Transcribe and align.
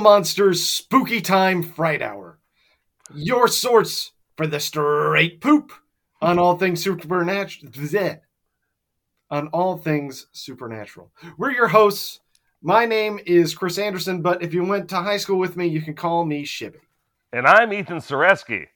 Monster's 0.00 0.62
Spooky 0.62 1.20
Time 1.20 1.62
Fright 1.62 2.02
Hour, 2.02 2.38
your 3.14 3.48
source 3.48 4.12
for 4.36 4.46
the 4.46 4.60
straight 4.60 5.40
poop 5.40 5.72
on 6.20 6.38
all 6.38 6.56
things 6.56 6.82
supernatural. 6.82 7.72
On 9.30 9.48
all 9.48 9.76
things 9.76 10.26
supernatural. 10.32 11.10
We're 11.38 11.52
your 11.52 11.68
hosts. 11.68 12.20
My 12.62 12.86
name 12.86 13.20
is 13.26 13.54
Chris 13.54 13.78
Anderson, 13.78 14.22
but 14.22 14.42
if 14.42 14.54
you 14.54 14.64
went 14.64 14.88
to 14.90 14.96
high 14.96 15.18
school 15.18 15.38
with 15.38 15.56
me, 15.56 15.66
you 15.66 15.82
can 15.82 15.94
call 15.94 16.24
me 16.24 16.44
Shibby. 16.44 16.78
And 17.32 17.46
I'm 17.46 17.72
Ethan 17.72 17.98
Soreski. 17.98 18.66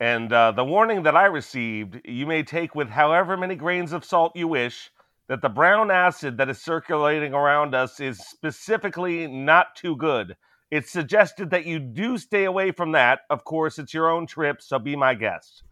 And 0.00 0.32
uh, 0.32 0.52
the 0.52 0.64
warning 0.64 1.02
that 1.02 1.16
I 1.16 1.26
received, 1.26 2.00
you 2.04 2.26
may 2.26 2.42
take 2.42 2.74
with 2.74 2.88
however 2.88 3.36
many 3.36 3.54
grains 3.54 3.92
of 3.92 4.04
salt 4.04 4.32
you 4.34 4.48
wish, 4.48 4.90
that 5.28 5.42
the 5.42 5.48
brown 5.48 5.90
acid 5.90 6.38
that 6.38 6.48
is 6.48 6.60
circulating 6.62 7.34
around 7.34 7.74
us 7.74 8.00
is 8.00 8.18
specifically 8.18 9.26
not 9.26 9.76
too 9.76 9.94
good. 9.96 10.36
It's 10.70 10.90
suggested 10.90 11.50
that 11.50 11.64
you 11.64 11.78
do 11.78 12.18
stay 12.18 12.44
away 12.44 12.72
from 12.72 12.92
that. 12.92 13.20
Of 13.30 13.44
course, 13.44 13.78
it's 13.78 13.94
your 13.94 14.10
own 14.10 14.26
trip, 14.26 14.60
so 14.60 14.78
be 14.78 14.96
my 14.96 15.14
guest. 15.14 15.62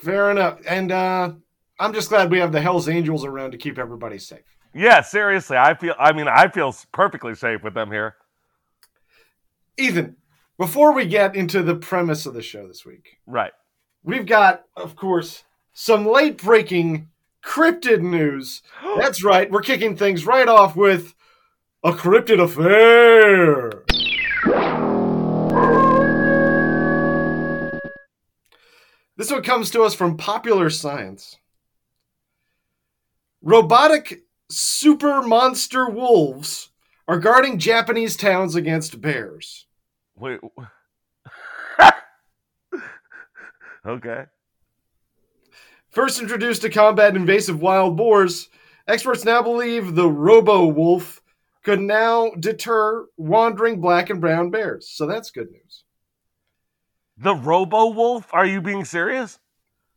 Fair 0.00 0.30
enough. 0.30 0.60
And 0.66 0.92
uh, 0.92 1.32
I'm 1.80 1.92
just 1.92 2.08
glad 2.08 2.30
we 2.30 2.38
have 2.38 2.52
the 2.52 2.60
Hells 2.60 2.88
Angels 2.88 3.24
around 3.24 3.50
to 3.52 3.58
keep 3.58 3.78
everybody 3.78 4.18
safe. 4.18 4.44
Yeah, 4.74 5.00
seriously, 5.00 5.56
I 5.56 5.74
feel. 5.74 5.94
I 5.98 6.12
mean, 6.12 6.28
I 6.28 6.48
feel 6.48 6.74
perfectly 6.92 7.34
safe 7.34 7.64
with 7.64 7.74
them 7.74 7.90
here. 7.90 8.14
Ethan, 9.76 10.16
before 10.56 10.92
we 10.92 11.06
get 11.06 11.34
into 11.34 11.62
the 11.62 11.74
premise 11.74 12.26
of 12.26 12.34
the 12.34 12.42
show 12.42 12.66
this 12.68 12.84
week, 12.84 13.18
Right. 13.26 13.52
we've 14.04 14.26
got, 14.26 14.64
of 14.76 14.94
course, 14.94 15.44
some 15.72 16.06
late 16.06 16.36
breaking 16.36 17.08
cryptid 17.44 18.02
news. 18.02 18.62
That's 18.98 19.24
right, 19.24 19.50
we're 19.50 19.62
kicking 19.62 19.96
things 19.96 20.26
right 20.26 20.48
off 20.48 20.76
with 20.76 21.14
a 21.84 21.92
cryptid 21.92 22.42
affair. 22.42 23.84
This 29.16 29.30
one 29.30 29.42
comes 29.42 29.70
to 29.70 29.82
us 29.82 29.94
from 29.94 30.16
Popular 30.16 30.70
Science. 30.70 31.36
Robotic 33.42 34.22
super 34.50 35.22
monster 35.22 35.88
wolves 35.88 36.70
are 37.06 37.18
guarding 37.18 37.58
Japanese 37.58 38.16
towns 38.16 38.54
against 38.54 39.00
bears. 39.00 39.66
Wait. 40.16 40.40
okay. 43.86 44.24
First 45.90 46.20
introduced 46.20 46.62
to 46.62 46.70
combat 46.70 47.16
invasive 47.16 47.60
wild 47.60 47.96
boars, 47.96 48.48
experts 48.86 49.24
now 49.24 49.42
believe 49.42 49.94
the 49.94 50.08
robo 50.08 50.66
wolf 50.66 51.22
could 51.68 51.80
now 51.82 52.30
deter 52.40 53.04
wandering 53.18 53.78
black 53.78 54.08
and 54.08 54.22
brown 54.22 54.50
bears. 54.50 54.88
So 54.88 55.06
that's 55.06 55.30
good 55.30 55.50
news. 55.50 55.84
The 57.18 57.34
Robo 57.34 57.88
Wolf? 57.88 58.32
Are 58.32 58.46
you 58.46 58.62
being 58.62 58.86
serious? 58.86 59.38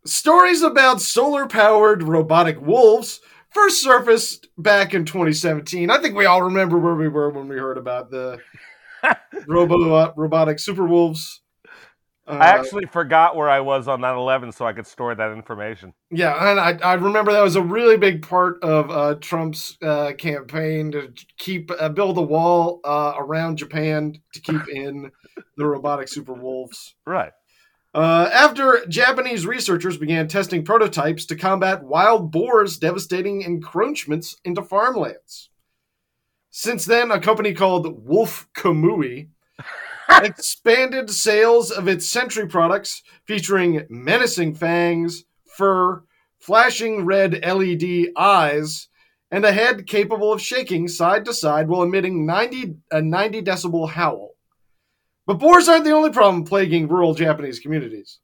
Stories 0.06 0.64
about 0.64 1.00
solar 1.00 1.48
powered 1.48 2.04
robotic 2.04 2.60
wolves 2.60 3.22
first 3.52 3.82
surfaced 3.82 4.50
back 4.58 4.94
in 4.94 5.06
2017. 5.06 5.90
I 5.90 5.98
think 6.00 6.14
we 6.14 6.26
all 6.26 6.42
remember 6.42 6.78
where 6.78 6.96
we 6.96 7.08
were 7.08 7.30
when 7.30 7.48
we 7.48 7.56
heard 7.56 7.78
about 7.78 8.12
the 8.12 8.40
robo 9.48 9.94
uh, 9.94 10.12
robotic 10.18 10.60
super 10.60 10.86
wolves. 10.86 11.41
Uh, 12.28 12.34
I 12.34 12.48
actually 12.50 12.86
forgot 12.86 13.36
where 13.36 13.50
I 13.50 13.60
was 13.62 13.88
on 13.88 14.02
9 14.02 14.16
11 14.16 14.52
so 14.52 14.66
I 14.66 14.74
could 14.74 14.86
store 14.86 15.16
that 15.16 15.32
information. 15.32 15.94
Yeah, 16.12 16.52
and 16.52 16.60
I, 16.60 16.78
I 16.88 16.94
remember 16.94 17.32
that 17.32 17.42
was 17.42 17.56
a 17.56 17.62
really 17.62 17.98
big 17.98 18.22
part 18.22 18.64
of 18.64 18.92
uh, 18.92 19.16
Trump's 19.16 19.78
uh, 19.82 20.14
campaign 20.18 20.92
to 20.92 21.12
keep 21.38 21.72
uh, 21.80 21.90
build 21.90 22.18
a 22.18 22.22
wall 22.22 22.80
uh, 22.84 23.14
around 23.18 23.58
Japan 23.58 24.14
to 24.34 24.42
keep 24.42 24.62
in 24.74 25.12
the 25.58 25.66
robotic 25.66 26.08
super 26.08 26.34
wolves. 26.34 26.96
Right. 27.06 27.32
Uh, 27.94 28.30
after 28.32 28.86
Japanese 28.88 29.46
researchers 29.46 29.98
began 29.98 30.28
testing 30.28 30.64
prototypes 30.64 31.26
to 31.26 31.36
combat 31.36 31.84
wild 31.84 32.32
boars' 32.32 32.78
devastating 32.78 33.42
encroachments 33.42 34.38
into 34.46 34.64
farmlands. 34.64 35.50
Since 36.52 36.86
then, 36.86 37.12
a 37.12 37.20
company 37.20 37.54
called 37.54 38.06
Wolf 38.08 38.48
Kamuy 38.54 39.30
expanded 40.24 41.10
sales 41.10 41.72
of 41.72 41.88
its 41.88 42.08
Sentry 42.08 42.48
products 42.48 43.04
featuring 43.26 43.86
menacing 43.90 44.56
fangs, 44.56 45.26
fur, 45.46 46.04
flashing 46.40 47.06
red 47.06 47.44
LED 47.46 48.12
eyes, 48.16 48.88
and 49.30 49.46
a 49.46 49.52
head 49.52 49.88
capable 49.88 50.34
of 50.34 50.42
shaking 50.42 50.88
side 50.88 51.26
to 51.26 51.34
side 51.34 51.68
while 51.68 51.84
emitting 51.84 52.26
90, 52.26 52.76
a 52.92 53.02
90 53.02 53.42
decibel 53.42 53.90
howl. 53.90 54.32
But 55.26 55.40
boars 55.40 55.70
aren't 55.70 55.86
the 55.86 55.92
only 55.92 56.12
problem 56.12 56.44
plaguing 56.44 56.88
rural 56.88 57.14
Japanese 57.14 57.60
communities. 57.60 58.20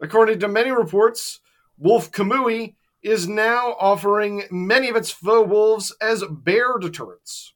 According 0.00 0.40
to 0.40 0.48
many 0.48 0.70
reports, 0.70 1.40
Wolf 1.76 2.10
Kamuy 2.10 2.74
is 3.02 3.28
now 3.28 3.76
offering 3.78 4.44
many 4.50 4.88
of 4.88 4.96
its 4.96 5.10
faux 5.10 5.48
wolves 5.48 5.94
as 6.00 6.24
bear 6.30 6.78
deterrents. 6.78 7.53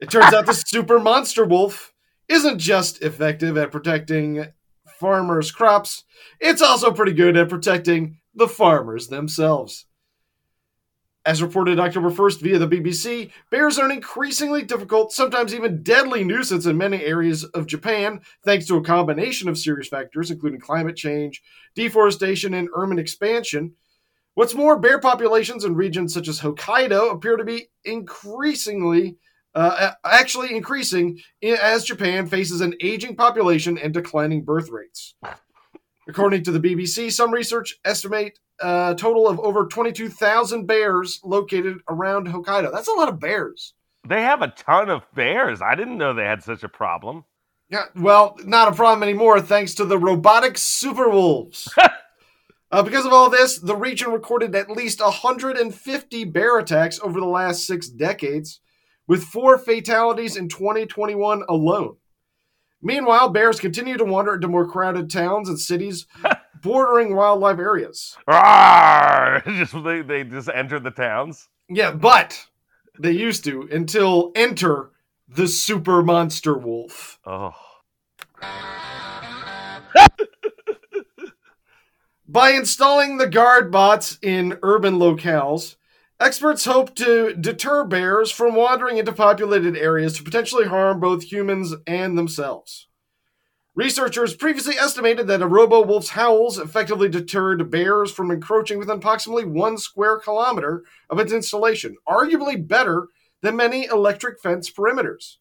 It 0.00 0.10
turns 0.10 0.34
out 0.34 0.46
the 0.46 0.52
super 0.52 0.98
monster 0.98 1.44
wolf 1.44 1.94
isn't 2.28 2.58
just 2.58 3.02
effective 3.02 3.56
at 3.56 3.72
protecting 3.72 4.46
farmers' 4.98 5.50
crops, 5.50 6.04
it's 6.40 6.62
also 6.62 6.92
pretty 6.92 7.12
good 7.12 7.36
at 7.36 7.48
protecting 7.48 8.18
the 8.34 8.48
farmers 8.48 9.08
themselves. 9.08 9.86
As 11.24 11.42
reported 11.42 11.80
October 11.80 12.10
1st 12.10 12.40
via 12.40 12.58
the 12.58 12.68
BBC, 12.68 13.32
bears 13.50 13.78
are 13.78 13.84
an 13.84 13.90
increasingly 13.90 14.62
difficult, 14.62 15.12
sometimes 15.12 15.52
even 15.52 15.82
deadly 15.82 16.22
nuisance 16.22 16.66
in 16.66 16.78
many 16.78 17.02
areas 17.02 17.42
of 17.42 17.66
Japan, 17.66 18.20
thanks 18.44 18.66
to 18.66 18.76
a 18.76 18.84
combination 18.84 19.48
of 19.48 19.58
serious 19.58 19.88
factors, 19.88 20.30
including 20.30 20.60
climate 20.60 20.94
change, 20.94 21.42
deforestation, 21.74 22.54
and 22.54 22.68
urban 22.74 22.98
expansion. 22.98 23.72
What's 24.34 24.54
more, 24.54 24.78
bear 24.78 25.00
populations 25.00 25.64
in 25.64 25.74
regions 25.74 26.14
such 26.14 26.28
as 26.28 26.40
Hokkaido 26.40 27.10
appear 27.10 27.36
to 27.36 27.44
be 27.44 27.70
increasingly, 27.84 29.16
uh, 29.56 29.92
actually 30.04 30.54
increasing 30.54 31.18
as 31.42 31.84
Japan 31.84 32.26
faces 32.26 32.60
an 32.60 32.74
aging 32.80 33.16
population 33.16 33.78
and 33.78 33.92
declining 33.92 34.44
birth 34.44 34.68
rates. 34.68 35.14
According 36.08 36.44
to 36.44 36.52
the 36.52 36.60
BBC, 36.60 37.10
some 37.10 37.32
research 37.32 37.76
estimate 37.84 38.38
a 38.60 38.94
total 38.96 39.28
of 39.28 39.38
over 39.40 39.66
22,000 39.66 40.66
bears 40.66 41.20
located 41.24 41.78
around 41.88 42.28
Hokkaido. 42.28 42.72
That's 42.72 42.88
a 42.88 42.92
lot 42.92 43.08
of 43.08 43.20
bears. 43.20 43.74
They 44.06 44.22
have 44.22 44.42
a 44.42 44.48
ton 44.48 44.88
of 44.88 45.02
bears. 45.14 45.60
I 45.60 45.74
didn't 45.74 45.98
know 45.98 46.14
they 46.14 46.24
had 46.24 46.42
such 46.42 46.62
a 46.62 46.68
problem. 46.68 47.24
Yeah, 47.68 47.84
well, 47.96 48.36
not 48.44 48.68
a 48.68 48.76
problem 48.76 49.02
anymore 49.02 49.40
thanks 49.40 49.74
to 49.74 49.84
the 49.84 49.98
robotic 49.98 50.56
super 50.56 51.10
wolves. 51.10 51.68
uh, 52.70 52.82
because 52.82 53.04
of 53.04 53.12
all 53.12 53.28
this, 53.28 53.58
the 53.58 53.74
region 53.74 54.12
recorded 54.12 54.54
at 54.54 54.70
least 54.70 55.00
150 55.00 56.24
bear 56.24 56.58
attacks 56.58 57.00
over 57.02 57.18
the 57.18 57.26
last 57.26 57.66
six 57.66 57.88
decades, 57.88 58.60
with 59.06 59.24
four 59.24 59.58
fatalities 59.58 60.36
in 60.36 60.48
2021 60.48 61.42
alone. 61.48 61.96
Meanwhile, 62.82 63.30
bears 63.30 63.58
continue 63.58 63.96
to 63.96 64.04
wander 64.04 64.34
into 64.34 64.48
more 64.48 64.68
crowded 64.68 65.10
towns 65.10 65.48
and 65.48 65.58
cities 65.58 66.06
bordering 66.62 67.16
wildlife 67.16 67.58
areas. 67.58 68.16
Rawr! 68.28 69.44
just 69.58 69.84
they, 69.84 70.02
they 70.02 70.24
just 70.24 70.48
enter 70.52 70.78
the 70.78 70.90
towns. 70.90 71.48
Yeah, 71.68 71.92
but 71.92 72.46
they 72.98 73.12
used 73.12 73.44
to 73.44 73.68
until 73.72 74.32
enter 74.34 74.90
the 75.28 75.48
super 75.48 76.02
monster 76.02 76.56
wolf. 76.56 77.18
Oh. 77.24 77.54
By 82.28 82.50
installing 82.50 83.18
the 83.18 83.28
guard 83.28 83.70
bots 83.70 84.18
in 84.20 84.58
urban 84.62 84.98
locales, 84.98 85.76
experts 86.20 86.64
hope 86.64 86.94
to 86.96 87.34
deter 87.34 87.84
bears 87.84 88.30
from 88.30 88.54
wandering 88.54 88.98
into 88.98 89.12
populated 89.12 89.76
areas 89.76 90.14
to 90.14 90.22
potentially 90.22 90.66
harm 90.66 91.00
both 91.00 91.24
humans 91.24 91.74
and 91.86 92.16
themselves. 92.16 92.88
Researchers 93.74 94.34
previously 94.34 94.76
estimated 94.76 95.26
that 95.26 95.42
a 95.42 95.46
robo 95.46 95.82
wolf's 95.82 96.08
howls 96.08 96.58
effectively 96.58 97.10
deterred 97.10 97.70
bears 97.70 98.10
from 98.10 98.30
encroaching 98.30 98.78
within 98.78 98.96
approximately 98.96 99.44
one 99.44 99.76
square 99.76 100.18
kilometer 100.18 100.82
of 101.10 101.18
its 101.18 101.30
installation, 101.30 101.94
arguably 102.08 102.66
better 102.66 103.08
than 103.42 103.54
many 103.54 103.84
electric 103.84 104.40
fence 104.40 104.70
perimeters. 104.70 105.36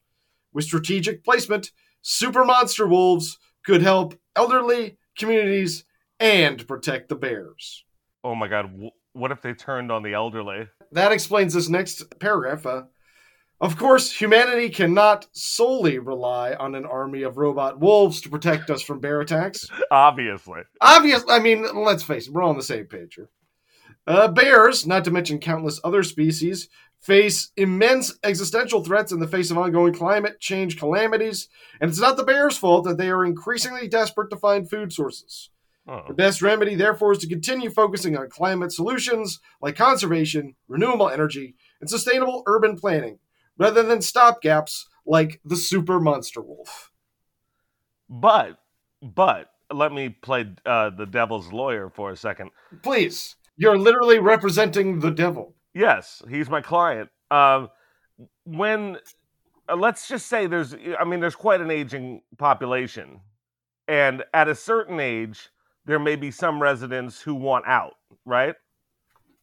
With 0.51 0.65
strategic 0.65 1.23
placement, 1.23 1.71
super 2.01 2.43
monster 2.43 2.85
wolves 2.85 3.39
could 3.65 3.81
help 3.81 4.19
elderly 4.35 4.97
communities 5.17 5.85
and 6.19 6.67
protect 6.67 7.07
the 7.07 7.15
bears. 7.15 7.85
Oh 8.21 8.35
my 8.35 8.49
god. 8.49 8.69
Wh- 9.15 9.17
What 9.17 9.31
if 9.31 9.41
they 9.41 9.53
turned 9.53 9.91
on 9.91 10.03
the 10.03 10.13
elderly? 10.13 10.67
That 10.91 11.11
explains 11.11 11.53
this 11.53 11.69
next 11.69 12.19
paragraph. 12.19 12.65
Uh, 12.65 12.83
of 13.61 13.77
course, 13.77 14.11
humanity 14.11 14.69
cannot 14.69 15.27
solely 15.31 15.97
rely 15.97 16.53
on 16.55 16.75
an 16.75 16.85
army 16.85 17.23
of 17.23 17.37
robot 17.37 17.79
wolves 17.79 18.19
to 18.21 18.29
protect 18.29 18.69
us 18.69 18.81
from 18.81 18.99
bear 18.99 19.21
attacks. 19.21 19.67
Obviously. 19.91 20.61
Obviously, 20.81 21.31
I 21.31 21.39
mean, 21.39 21.65
let's 21.73 22.03
face 22.03 22.27
it, 22.27 22.33
we're 22.33 22.43
all 22.43 22.49
on 22.49 22.57
the 22.57 22.63
same 22.63 22.85
page 22.85 23.15
here. 23.15 23.29
Uh, 24.07 24.27
bears, 24.27 24.85
not 24.85 25.03
to 25.05 25.11
mention 25.11 25.39
countless 25.39 25.79
other 25.83 26.03
species, 26.03 26.67
face 27.01 27.51
immense 27.57 28.13
existential 28.23 28.83
threats 28.83 29.11
in 29.11 29.19
the 29.19 29.27
face 29.27 29.49
of 29.51 29.57
ongoing 29.57 29.93
climate 29.93 30.39
change 30.39 30.77
calamities, 30.77 31.47
and 31.79 31.89
it's 31.89 31.99
not 31.99 32.17
the 32.17 32.23
bears' 32.23 32.57
fault 32.57 32.83
that 32.85 32.97
they 32.97 33.09
are 33.09 33.25
increasingly 33.25 33.87
desperate 33.87 34.29
to 34.29 34.37
find 34.37 34.69
food 34.69 34.91
sources. 34.93 35.49
Oh. 35.87 36.01
The 36.07 36.15
best 36.15 36.41
remedy, 36.41 36.75
therefore, 36.75 37.11
is 37.11 37.19
to 37.19 37.27
continue 37.27 37.69
focusing 37.69 38.17
on 38.17 38.29
climate 38.29 38.71
solutions 38.71 39.39
like 39.61 39.75
conservation, 39.75 40.55
renewable 40.67 41.09
energy, 41.09 41.55
and 41.79 41.89
sustainable 41.89 42.43
urban 42.47 42.75
planning, 42.75 43.19
rather 43.57 43.83
than 43.83 43.99
stopgaps 43.99 44.85
like 45.05 45.39
the 45.45 45.55
super 45.55 45.99
monster 45.99 46.41
wolf. 46.41 46.91
But, 48.09 48.57
but 49.01 49.51
let 49.71 49.91
me 49.91 50.09
play 50.09 50.47
uh, 50.65 50.89
the 50.89 51.05
devil's 51.05 51.51
lawyer 51.51 51.89
for 51.89 52.11
a 52.11 52.17
second. 52.17 52.49
Please, 52.81 53.35
you're 53.55 53.77
literally 53.77 54.17
representing 54.17 54.99
the 54.99 55.11
devil. 55.11 55.55
Yes, 55.75 56.23
he's 56.29 56.49
my 56.49 56.61
client. 56.61 57.09
Um, 57.29 57.69
when 58.43 58.97
uh, 59.69 59.75
let's 59.75 60.07
just 60.07 60.27
say 60.27 60.47
there's, 60.47 60.75
I 60.99 61.03
mean, 61.03 61.19
there's 61.19 61.35
quite 61.35 61.61
an 61.61 61.69
aging 61.69 62.21
population, 62.37 63.21
and 63.87 64.23
at 64.33 64.47
a 64.47 64.55
certain 64.55 64.99
age, 64.99 65.49
there 65.85 65.99
may 65.99 66.15
be 66.15 66.31
some 66.31 66.61
residents 66.61 67.21
who 67.21 67.35
want 67.35 67.65
out, 67.67 67.93
right? 68.25 68.55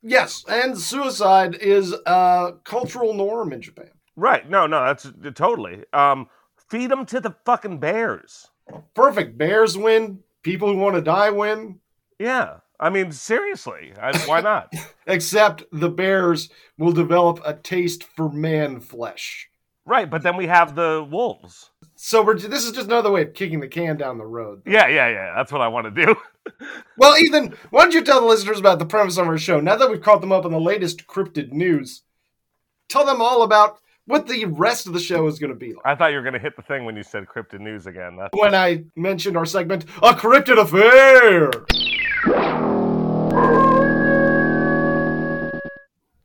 Yes, 0.02 0.44
and 0.48 0.76
suicide 0.76 1.54
is 1.54 1.94
a 2.06 2.54
cultural 2.64 3.14
norm 3.14 3.52
in 3.52 3.62
Japan. 3.62 3.90
Right. 4.16 4.48
No, 4.48 4.66
no, 4.66 4.84
that's 4.84 5.10
totally. 5.34 5.84
Um, 5.92 6.28
feed 6.68 6.90
them 6.90 7.06
to 7.06 7.20
the 7.20 7.34
fucking 7.44 7.78
bears. 7.78 8.48
Perfect. 8.94 9.38
Bears 9.38 9.78
win. 9.78 10.20
People 10.42 10.72
who 10.72 10.78
want 10.78 10.96
to 10.96 11.02
die 11.02 11.30
win. 11.30 11.78
Yeah. 12.18 12.56
I 12.80 12.90
mean, 12.90 13.12
seriously, 13.12 13.92
I, 14.00 14.16
why 14.26 14.40
not? 14.40 14.72
Except 15.06 15.62
the 15.70 15.88
bears 15.88 16.50
will 16.78 16.92
develop 16.92 17.40
a 17.44 17.54
taste 17.54 18.02
for 18.02 18.28
man 18.28 18.80
flesh. 18.80 19.48
right, 19.84 20.10
but 20.10 20.22
then 20.22 20.36
we 20.36 20.48
have 20.48 20.74
the 20.74 21.06
wolves. 21.08 21.70
So 21.94 22.22
we're, 22.22 22.36
this 22.36 22.64
is 22.64 22.72
just 22.72 22.88
another 22.88 23.12
way 23.12 23.22
of 23.22 23.34
kicking 23.34 23.60
the 23.60 23.68
can 23.68 23.96
down 23.96 24.18
the 24.18 24.26
road. 24.26 24.62
Yeah, 24.66 24.88
yeah, 24.88 25.08
yeah. 25.08 25.32
That's 25.36 25.52
what 25.52 25.60
I 25.60 25.68
want 25.68 25.94
to 25.94 26.06
do. 26.06 26.16
Well, 26.96 27.16
Ethan, 27.16 27.54
why 27.70 27.82
don't 27.82 27.94
you 27.94 28.02
tell 28.02 28.20
the 28.20 28.26
listeners 28.26 28.58
about 28.58 28.78
the 28.78 28.86
premise 28.86 29.16
of 29.16 29.26
our 29.26 29.38
show? 29.38 29.60
Now 29.60 29.76
that 29.76 29.90
we've 29.90 30.02
caught 30.02 30.20
them 30.20 30.32
up 30.32 30.44
on 30.44 30.52
the 30.52 30.60
latest 30.60 31.06
cryptid 31.06 31.52
news, 31.52 32.02
tell 32.88 33.06
them 33.06 33.20
all 33.20 33.42
about 33.42 33.78
what 34.06 34.26
the 34.26 34.44
rest 34.46 34.86
of 34.86 34.92
the 34.92 35.00
show 35.00 35.26
is 35.26 35.38
going 35.38 35.50
to 35.50 35.56
be 35.56 35.72
like. 35.72 35.84
I 35.84 35.94
thought 35.94 36.10
you 36.10 36.16
were 36.16 36.22
going 36.22 36.34
to 36.34 36.38
hit 36.38 36.56
the 36.56 36.62
thing 36.62 36.84
when 36.84 36.96
you 36.96 37.02
said 37.02 37.24
cryptid 37.26 37.60
news 37.60 37.86
again. 37.86 38.16
That's 38.16 38.30
When 38.32 38.54
I 38.54 38.84
mentioned 38.96 39.36
our 39.36 39.46
segment, 39.46 39.84
A 40.02 40.12
Cryptid 40.12 40.58
Affair! 40.58 41.50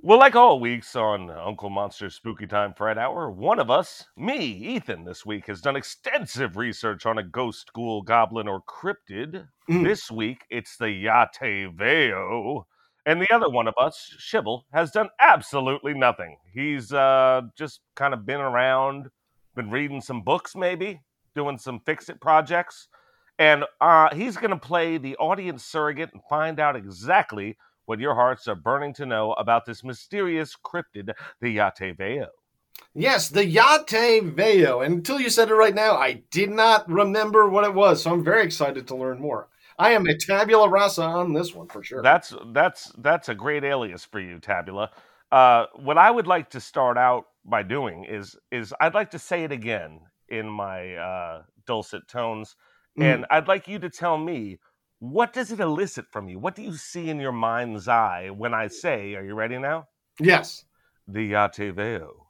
Well, 0.07 0.19
like 0.19 0.37
all 0.37 0.61
weeks 0.61 0.95
on 0.95 1.29
Uncle 1.29 1.69
Monster's 1.69 2.15
Spooky 2.15 2.47
Time 2.47 2.73
Fright 2.73 2.97
Hour, 2.97 3.29
one 3.29 3.59
of 3.59 3.69
us, 3.69 4.05
me, 4.15 4.37
Ethan, 4.37 5.03
this 5.03 5.25
week 5.25 5.47
has 5.47 5.59
done 5.59 5.75
extensive 5.75 6.55
research 6.55 7.05
on 7.05 7.17
a 7.17 7.23
ghost, 7.23 7.73
ghoul, 7.73 8.03
goblin, 8.03 8.47
or 8.47 8.61
cryptid. 8.61 9.45
Mm. 9.69 9.83
This 9.83 10.09
week, 10.09 10.45
it's 10.49 10.77
the 10.77 10.85
Yateveo. 10.85 12.63
And 13.05 13.21
the 13.21 13.27
other 13.35 13.49
one 13.49 13.67
of 13.67 13.73
us, 13.77 14.15
Shibble, 14.17 14.61
has 14.71 14.91
done 14.91 15.09
absolutely 15.19 15.93
nothing. 15.93 16.37
He's 16.53 16.93
uh, 16.93 17.41
just 17.57 17.81
kind 17.95 18.13
of 18.13 18.25
been 18.25 18.39
around, 18.39 19.09
been 19.57 19.69
reading 19.69 19.99
some 19.99 20.21
books, 20.21 20.55
maybe, 20.55 21.01
doing 21.35 21.57
some 21.57 21.81
fix 21.85 22.07
it 22.07 22.21
projects. 22.21 22.87
And 23.39 23.65
uh, 23.81 24.15
he's 24.15 24.37
going 24.37 24.51
to 24.51 24.57
play 24.57 24.99
the 24.99 25.17
audience 25.17 25.65
surrogate 25.65 26.11
and 26.13 26.21
find 26.29 26.61
out 26.61 26.77
exactly 26.77 27.57
what 27.87 27.99
your 27.99 28.13
hearts 28.15 28.47
are 28.47 28.55
burning 28.55 28.93
to 28.93 29.05
know 29.05 29.33
about 29.33 29.65
this 29.65 29.83
mysterious 29.83 30.55
cryptid, 30.55 31.11
the 31.41 31.57
Yateveo. 31.57 32.27
Yes, 32.93 33.29
the 33.29 33.43
Yateveo. 33.45 34.85
And 34.85 34.95
until 34.95 35.19
you 35.19 35.29
said 35.29 35.49
it 35.49 35.55
right 35.55 35.73
now, 35.73 35.95
I 35.95 36.21
did 36.31 36.51
not 36.51 36.89
remember 36.89 37.49
what 37.49 37.63
it 37.63 37.73
was, 37.73 38.03
so 38.03 38.11
I'm 38.11 38.23
very 38.23 38.43
excited 38.43 38.87
to 38.87 38.95
learn 38.95 39.19
more. 39.19 39.47
I 39.79 39.91
am 39.91 40.05
a 40.07 40.17
tabula 40.17 40.69
rasa 40.69 41.03
on 41.03 41.33
this 41.33 41.53
one 41.55 41.67
for 41.67 41.83
sure. 41.83 42.01
That's 42.01 42.33
that's 42.53 42.91
that's 42.97 43.29
a 43.29 43.35
great 43.35 43.63
alias 43.63 44.05
for 44.05 44.19
you, 44.19 44.39
Tabula. 44.39 44.91
Uh, 45.31 45.65
what 45.75 45.97
I 45.97 46.09
would 46.09 46.27
like 46.27 46.49
to 46.51 46.59
start 46.61 46.97
out 46.97 47.25
by 47.45 47.63
doing 47.63 48.05
is 48.05 48.35
is 48.51 48.73
I'd 48.81 48.95
like 48.95 49.11
to 49.11 49.19
say 49.19 49.43
it 49.43 49.51
again 49.51 50.01
in 50.29 50.49
my 50.49 50.95
uh, 50.95 51.41
dulcet 51.65 52.07
tones, 52.07 52.55
Mm. 52.97 53.03
and 53.03 53.25
I'd 53.29 53.47
like 53.47 53.67
you 53.67 53.77
to 53.79 53.89
tell 53.91 54.17
me 54.17 54.57
what 54.99 55.33
does 55.33 55.51
it 55.51 55.59
elicit 55.59 56.05
from 56.11 56.27
you? 56.27 56.39
What 56.39 56.55
do 56.55 56.63
you 56.63 56.73
see 56.73 57.09
in 57.09 57.19
your 57.19 57.31
mind's 57.31 57.87
eye 57.87 58.29
when 58.29 58.53
I 58.53 58.67
say, 58.67 59.15
"Are 59.15 59.23
you 59.23 59.35
ready 59.35 59.57
now?" 59.57 59.87
yes. 60.19 60.65
The 61.07 61.31
Yateveo. 61.31 62.07
All 62.07 62.25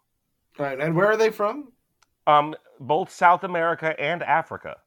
right, 0.65 0.79
and 0.79 0.95
where 0.95 1.07
are 1.07 1.17
they 1.17 1.31
from? 1.31 1.71
Um, 2.27 2.55
both 2.79 3.11
South 3.11 3.43
America 3.43 3.99
and 3.99 4.21
Africa. 4.21 4.77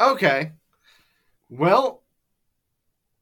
Okay. 0.00 0.52
Well, 1.48 2.02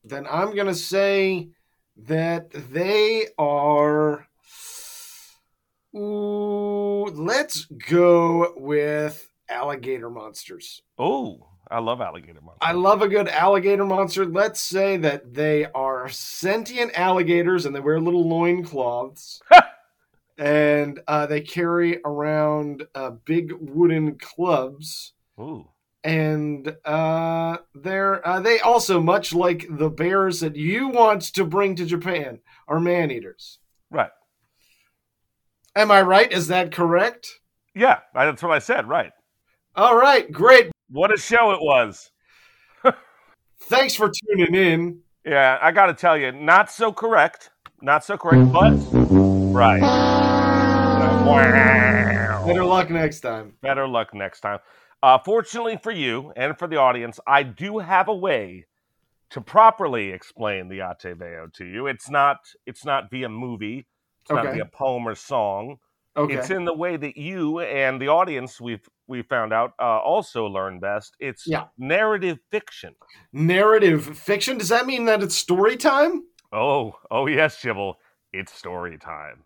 then 0.05 0.27
I'm 0.31 0.55
going 0.55 0.67
to 0.67 0.75
say 0.75 1.49
that 1.97 2.51
they 2.51 3.29
are. 3.39 4.27
Ooh, 5.95 7.05
let's 7.07 7.65
go 7.65 8.53
with 8.57 9.29
alligator 9.49 10.11
monsters. 10.11 10.83
Oh, 10.99 11.49
I 11.71 11.81
love 11.81 12.01
alligator 12.01 12.41
monsters. 12.41 12.59
I 12.63 12.73
love 12.73 13.03
a 13.03 13.09
good 13.09 13.29
alligator 13.29 13.85
monster. 13.85 14.25
Let's 14.25 14.61
say 14.61 14.97
that 14.99 15.35
they 15.35 15.67
are 15.67 16.09
sentient 16.09 16.99
alligators 16.99 17.67
and 17.67 17.75
they 17.75 17.81
wear 17.81 18.01
little 18.01 18.29
loincloths. 18.29 19.41
and 20.39 21.01
uh, 21.07 21.27
they 21.27 21.41
carry 21.41 22.01
around 22.05 22.87
uh, 22.95 23.11
big 23.11 23.53
wooden 23.53 24.17
clubs. 24.19 25.13
Ooh. 25.41 25.69
and 26.03 26.75
uh, 26.85 27.59
they're 27.75 28.27
uh, 28.27 28.41
they 28.41 28.59
also 28.59 29.01
much 29.01 29.33
like 29.33 29.67
the 29.71 29.89
bears 29.91 30.41
that 30.41 30.57
you 30.57 30.89
want 30.89 31.23
to 31.35 31.45
bring 31.45 31.77
to 31.77 31.85
Japan 31.85 32.41
are 32.67 32.81
man 32.81 33.11
eaters. 33.13 33.59
Right. 33.91 34.11
Am 35.77 35.91
I 35.93 36.03
right? 36.03 36.33
Is 36.33 36.49
that 36.49 36.73
correct? 36.73 37.29
Yeah, 37.75 38.01
that's 38.15 38.43
what 38.43 38.51
I 38.53 38.59
said. 38.59 38.89
Right. 38.89 39.13
All 39.77 39.97
right, 39.97 40.31
great. 40.33 40.73
What 40.91 41.13
a 41.13 41.19
show 41.19 41.53
it 41.53 41.61
was. 41.61 42.11
Thanks 43.63 43.95
for 43.95 44.11
tuning 44.11 44.55
in. 44.55 45.01
Yeah, 45.25 45.59
I 45.61 45.73
got 45.73 45.87
to 45.87 45.95
tell 45.95 46.17
you, 46.17 46.33
not 46.33 46.71
so 46.71 46.93
correct. 46.93 47.51
Not 47.83 48.05
so 48.05 48.17
correct, 48.17 48.53
but 48.53 48.73
right. 49.53 49.83
Wow. 49.83 52.45
Better 52.47 52.65
luck 52.65 52.91
next 52.91 53.21
time. 53.21 53.53
Better 53.61 53.87
luck 53.87 54.15
next 54.15 54.41
time. 54.41 54.59
Uh, 55.03 55.19
fortunately 55.19 55.79
for 55.83 55.93
you 55.93 56.33
and 56.37 56.59
for 56.59 56.67
the 56.67 56.77
audience, 56.77 57.21
I 57.27 57.43
do 57.43 57.79
have 57.79 58.09
a 58.09 58.15
way 58.15 58.67
to 59.31 59.41
properly 59.41 60.11
explain 60.11 60.69
the 60.69 60.81
Ate 60.81 61.17
Veo 61.17 61.49
to 61.55 61.65
you. 61.65 61.87
It's 61.87 62.09
not. 62.09 62.39
It's 62.67 62.85
not 62.85 63.11
via 63.11 63.29
movie. 63.29 63.87
It's 64.23 64.31
not 64.31 64.47
via 64.47 64.65
poem 64.65 65.07
or 65.07 65.15
song. 65.15 65.77
Okay. 66.17 66.35
It's 66.35 66.51
in 66.51 66.65
the 66.65 66.75
way 66.75 66.97
that 66.97 67.17
you 67.17 67.61
and 67.61 68.01
the 68.01 68.09
audience 68.09 68.61
we've 68.61 68.89
we 69.09 69.23
found 69.23 69.53
out 69.53 69.73
uh, 69.81 69.99
also 69.99 70.47
learn 70.47 70.79
best. 70.81 71.17
It's 71.19 71.47
Yeah. 71.47 71.65
narrative 71.79 72.39
fiction. 72.51 72.95
Narrative 73.33 74.17
fiction. 74.19 74.59
Does 74.59 74.69
that 74.69 74.87
mean 74.87 75.07
that 75.07 75.23
it's 75.23 75.35
story 75.35 75.77
time? 75.77 76.25
Oh, 76.53 76.95
oh 77.11 77.27
yes, 77.27 77.57
Shibble. 77.61 77.95
It's 78.33 78.53
story 78.53 78.99
time. 78.99 79.45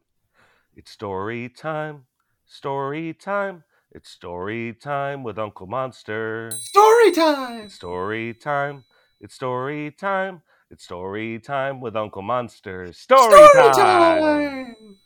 It's 0.77 0.91
story 0.91 1.49
time. 1.49 2.07
Story 2.47 3.15
time. 3.15 3.65
It's 3.93 4.11
story 4.11 4.73
time 4.75 5.23
with 5.23 5.39
Uncle 5.39 5.67
Monster. 5.67 6.51
Story 6.61 7.13
time. 7.13 7.65
It's 7.67 7.75
story 7.75 8.35
time. 8.35 8.85
It's 9.21 9.35
story 9.35 9.91
time. 9.93 10.43
It's 10.71 10.85
story 10.85 11.39
time 11.39 11.81
with 11.81 11.97
Uncle 11.97 12.23
Monster. 12.23 12.93
Story, 12.93 13.47
Story 13.49 13.73
time. 13.75 13.75
time. 13.75 14.97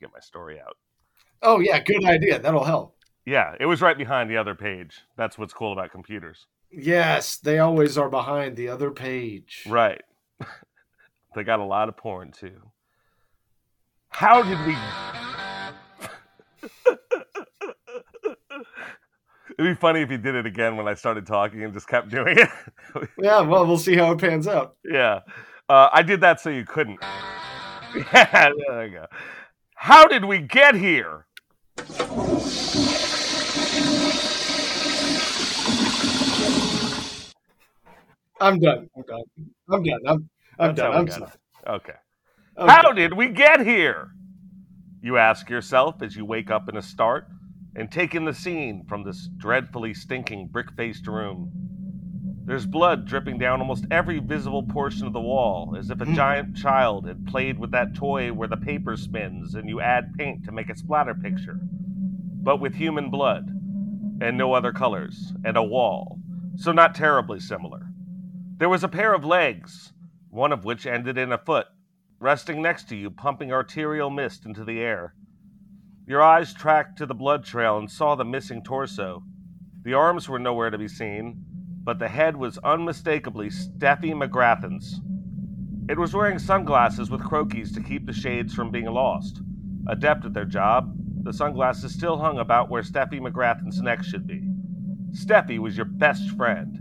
Get 0.00 0.10
my 0.12 0.20
story 0.20 0.60
out. 0.60 0.76
Oh 1.42 1.60
yeah, 1.60 1.80
good 1.80 2.04
idea. 2.04 2.38
That'll 2.38 2.64
help. 2.64 2.96
Yeah, 3.24 3.54
it 3.60 3.66
was 3.66 3.80
right 3.80 3.96
behind 3.96 4.30
the 4.30 4.36
other 4.36 4.54
page. 4.54 5.00
That's 5.16 5.38
what's 5.38 5.52
cool 5.52 5.72
about 5.72 5.92
computers. 5.92 6.46
Yes, 6.70 7.36
they 7.36 7.58
always 7.58 7.98
are 7.98 8.08
behind 8.08 8.56
the 8.56 8.68
other 8.68 8.90
page. 8.90 9.64
Right. 9.68 10.02
they 11.34 11.44
got 11.44 11.60
a 11.60 11.64
lot 11.64 11.88
of 11.88 11.96
porn 11.96 12.32
too. 12.32 12.70
How 14.08 14.42
did 14.42 14.58
we 14.66 14.76
It'd 19.58 19.76
be 19.76 19.80
funny 19.80 20.00
if 20.00 20.10
you 20.10 20.18
did 20.18 20.34
it 20.34 20.46
again 20.46 20.76
when 20.76 20.88
I 20.88 20.94
started 20.94 21.26
talking 21.26 21.62
and 21.62 21.72
just 21.74 21.86
kept 21.88 22.08
doing 22.08 22.38
it. 22.38 22.48
Yeah, 23.18 23.40
well, 23.40 23.66
we'll 23.66 23.78
see 23.78 23.96
how 23.96 24.12
it 24.12 24.18
pans 24.18 24.46
out. 24.46 24.76
yeah. 24.84 25.20
Uh, 25.68 25.88
I 25.92 26.02
did 26.02 26.20
that 26.20 26.40
so 26.40 26.50
you 26.50 26.64
couldn't. 26.64 26.98
Yeah, 27.94 28.50
there 28.68 28.86
you 28.86 28.92
go. 28.92 29.06
How 29.76 30.06
did 30.06 30.24
we 30.24 30.40
get 30.40 30.74
here? 30.74 31.26
I'm 38.40 38.58
done. 38.58 38.88
I'm 38.96 39.02
done. 39.04 39.22
I'm 39.70 39.82
done. 39.82 40.00
I'm, 40.06 40.30
I'm 40.58 40.74
done. 40.74 40.92
I'm 40.92 41.08
sorry. 41.08 41.30
Okay. 41.66 41.92
I'm 42.56 42.68
How 42.68 42.82
done. 42.82 42.96
did 42.96 43.14
we 43.14 43.28
get 43.28 43.60
here? 43.60 44.10
You 45.00 45.16
ask 45.16 45.48
yourself 45.48 46.02
as 46.02 46.16
you 46.16 46.24
wake 46.24 46.50
up 46.50 46.68
in 46.68 46.76
a 46.76 46.82
start 46.82 47.26
and 47.76 47.90
take 47.90 48.14
in 48.14 48.24
the 48.24 48.34
scene 48.34 48.84
from 48.88 49.04
this 49.04 49.28
dreadfully 49.36 49.94
stinking 49.94 50.48
brick 50.48 50.72
faced 50.76 51.06
room. 51.06 51.50
There's 52.44 52.66
blood 52.66 53.06
dripping 53.06 53.38
down 53.38 53.60
almost 53.60 53.86
every 53.92 54.18
visible 54.18 54.64
portion 54.64 55.06
of 55.06 55.12
the 55.12 55.20
wall, 55.20 55.76
as 55.78 55.90
if 55.90 56.00
a 56.00 56.04
Hmm. 56.04 56.14
giant 56.14 56.56
child 56.56 57.06
had 57.06 57.24
played 57.26 57.58
with 57.58 57.70
that 57.70 57.94
toy 57.94 58.32
where 58.32 58.48
the 58.48 58.56
paper 58.56 58.96
spins 58.96 59.54
and 59.54 59.68
you 59.68 59.80
add 59.80 60.14
paint 60.18 60.44
to 60.44 60.52
make 60.52 60.68
a 60.68 60.76
splatter 60.76 61.14
picture. 61.14 61.60
But 62.42 62.60
with 62.60 62.74
human 62.74 63.08
blood, 63.10 63.48
and 64.20 64.36
no 64.36 64.52
other 64.52 64.72
colors, 64.72 65.32
and 65.44 65.56
a 65.56 65.62
wall, 65.62 66.18
so 66.56 66.72
not 66.72 66.94
terribly 66.94 67.40
similar. 67.40 67.88
There 68.58 68.68
was 68.68 68.84
a 68.84 68.88
pair 68.88 69.14
of 69.14 69.24
legs, 69.24 69.92
one 70.30 70.52
of 70.52 70.64
which 70.64 70.86
ended 70.86 71.18
in 71.18 71.32
a 71.32 71.38
foot, 71.38 71.66
resting 72.20 72.62
next 72.62 72.88
to 72.88 72.96
you, 72.96 73.10
pumping 73.10 73.52
arterial 73.52 74.10
mist 74.10 74.46
into 74.46 74.64
the 74.64 74.80
air. 74.80 75.14
Your 76.06 76.22
eyes 76.22 76.54
tracked 76.54 76.98
to 76.98 77.06
the 77.06 77.14
blood 77.14 77.44
trail 77.44 77.78
and 77.78 77.90
saw 77.90 78.14
the 78.14 78.24
missing 78.24 78.62
torso. 78.62 79.24
The 79.82 79.94
arms 79.94 80.28
were 80.28 80.38
nowhere 80.38 80.70
to 80.70 80.78
be 80.78 80.88
seen, 80.88 81.44
but 81.84 81.98
the 81.98 82.08
head 82.08 82.36
was 82.36 82.58
unmistakably 82.58 83.48
Steffi 83.48 84.12
McGrathen's. 84.12 85.00
It 85.88 85.98
was 85.98 86.14
wearing 86.14 86.38
sunglasses 86.38 87.10
with 87.10 87.22
Croakies 87.22 87.74
to 87.74 87.82
keep 87.82 88.06
the 88.06 88.12
shades 88.12 88.54
from 88.54 88.70
being 88.70 88.86
lost. 88.86 89.40
Adept 89.88 90.24
at 90.24 90.32
their 90.32 90.44
job, 90.44 90.96
the 91.24 91.32
sunglasses 91.32 91.92
still 91.92 92.18
hung 92.18 92.38
about 92.38 92.68
where 92.68 92.82
Steffi 92.82 93.20
McGrathen's 93.20 93.80
neck 93.80 94.02
should 94.02 94.26
be. 94.26 94.42
Steffi 95.12 95.58
was 95.58 95.76
your 95.76 95.86
best 95.86 96.30
friend. 96.30 96.78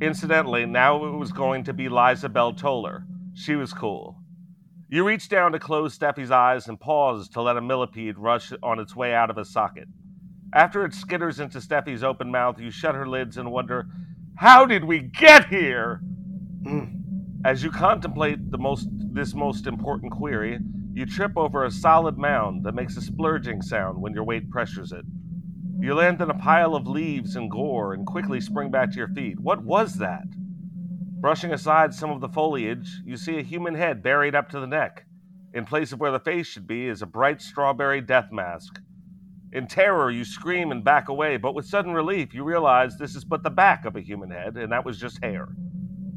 Incidentally, 0.00 0.66
now 0.66 1.04
it 1.04 1.16
was 1.16 1.32
going 1.32 1.64
to 1.64 1.72
be 1.72 1.88
Liza 1.88 2.28
Bell 2.28 2.52
Toller. 2.52 3.04
She 3.34 3.54
was 3.54 3.72
cool. 3.72 4.18
You 4.88 5.04
reached 5.04 5.30
down 5.30 5.52
to 5.52 5.58
close 5.58 5.96
Steffi's 5.96 6.30
eyes 6.30 6.68
and 6.68 6.78
paused 6.78 7.32
to 7.32 7.42
let 7.42 7.56
a 7.56 7.62
millipede 7.62 8.18
rush 8.18 8.52
on 8.62 8.78
its 8.78 8.94
way 8.94 9.14
out 9.14 9.30
of 9.30 9.38
a 9.38 9.44
socket. 9.44 9.88
After 10.54 10.84
it 10.84 10.92
skitters 10.92 11.40
into 11.40 11.58
Steffi's 11.58 12.04
open 12.04 12.30
mouth, 12.30 12.60
you 12.60 12.70
shut 12.70 12.94
her 12.94 13.08
lids 13.08 13.38
and 13.38 13.50
wonder, 13.50 13.86
How 14.36 14.66
did 14.66 14.84
we 14.84 15.00
get 15.00 15.48
here? 15.48 16.02
Mm. 16.62 17.02
As 17.44 17.62
you 17.62 17.70
contemplate 17.70 18.50
the 18.50 18.58
most 18.58 18.88
this 19.14 19.34
most 19.34 19.66
important 19.66 20.12
query, 20.12 20.58
you 20.94 21.06
trip 21.06 21.32
over 21.36 21.64
a 21.64 21.70
solid 21.70 22.18
mound 22.18 22.64
that 22.64 22.74
makes 22.74 22.96
a 22.96 23.00
splurging 23.00 23.62
sound 23.62 24.00
when 24.00 24.12
your 24.12 24.24
weight 24.24 24.50
pressures 24.50 24.92
it. 24.92 25.04
You 25.80 25.94
land 25.94 26.20
in 26.20 26.30
a 26.30 26.34
pile 26.34 26.74
of 26.74 26.86
leaves 26.86 27.34
and 27.34 27.50
gore 27.50 27.94
and 27.94 28.06
quickly 28.06 28.40
spring 28.40 28.70
back 28.70 28.90
to 28.90 28.98
your 28.98 29.08
feet. 29.08 29.40
What 29.40 29.64
was 29.64 29.94
that? 29.94 30.24
Brushing 31.20 31.52
aside 31.52 31.94
some 31.94 32.10
of 32.10 32.20
the 32.20 32.28
foliage, 32.28 33.00
you 33.04 33.16
see 33.16 33.38
a 33.38 33.42
human 33.42 33.74
head 33.74 34.02
buried 34.02 34.34
up 34.34 34.48
to 34.50 34.60
the 34.60 34.66
neck. 34.66 35.06
In 35.54 35.64
place 35.64 35.92
of 35.92 36.00
where 36.00 36.10
the 36.10 36.20
face 36.20 36.46
should 36.46 36.66
be 36.66 36.86
is 36.86 37.02
a 37.02 37.06
bright 37.06 37.40
strawberry 37.40 38.00
death 38.00 38.30
mask. 38.30 38.80
In 39.52 39.66
terror, 39.66 40.10
you 40.10 40.24
scream 40.24 40.72
and 40.72 40.84
back 40.84 41.08
away, 41.08 41.36
but 41.36 41.54
with 41.54 41.66
sudden 41.66 41.92
relief, 41.92 42.34
you 42.34 42.44
realize 42.44 42.96
this 42.96 43.14
is 43.14 43.24
but 43.24 43.42
the 43.42 43.50
back 43.50 43.84
of 43.84 43.96
a 43.96 44.00
human 44.00 44.30
head, 44.30 44.56
and 44.56 44.72
that 44.72 44.84
was 44.84 44.98
just 44.98 45.22
hair. 45.22 45.48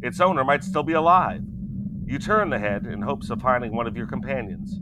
Its 0.02 0.20
owner 0.20 0.44
might 0.44 0.64
still 0.64 0.84
be 0.84 0.94
alive. 0.94 1.42
You 2.08 2.20
turn 2.20 2.52
the 2.52 2.60
head 2.60 2.86
in 2.86 3.02
hopes 3.02 3.30
of 3.32 3.42
finding 3.42 3.76
one 3.76 3.88
of 3.88 3.98
your 3.98 4.06
companions. 4.06 4.80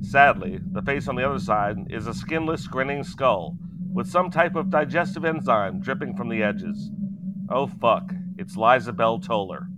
Sadly, 0.00 0.58
the 0.72 0.82
face 0.82 1.06
on 1.06 1.14
the 1.14 1.28
other 1.28 1.38
side 1.38 1.76
is 1.90 2.06
a 2.06 2.14
skinless, 2.14 2.66
grinning 2.66 3.04
skull 3.04 3.56
with 3.92 4.08
some 4.08 4.30
type 4.30 4.56
of 4.56 4.68
digestive 4.68 5.24
enzyme 5.24 5.80
dripping 5.80 6.16
from 6.16 6.28
the 6.28 6.42
edges. 6.42 6.90
Oh 7.48 7.66
fuck, 7.66 8.12
it's 8.36 8.56
Liza 8.56 8.92
Bell 8.92 9.18
Toller. 9.18 9.68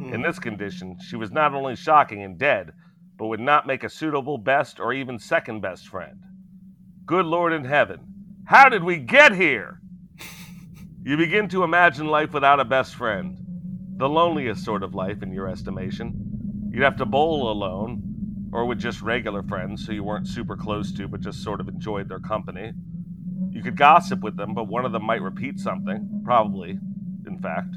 Mm. 0.00 0.14
In 0.14 0.22
this 0.22 0.38
condition, 0.38 0.96
she 1.06 1.16
was 1.16 1.30
not 1.30 1.54
only 1.54 1.76
shocking 1.76 2.22
and 2.22 2.38
dead, 2.38 2.72
but 3.16 3.26
would 3.26 3.40
not 3.40 3.66
make 3.66 3.84
a 3.84 3.90
suitable 3.90 4.38
best 4.38 4.80
or 4.80 4.92
even 4.92 5.18
second 5.18 5.60
best 5.60 5.88
friend. 5.88 6.20
Good 7.04 7.26
Lord 7.26 7.52
in 7.52 7.64
heaven, 7.64 8.00
how 8.44 8.68
did 8.68 8.82
we 8.82 8.96
get 8.96 9.34
here? 9.34 9.80
You 11.02 11.16
begin 11.16 11.48
to 11.48 11.64
imagine 11.64 12.08
life 12.08 12.34
without 12.34 12.60
a 12.60 12.64
best 12.64 12.94
friend. 12.94 13.38
The 13.96 14.06
loneliest 14.06 14.62
sort 14.62 14.82
of 14.82 14.94
life, 14.94 15.22
in 15.22 15.32
your 15.32 15.48
estimation. 15.48 16.29
You'd 16.70 16.82
have 16.82 16.96
to 16.96 17.06
bowl 17.06 17.50
alone, 17.50 18.50
or 18.52 18.64
with 18.66 18.78
just 18.78 19.02
regular 19.02 19.42
friends 19.42 19.86
who 19.86 19.94
you 19.94 20.04
weren't 20.04 20.26
super 20.26 20.56
close 20.56 20.92
to 20.92 21.08
but 21.08 21.20
just 21.20 21.42
sort 21.42 21.60
of 21.60 21.68
enjoyed 21.68 22.08
their 22.08 22.20
company. 22.20 22.72
You 23.50 23.62
could 23.62 23.76
gossip 23.76 24.20
with 24.20 24.36
them, 24.36 24.54
but 24.54 24.68
one 24.68 24.84
of 24.84 24.92
them 24.92 25.04
might 25.04 25.22
repeat 25.22 25.58
something, 25.58 26.22
probably, 26.24 26.78
in 27.26 27.38
fact. 27.40 27.74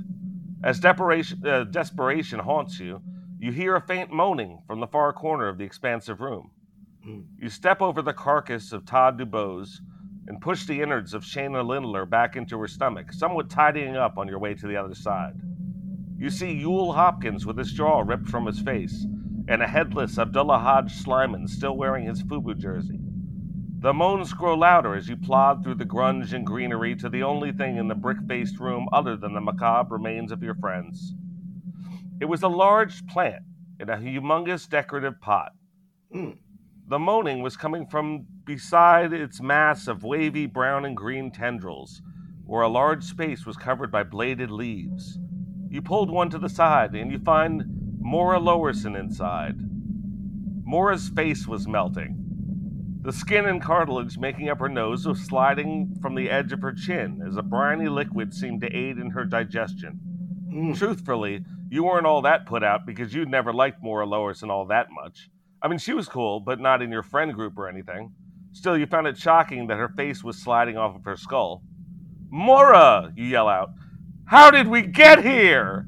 As 0.63 0.79
desperation, 0.79 1.45
uh, 1.45 1.65
desperation 1.65 2.39
haunts 2.39 2.79
you, 2.79 3.01
you 3.39 3.51
hear 3.51 3.75
a 3.75 3.81
faint 3.81 4.11
moaning 4.11 4.61
from 4.67 4.79
the 4.79 4.87
far 4.87 5.11
corner 5.11 5.47
of 5.49 5.57
the 5.57 5.65
expansive 5.65 6.21
room. 6.21 6.51
You 7.37 7.49
step 7.49 7.81
over 7.81 8.01
the 8.01 8.13
carcass 8.13 8.71
of 8.71 8.85
Todd 8.85 9.19
Dubose 9.19 9.79
and 10.27 10.39
push 10.39 10.65
the 10.65 10.81
innards 10.81 11.13
of 11.13 11.23
Shayna 11.23 11.67
Lindler 11.67 12.05
back 12.05 12.37
into 12.37 12.57
her 12.59 12.67
stomach, 12.67 13.11
somewhat 13.11 13.49
tidying 13.49 13.97
up 13.97 14.17
on 14.17 14.27
your 14.27 14.39
way 14.39 14.53
to 14.53 14.67
the 14.67 14.77
other 14.77 14.95
side. 14.95 15.33
You 16.17 16.29
see 16.29 16.53
Yule 16.53 16.93
Hopkins 16.93 17.45
with 17.45 17.57
his 17.57 17.71
jaw 17.71 18.01
ripped 18.01 18.29
from 18.29 18.45
his 18.45 18.59
face, 18.59 19.05
and 19.47 19.61
a 19.61 19.67
headless 19.67 20.17
Abdullah 20.17 20.59
Hodge 20.59 20.93
Slyman 20.93 21.49
still 21.49 21.75
wearing 21.75 22.05
his 22.05 22.23
FUBU 22.23 22.57
jersey. 22.57 22.99
The 23.79 23.93
moans 23.93 24.31
grow 24.31 24.55
louder 24.55 24.95
as 24.95 25.09
you 25.09 25.17
plod 25.17 25.63
through 25.63 25.75
the 25.75 25.85
grunge 25.85 26.31
and 26.31 26.45
greenery 26.45 26.95
to 26.95 27.09
the 27.09 27.23
only 27.23 27.51
thing 27.51 27.75
in 27.75 27.89
the 27.89 27.95
brick 27.95 28.19
faced 28.29 28.57
room 28.57 28.87
other 28.93 29.17
than 29.17 29.33
the 29.33 29.41
macabre 29.41 29.97
remains 29.97 30.31
of 30.31 30.41
your 30.41 30.55
friends. 30.55 31.13
It 32.21 32.25
was 32.25 32.43
a 32.43 32.47
large 32.47 33.05
plant 33.07 33.43
in 33.81 33.89
a 33.89 33.97
humongous 33.97 34.69
decorative 34.69 35.19
pot. 35.19 35.51
Mm. 36.15 36.37
The 36.87 36.99
moaning 36.99 37.41
was 37.41 37.57
coming 37.57 37.85
from 37.85 38.25
beside 38.45 39.11
its 39.11 39.41
mass 39.41 39.87
of 39.87 40.03
wavy 40.03 40.45
brown 40.45 40.85
and 40.85 40.95
green 40.95 41.31
tendrils, 41.31 42.01
where 42.45 42.61
a 42.61 42.69
large 42.69 43.03
space 43.03 43.45
was 43.45 43.57
covered 43.57 43.91
by 43.91 44.03
bladed 44.03 44.51
leaves. 44.51 45.19
You 45.73 45.81
pulled 45.81 46.11
one 46.11 46.29
to 46.29 46.37
the 46.37 46.49
side, 46.49 46.93
and 46.93 47.11
you 47.11 47.17
find 47.17 47.63
Mora 47.99 48.39
Lowerson 48.39 48.95
inside. 48.95 49.55
Mora's 50.63 51.09
face 51.09 51.47
was 51.47 51.67
melting. 51.67 52.15
The 53.01 53.11
skin 53.11 53.47
and 53.47 53.59
cartilage 53.59 54.19
making 54.19 54.49
up 54.49 54.59
her 54.59 54.69
nose 54.69 55.07
was 55.07 55.19
sliding 55.21 55.97
from 55.99 56.13
the 56.13 56.29
edge 56.29 56.51
of 56.51 56.61
her 56.61 56.73
chin 56.73 57.23
as 57.27 57.37
a 57.37 57.41
briny 57.41 57.89
liquid 57.89 58.35
seemed 58.35 58.61
to 58.61 58.67
aid 58.67 58.99
in 58.99 59.09
her 59.09 59.25
digestion. 59.25 59.99
Mm. 60.47 60.77
Truthfully, 60.77 61.43
you 61.71 61.85
weren't 61.85 62.05
all 62.05 62.21
that 62.21 62.45
put 62.45 62.63
out 62.63 62.85
because 62.85 63.11
you'd 63.11 63.29
never 63.29 63.51
liked 63.51 63.81
Mora 63.81 64.05
Lowerson 64.05 64.51
all 64.51 64.67
that 64.67 64.91
much. 64.91 65.31
I 65.59 65.69
mean, 65.69 65.79
she 65.79 65.95
was 65.95 66.07
cool, 66.07 66.39
but 66.39 66.59
not 66.59 66.83
in 66.83 66.91
your 66.91 67.01
friend 67.01 67.33
group 67.33 67.57
or 67.57 67.67
anything. 67.67 68.13
Still, 68.51 68.77
you 68.77 68.85
found 68.85 69.07
it 69.07 69.17
shocking 69.17 69.65
that 69.67 69.79
her 69.79 69.89
face 69.89 70.23
was 70.23 70.37
sliding 70.37 70.77
off 70.77 70.95
of 70.95 71.03
her 71.05 71.17
skull. 71.17 71.63
Mora! 72.29 73.11
You 73.15 73.25
yell 73.25 73.47
out. 73.47 73.71
How 74.25 74.51
did 74.51 74.67
we 74.67 74.81
get 74.81 75.23
here? 75.23 75.87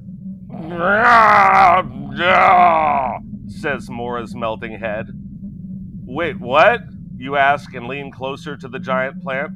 says 3.48 3.90
Mora's 3.90 4.36
melting 4.36 4.80
head. 4.80 5.08
Wait, 6.06 6.40
what? 6.40 6.82
You 7.18 7.38
ask 7.38 7.74
and 7.74 7.88
lean 7.88 8.12
closer 8.12 8.58
to 8.58 8.68
the 8.68 8.80
giant 8.80 9.24
plant. 9.24 9.52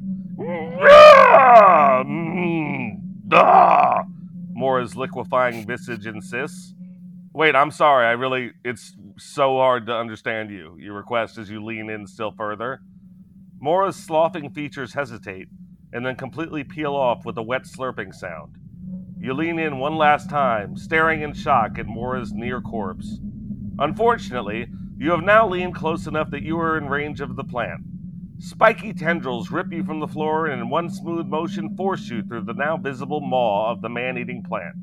Mora's 4.52 4.96
liquefying 4.96 5.66
visage 5.66 6.06
insists. 6.06 6.74
Wait, 7.32 7.54
I'm 7.54 7.70
sorry. 7.70 8.06
I 8.06 8.12
really, 8.12 8.52
it's 8.64 8.96
so 9.18 9.56
hard 9.56 9.86
to 9.86 9.94
understand 9.94 10.50
you, 10.50 10.76
you 10.78 10.92
request 10.92 11.38
as 11.38 11.48
you 11.50 11.64
lean 11.64 11.90
in 11.90 12.06
still 12.06 12.32
further. 12.32 12.80
Mora's 13.60 13.96
sloughing 13.96 14.50
features 14.50 14.94
hesitate 14.94 15.48
and 15.92 16.04
then 16.04 16.16
completely 16.16 16.64
peel 16.64 16.94
off 16.94 17.24
with 17.24 17.36
a 17.36 17.42
wet 17.42 17.62
slurping 17.62 18.14
sound. 18.14 18.56
You 19.22 19.34
lean 19.34 19.58
in 19.58 19.78
one 19.78 19.96
last 19.96 20.30
time, 20.30 20.78
staring 20.78 21.20
in 21.20 21.34
shock 21.34 21.78
at 21.78 21.86
Mora's 21.86 22.32
near 22.32 22.62
corpse. 22.62 23.20
Unfortunately, 23.78 24.66
you 24.96 25.10
have 25.10 25.22
now 25.22 25.46
leaned 25.46 25.74
close 25.74 26.06
enough 26.06 26.30
that 26.30 26.42
you 26.42 26.58
are 26.58 26.78
in 26.78 26.88
range 26.88 27.20
of 27.20 27.36
the 27.36 27.44
plant. 27.44 27.82
Spiky 28.38 28.94
tendrils 28.94 29.50
rip 29.50 29.70
you 29.70 29.84
from 29.84 30.00
the 30.00 30.08
floor 30.08 30.46
and 30.46 30.62
in 30.62 30.70
one 30.70 30.88
smooth 30.88 31.26
motion 31.26 31.76
force 31.76 32.08
you 32.08 32.22
through 32.22 32.44
the 32.44 32.54
now 32.54 32.78
visible 32.78 33.20
maw 33.20 33.70
of 33.70 33.82
the 33.82 33.90
man 33.90 34.16
eating 34.16 34.42
plant. 34.42 34.76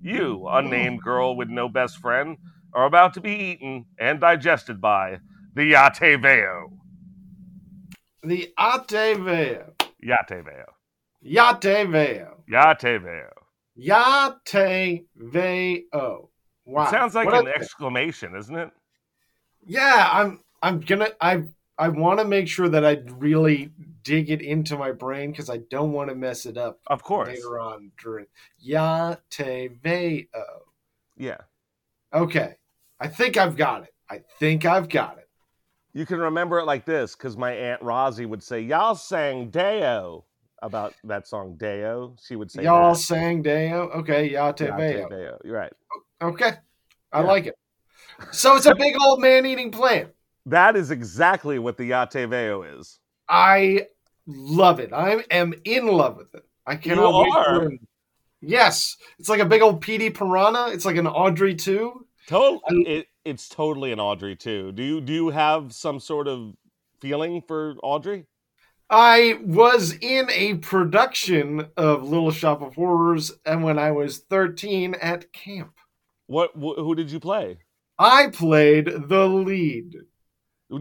You, 0.00 0.48
unnamed 0.48 1.02
girl 1.02 1.36
with 1.36 1.50
no 1.50 1.68
best 1.68 1.98
friend, 1.98 2.38
are 2.72 2.86
about 2.86 3.12
to 3.14 3.20
be 3.20 3.32
eaten 3.32 3.84
and 3.98 4.18
digested 4.18 4.80
by 4.80 5.18
the 5.54 5.72
Yateveo. 5.72 6.72
The 8.22 8.50
Ateveo. 8.58 9.72
Yateveo. 10.02 10.64
Yateveo. 11.22 12.28
Yateveo. 12.50 13.43
Yateveo. 13.78 14.98
Wow. 16.66 16.84
It 16.84 16.90
sounds 16.90 17.14
like 17.14 17.26
What 17.26 17.46
an 17.46 17.52
exclamation, 17.54 18.34
isn't 18.36 18.56
it? 18.56 18.70
Yeah, 19.66 20.08
I'm 20.12 20.40
I'm 20.62 20.80
gonna 20.80 21.10
I 21.20 21.42
I 21.78 21.88
want 21.88 22.20
to 22.20 22.24
make 22.24 22.48
sure 22.48 22.68
that 22.68 22.84
I 22.84 23.02
really 23.18 23.70
dig 24.02 24.30
it 24.30 24.40
into 24.42 24.76
my 24.76 24.92
brain 24.92 25.30
because 25.30 25.50
I 25.50 25.58
don't 25.70 25.92
want 25.92 26.10
to 26.10 26.14
mess 26.14 26.46
it 26.46 26.56
up 26.56 26.78
Of 26.86 27.02
course. 27.02 27.28
later 27.28 27.58
on 27.58 27.90
during 28.02 28.26
Yateveo. 28.66 30.26
Yeah. 31.16 31.38
Okay. 32.12 32.56
I 33.00 33.08
think 33.08 33.36
I've 33.36 33.56
got 33.56 33.82
it. 33.82 33.94
I 34.08 34.20
think 34.38 34.64
I've 34.64 34.88
got 34.88 35.18
it. 35.18 35.28
You 35.92 36.06
can 36.06 36.18
remember 36.18 36.58
it 36.58 36.64
like 36.64 36.84
this 36.84 37.14
because 37.16 37.36
my 37.36 37.52
aunt 37.52 37.82
Rosie 37.82 38.26
would 38.26 38.42
say, 38.42 38.60
"Y'all 38.60 38.94
sang 38.94 39.50
Deo." 39.50 40.24
About 40.64 40.94
that 41.04 41.28
song 41.28 41.56
Deo, 41.58 42.16
she 42.26 42.36
would 42.36 42.50
say, 42.50 42.62
Y'all 42.64 42.94
that. 42.94 42.98
sang 42.98 43.42
Deo. 43.42 43.90
Okay, 43.90 44.30
Yate 44.30 44.58
Veo. 44.60 45.08
Deo. 45.10 45.38
You're 45.44 45.56
right. 45.58 45.72
Okay, 46.22 46.52
I 47.12 47.20
Yeah. 47.20 47.26
like 47.26 47.46
it. 47.46 47.54
So 48.32 48.56
it's 48.56 48.64
a 48.64 48.74
big 48.78 48.94
old 48.98 49.20
man-eating 49.20 49.70
plant. 49.72 50.08
That 50.46 50.74
is 50.74 50.90
exactly 50.90 51.58
what 51.58 51.76
the 51.76 51.90
Yateveo 51.90 52.78
is. 52.80 52.98
I 53.28 53.88
love 54.26 54.80
it. 54.80 54.92
I 54.94 55.22
am 55.30 55.52
in 55.64 55.86
love 55.86 56.16
with 56.16 56.34
it. 56.34 56.44
I 56.66 56.76
cannot 56.76 57.10
You 57.26 57.32
are? 57.32 57.70
it. 57.72 57.80
Yes, 58.40 58.96
it's 59.18 59.28
like 59.28 59.40
a 59.40 59.44
big 59.46 59.60
old 59.60 59.82
Petey 59.82 60.08
Piranha. 60.08 60.68
It's 60.72 60.86
like 60.86 60.96
an 60.96 61.06
Audrey 61.06 61.52
II. 61.66 61.90
Totally, 62.26 62.82
it, 62.86 63.06
it's 63.26 63.50
totally 63.50 63.92
an 63.92 64.00
Audrey 64.00 64.32
II. 64.46 64.72
Do 64.72 64.82
you 64.82 65.00
do 65.02 65.12
you 65.12 65.28
have 65.28 65.74
some 65.74 66.00
sort 66.00 66.26
of 66.26 66.54
feeling 67.02 67.42
for 67.46 67.74
Audrey? 67.82 68.24
I 68.96 69.40
was 69.42 69.92
in 70.00 70.30
a 70.30 70.54
production 70.54 71.66
of 71.76 72.04
Little 72.08 72.30
Shop 72.30 72.62
of 72.62 72.76
Horrors, 72.76 73.32
and 73.44 73.64
when 73.64 73.76
I 73.76 73.90
was 73.90 74.18
13 74.18 74.94
at 74.94 75.32
camp, 75.32 75.72
What 76.26 76.52
wh- 76.54 76.78
who 76.78 76.94
did 76.94 77.10
you 77.10 77.18
play? 77.18 77.58
I 77.98 78.28
played 78.28 78.86
the 78.86 79.26
lead. 79.26 79.96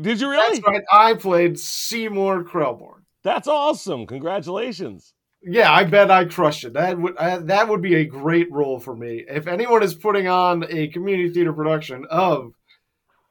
Did 0.01 0.22
you 0.22 0.29
really? 0.29 0.60
That's 0.60 0.67
right. 0.67 0.84
I 0.91 1.15
played 1.15 1.60
Seymour 1.60 2.43
Krelborn. 2.43 3.01
That's 3.24 3.48
awesome! 3.48 4.05
Congratulations. 4.05 5.15
Yeah, 5.41 5.72
I 5.72 5.84
bet 5.84 6.12
I 6.12 6.25
crushed 6.25 6.65
it. 6.65 6.74
That 6.74 7.00
would 7.00 7.17
I, 7.17 7.39
that 7.39 7.67
would 7.67 7.82
be 7.82 7.96
a 7.96 8.05
great 8.05 8.51
role 8.51 8.79
for 8.79 8.96
me. 8.96 9.25
If 9.27 9.48
anyone 9.48 9.82
is 9.82 9.96
putting 9.96 10.27
on 10.27 10.65
a 10.70 10.88
community 10.89 11.32
theater 11.32 11.51
production 11.51 12.05
of 12.12 12.53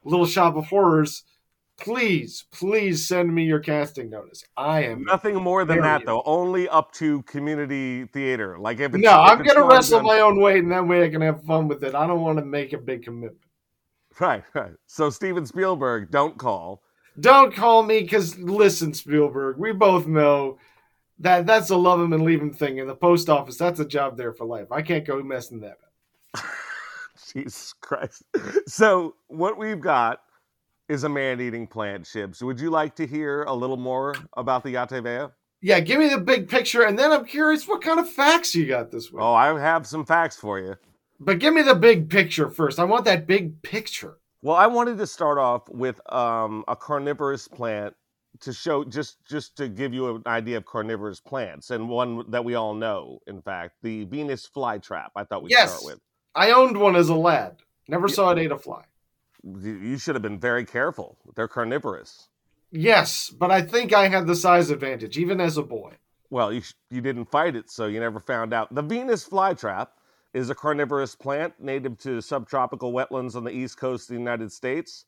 Little 0.03 0.25
Shop 0.25 0.55
of 0.57 0.65
Horrors, 0.67 1.23
please, 1.83 2.45
please 2.51 3.07
send 3.07 3.33
me 3.33 3.43
your 3.43 3.59
casting 3.59 4.09
notice. 4.09 4.43
I 4.55 4.83
am 4.83 5.03
Nothing 5.03 5.35
more 5.35 5.65
than 5.65 5.81
that 5.81 6.05
though. 6.05 6.23
Only 6.25 6.69
up 6.69 6.91
to 6.93 7.21
community 7.23 8.05
theater. 8.05 8.57
Like 8.57 8.79
if 8.79 8.93
it's, 8.93 9.03
no, 9.03 9.11
I'm 9.11 9.43
gonna 9.43 9.65
wrestle 9.65 9.99
down- 9.99 10.05
my 10.05 10.19
own 10.21 10.39
weight, 10.39 10.63
and 10.63 10.71
that 10.71 10.87
way 10.87 11.03
I 11.03 11.09
can 11.09 11.21
have 11.21 11.43
fun 11.43 11.67
with 11.67 11.83
it. 11.83 11.93
I 11.93 12.07
don't 12.07 12.21
want 12.21 12.39
to 12.39 12.45
make 12.45 12.73
a 12.73 12.77
big 12.77 13.03
commitment. 13.03 13.37
Right, 14.19 14.43
right. 14.53 14.73
So 14.87 15.09
Steven 15.09 15.45
Spielberg, 15.45 16.11
don't 16.11 16.37
call. 16.37 16.83
Don't 17.19 17.53
call 17.53 17.83
me 17.83 18.01
because 18.01 18.37
listen, 18.39 18.93
Spielberg, 18.93 19.57
we 19.57 19.71
both 19.71 20.07
know 20.07 20.57
that 21.19 21.45
that's 21.45 21.69
a 21.69 21.75
love 21.75 21.99
him 21.99 22.13
and 22.13 22.23
leave 22.23 22.41
him 22.41 22.53
thing 22.53 22.77
in 22.77 22.87
the 22.87 22.95
post 22.95 23.29
office. 23.29 23.57
That's 23.57 23.79
a 23.79 23.85
job 23.85 24.17
there 24.17 24.33
for 24.33 24.45
life. 24.45 24.71
I 24.71 24.81
can't 24.81 25.05
go 25.05 25.21
messing 25.21 25.59
that 25.61 25.77
up. 26.35 26.43
Jesus 27.33 27.73
Christ. 27.81 28.23
So 28.67 29.15
what 29.27 29.57
we've 29.57 29.79
got 29.79 30.21
is 30.89 31.03
a 31.03 31.09
man-eating 31.09 31.67
plant, 31.67 32.03
Shibs. 32.05 32.41
Would 32.41 32.59
you 32.59 32.69
like 32.69 32.95
to 32.95 33.07
hear 33.07 33.43
a 33.43 33.53
little 33.53 33.77
more 33.77 34.13
about 34.37 34.63
the 34.63 34.73
Yateveo? 34.73 35.31
Yeah, 35.61 35.79
give 35.79 35.99
me 35.99 36.09
the 36.09 36.17
big 36.19 36.49
picture, 36.49 36.83
and 36.83 36.99
then 36.99 37.11
I'm 37.11 37.25
curious 37.25 37.67
what 37.67 37.81
kind 37.81 37.99
of 37.99 38.09
facts 38.09 38.53
you 38.53 38.65
got 38.65 38.91
this 38.91 39.11
week. 39.11 39.21
Oh, 39.21 39.33
I 39.33 39.57
have 39.59 39.87
some 39.87 40.05
facts 40.05 40.35
for 40.35 40.59
you. 40.59 40.75
But 41.19 41.39
give 41.39 41.53
me 41.53 41.61
the 41.61 41.75
big 41.75 42.09
picture 42.09 42.49
first. 42.49 42.79
I 42.79 42.83
want 42.83 43.05
that 43.05 43.27
big 43.27 43.61
picture. 43.61 44.17
Well, 44.41 44.57
I 44.57 44.67
wanted 44.67 44.97
to 44.97 45.07
start 45.07 45.37
off 45.37 45.69
with 45.69 46.01
um, 46.11 46.65
a 46.67 46.75
carnivorous 46.75 47.47
plant 47.47 47.93
to 48.41 48.51
show 48.51 48.83
just 48.83 49.23
just 49.25 49.55
to 49.55 49.69
give 49.69 49.93
you 49.93 50.15
an 50.15 50.23
idea 50.25 50.57
of 50.57 50.65
carnivorous 50.65 51.21
plants 51.21 51.69
and 51.69 51.87
one 51.87 52.29
that 52.29 52.43
we 52.43 52.55
all 52.55 52.73
know. 52.73 53.19
In 53.27 53.41
fact, 53.41 53.75
the 53.83 54.03
Venus 54.03 54.49
flytrap. 54.53 55.09
I 55.15 55.23
thought 55.23 55.43
we'd 55.43 55.51
Yes. 55.51 55.69
start 55.71 55.93
with. 55.93 55.99
I 56.35 56.51
owned 56.51 56.75
one 56.75 56.97
as 56.97 57.07
a 57.07 57.15
lad. 57.15 57.57
Never 57.87 58.09
Yeah. 58.09 58.15
saw 58.15 58.31
it 58.31 58.39
eat 58.39 58.51
a 58.51 58.57
fly. 58.57 58.83
You 59.43 59.97
should 59.97 60.15
have 60.15 60.21
been 60.21 60.39
very 60.39 60.65
careful. 60.65 61.17
They're 61.35 61.47
carnivorous. 61.47 62.29
Yes, 62.71 63.29
but 63.29 63.51
I 63.51 63.61
think 63.61 63.93
I 63.93 64.07
had 64.07 64.25
the 64.25 64.35
size 64.35 64.69
advantage, 64.69 65.17
even 65.17 65.39
as 65.41 65.57
a 65.57 65.63
boy. 65.63 65.93
Well, 66.29 66.51
you 66.51 66.61
you 66.89 67.01
didn't 67.01 67.25
fight 67.25 67.55
it, 67.55 67.69
so 67.69 67.85
you 67.87 67.99
never 67.99 68.19
found 68.19 68.53
out. 68.53 68.73
The 68.73 68.81
Venus 68.81 69.27
flytrap 69.27 69.89
is 70.33 70.49
a 70.49 70.55
carnivorous 70.55 71.13
plant 71.13 71.53
native 71.59 71.97
to 71.99 72.21
subtropical 72.21 72.91
wetlands 72.93 73.35
on 73.35 73.43
the 73.43 73.51
east 73.51 73.77
coast 73.77 74.09
of 74.09 74.15
the 74.15 74.19
United 74.19 74.51
States. 74.51 75.05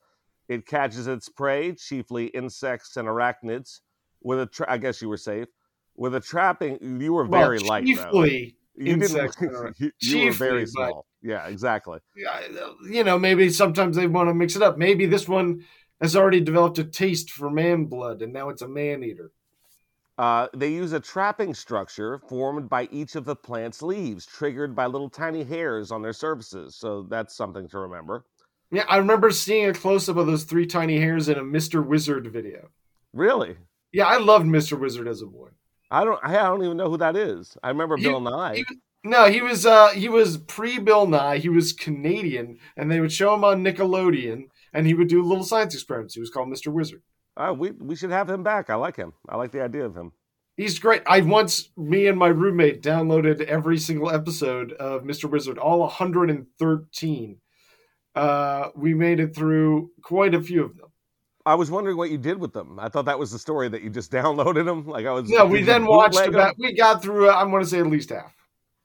It 0.48 0.68
catches 0.68 1.08
its 1.08 1.28
prey, 1.30 1.74
chiefly 1.74 2.28
insects 2.28 2.98
and 2.98 3.08
arachnids, 3.08 3.80
with 4.22 4.40
a. 4.42 4.46
Tra- 4.46 4.72
I 4.72 4.78
guess 4.78 5.02
you 5.02 5.10
were 5.10 5.18
safe. 5.18 5.48
With 5.96 6.14
a 6.14 6.20
trapping, 6.20 7.00
you 7.02 7.14
were 7.14 7.26
Well, 7.26 7.42
very 7.42 7.60
light. 7.60 7.86
though. 7.86 8.12
chiefly, 8.12 8.56
You 8.76 8.94
insects 8.94 9.38
didn't. 9.38 9.76
you, 9.80 9.92
you 10.02 10.26
were 10.26 10.32
very 10.34 10.66
chiefly, 10.66 10.66
small. 10.90 11.06
Yeah, 11.26 11.48
exactly. 11.48 12.00
yeah, 12.16 12.42
you 12.88 13.04
know, 13.04 13.18
maybe 13.18 13.50
sometimes 13.50 13.96
they 13.96 14.06
want 14.06 14.30
to 14.30 14.34
mix 14.36 14.56
it 14.56 14.62
up. 14.62 14.78
Maybe 14.78 15.08
this 15.08 15.28
one 15.28 15.66
has 16.00 16.16
already 16.16 16.40
developed 16.40 16.78
a 16.78 16.84
taste 16.84 17.32
for 17.32 17.50
man 17.50 17.86
blood, 17.86 18.22
and 18.22 18.32
now 18.32 18.50
it's 18.50 18.62
a 18.62 18.68
man 18.68 19.04
eater. 19.04 19.32
Uh, 20.18 20.48
they 20.56 20.70
use 20.70 20.94
a 20.94 21.00
trapping 21.00 21.54
structure 21.54 22.20
formed 22.30 22.70
by 22.70 22.88
each 22.92 23.16
of 23.16 23.26
the 23.26 23.36
plant's 23.36 23.82
leaves, 23.82 24.26
triggered 24.26 24.76
by 24.76 24.86
little 24.86 25.10
tiny 25.10 25.44
hairs 25.44 25.92
on 25.92 26.02
their 26.02 26.14
surfaces. 26.14 26.76
So 26.76 27.04
that's 27.10 27.36
something 27.36 27.68
to 27.70 27.80
remember. 27.80 28.24
Yeah, 28.72 28.86
I 28.88 28.98
remember 28.98 29.32
seeing 29.32 29.68
a 29.68 29.74
close 29.74 30.08
up 30.08 30.18
of 30.18 30.28
those 30.28 30.44
three 30.44 30.68
tiny 30.68 31.00
hairs 31.00 31.28
in 31.28 31.38
a 31.38 31.44
Mr. 31.44 31.86
Wizard 31.86 32.32
video. 32.32 32.70
Really? 33.14 33.58
Yeah, 33.92 34.06
I 34.06 34.18
loved 34.18 34.46
Mr. 34.46 34.80
Wizard 34.80 35.08
as 35.08 35.22
a 35.22 35.26
boy. 35.26 35.50
I 35.92 36.04
don't. 36.04 36.20
I 36.24 36.32
don't 36.34 36.64
even 36.64 36.78
know 36.78 36.90
who 36.90 36.98
that 36.98 37.16
is. 37.16 37.58
I 37.64 37.70
remember 37.70 37.98
You- 37.98 38.10
Bill 38.10 38.20
Nye. 38.22 38.54
you- 38.56 38.66
No, 39.06 39.30
he 39.30 39.40
was 39.40 39.68
uh 39.68 39.90
he 39.90 40.10
was 40.10 40.38
pre 40.38 40.80
Bill 40.80 41.06
Nye. 41.06 41.38
He 41.38 41.48
was 41.48 41.74
Canadian, 41.74 42.58
and 42.76 42.92
they 42.92 43.00
would 43.00 43.12
show 43.12 43.36
him 43.36 43.44
on 43.44 43.64
Nickelodeon, 43.64 44.46
and 44.74 44.88
he 44.88 44.96
would 44.96 45.08
do 45.08 45.22
little 45.22 45.44
science 45.44 45.76
experiments. 45.76 46.16
He 46.16 46.20
was 46.20 46.32
called 46.32 46.50
Mr. 46.50 46.74
Wizard. 46.74 47.04
Uh, 47.38 47.54
we 47.56 47.70
we 47.72 47.96
should 47.96 48.10
have 48.10 48.30
him 48.30 48.42
back. 48.42 48.72
I 48.72 48.76
like 48.76 48.96
him. 48.96 49.14
I 49.30 49.38
like 49.38 49.52
the 49.52 49.62
idea 49.62 49.86
of 49.86 49.96
him. 49.96 50.14
He's 50.58 50.80
great. 50.80 51.04
I 51.06 51.22
once, 51.22 51.70
me 51.78 52.08
and 52.08 52.18
my 52.18 52.30
roommate 52.30 52.82
downloaded 52.82 53.42
every 53.42 53.78
single 53.78 54.10
episode 54.10 54.72
of 54.74 55.04
Mr. 55.04 55.30
Wizard, 55.30 55.58
all 55.58 55.80
113. 55.80 57.38
Uh, 58.16 58.70
we 58.74 58.94
made 58.94 59.20
it 59.20 59.36
through 59.36 59.92
quite 60.02 60.34
a 60.34 60.42
few 60.42 60.64
of 60.64 60.78
them. 60.78 60.88
I 61.46 61.56
was 61.56 61.70
wondering 61.70 61.98
what 61.98 62.10
you 62.10 62.18
did 62.18 62.40
with 62.40 62.54
them. 62.54 62.80
I 62.80 62.88
thought 62.88 63.06
that 63.06 63.20
was 63.20 63.32
the 63.32 63.38
story 63.38 63.68
that 63.68 63.84
you 63.84 63.90
just 63.90 64.12
downloaded 64.14 64.66
them. 64.66 64.88
Like 64.88 65.06
I 65.06 65.12
was. 65.12 65.30
No, 65.30 65.46
we 65.46 65.62
then 65.62 65.86
watched 65.86 66.26
about. 66.26 66.56
We 66.58 66.74
got 66.74 67.04
through. 67.04 67.30
I'm 67.30 67.52
going 67.52 67.62
to 67.62 67.70
say 67.70 67.80
at 67.80 67.88
least 67.88 68.10
half. 68.10 68.34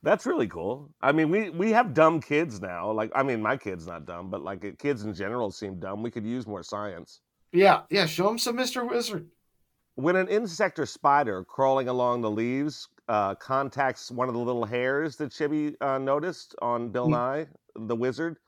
That's 0.02 0.24
really 0.24 0.48
cool. 0.48 0.90
I 1.02 1.12
mean, 1.12 1.30
we 1.30 1.50
we 1.50 1.72
have 1.72 1.92
dumb 1.92 2.20
kids 2.20 2.60
now. 2.60 2.90
Like, 2.90 3.12
I 3.14 3.22
mean, 3.22 3.42
my 3.42 3.56
kid's 3.56 3.86
not 3.86 4.06
dumb, 4.06 4.30
but 4.30 4.42
like 4.42 4.64
uh, 4.64 4.70
kids 4.78 5.04
in 5.04 5.12
general 5.14 5.50
seem 5.50 5.78
dumb. 5.78 6.02
We 6.02 6.10
could 6.10 6.24
use 6.24 6.46
more 6.46 6.62
science. 6.62 7.20
Yeah, 7.52 7.82
yeah. 7.90 8.06
Show 8.06 8.28
them 8.28 8.38
some 8.38 8.56
Mr. 8.56 8.88
Wizard. 8.88 9.28
When 9.96 10.16
an 10.16 10.28
insect 10.28 10.78
or 10.78 10.86
spider 10.86 11.44
crawling 11.44 11.88
along 11.88 12.22
the 12.22 12.30
leaves 12.30 12.88
uh, 13.08 13.34
contacts 13.34 14.10
one 14.10 14.28
of 14.28 14.34
the 14.34 14.40
little 14.40 14.64
hairs 14.64 15.16
that 15.16 15.32
Chibi 15.32 15.74
uh, 15.82 15.98
noticed 15.98 16.54
on 16.62 16.90
Bill 16.90 17.08
Mm. 17.08 17.10
Nye, 17.10 17.46
the 17.74 17.96
wizard, 17.96 18.38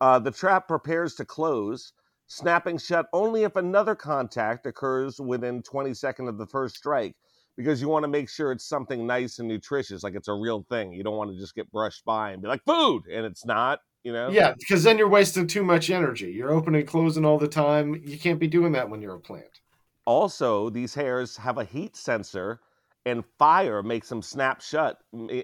uh, 0.00 0.18
the 0.18 0.30
trap 0.30 0.68
prepares 0.68 1.14
to 1.16 1.24
close, 1.24 1.94
snapping 2.28 2.78
shut 2.78 3.06
only 3.12 3.42
if 3.42 3.56
another 3.56 3.94
contact 3.96 4.66
occurs 4.66 5.18
within 5.18 5.62
20 5.62 5.94
seconds 5.94 6.28
of 6.28 6.38
the 6.38 6.46
first 6.46 6.76
strike. 6.76 7.16
Because 7.56 7.82
you 7.82 7.88
want 7.88 8.04
to 8.04 8.08
make 8.08 8.30
sure 8.30 8.50
it's 8.50 8.64
something 8.64 9.06
nice 9.06 9.38
and 9.38 9.46
nutritious, 9.46 10.02
like 10.02 10.14
it's 10.14 10.28
a 10.28 10.32
real 10.32 10.64
thing. 10.70 10.92
You 10.92 11.02
don't 11.02 11.16
want 11.16 11.30
to 11.32 11.38
just 11.38 11.54
get 11.54 11.70
brushed 11.70 12.04
by 12.04 12.30
and 12.30 12.40
be 12.40 12.48
like 12.48 12.64
food, 12.64 13.02
and 13.12 13.26
it's 13.26 13.44
not. 13.44 13.80
You 14.04 14.12
know. 14.12 14.30
Yeah, 14.30 14.54
because 14.58 14.82
then 14.82 14.98
you're 14.98 15.08
wasting 15.08 15.46
too 15.46 15.62
much 15.62 15.88
energy. 15.90 16.32
You're 16.32 16.50
opening 16.50 16.80
and 16.80 16.88
closing 16.88 17.24
all 17.24 17.38
the 17.38 17.46
time. 17.46 17.94
You 18.04 18.18
can't 18.18 18.40
be 18.40 18.48
doing 18.48 18.72
that 18.72 18.90
when 18.90 19.00
you're 19.00 19.14
a 19.14 19.20
plant. 19.20 19.60
Also, 20.06 20.70
these 20.70 20.94
hairs 20.94 21.36
have 21.36 21.58
a 21.58 21.64
heat 21.64 21.94
sensor, 21.94 22.60
and 23.06 23.22
fire 23.38 23.80
makes 23.82 24.08
them 24.08 24.22
snap 24.22 24.60
shut, 24.60 24.98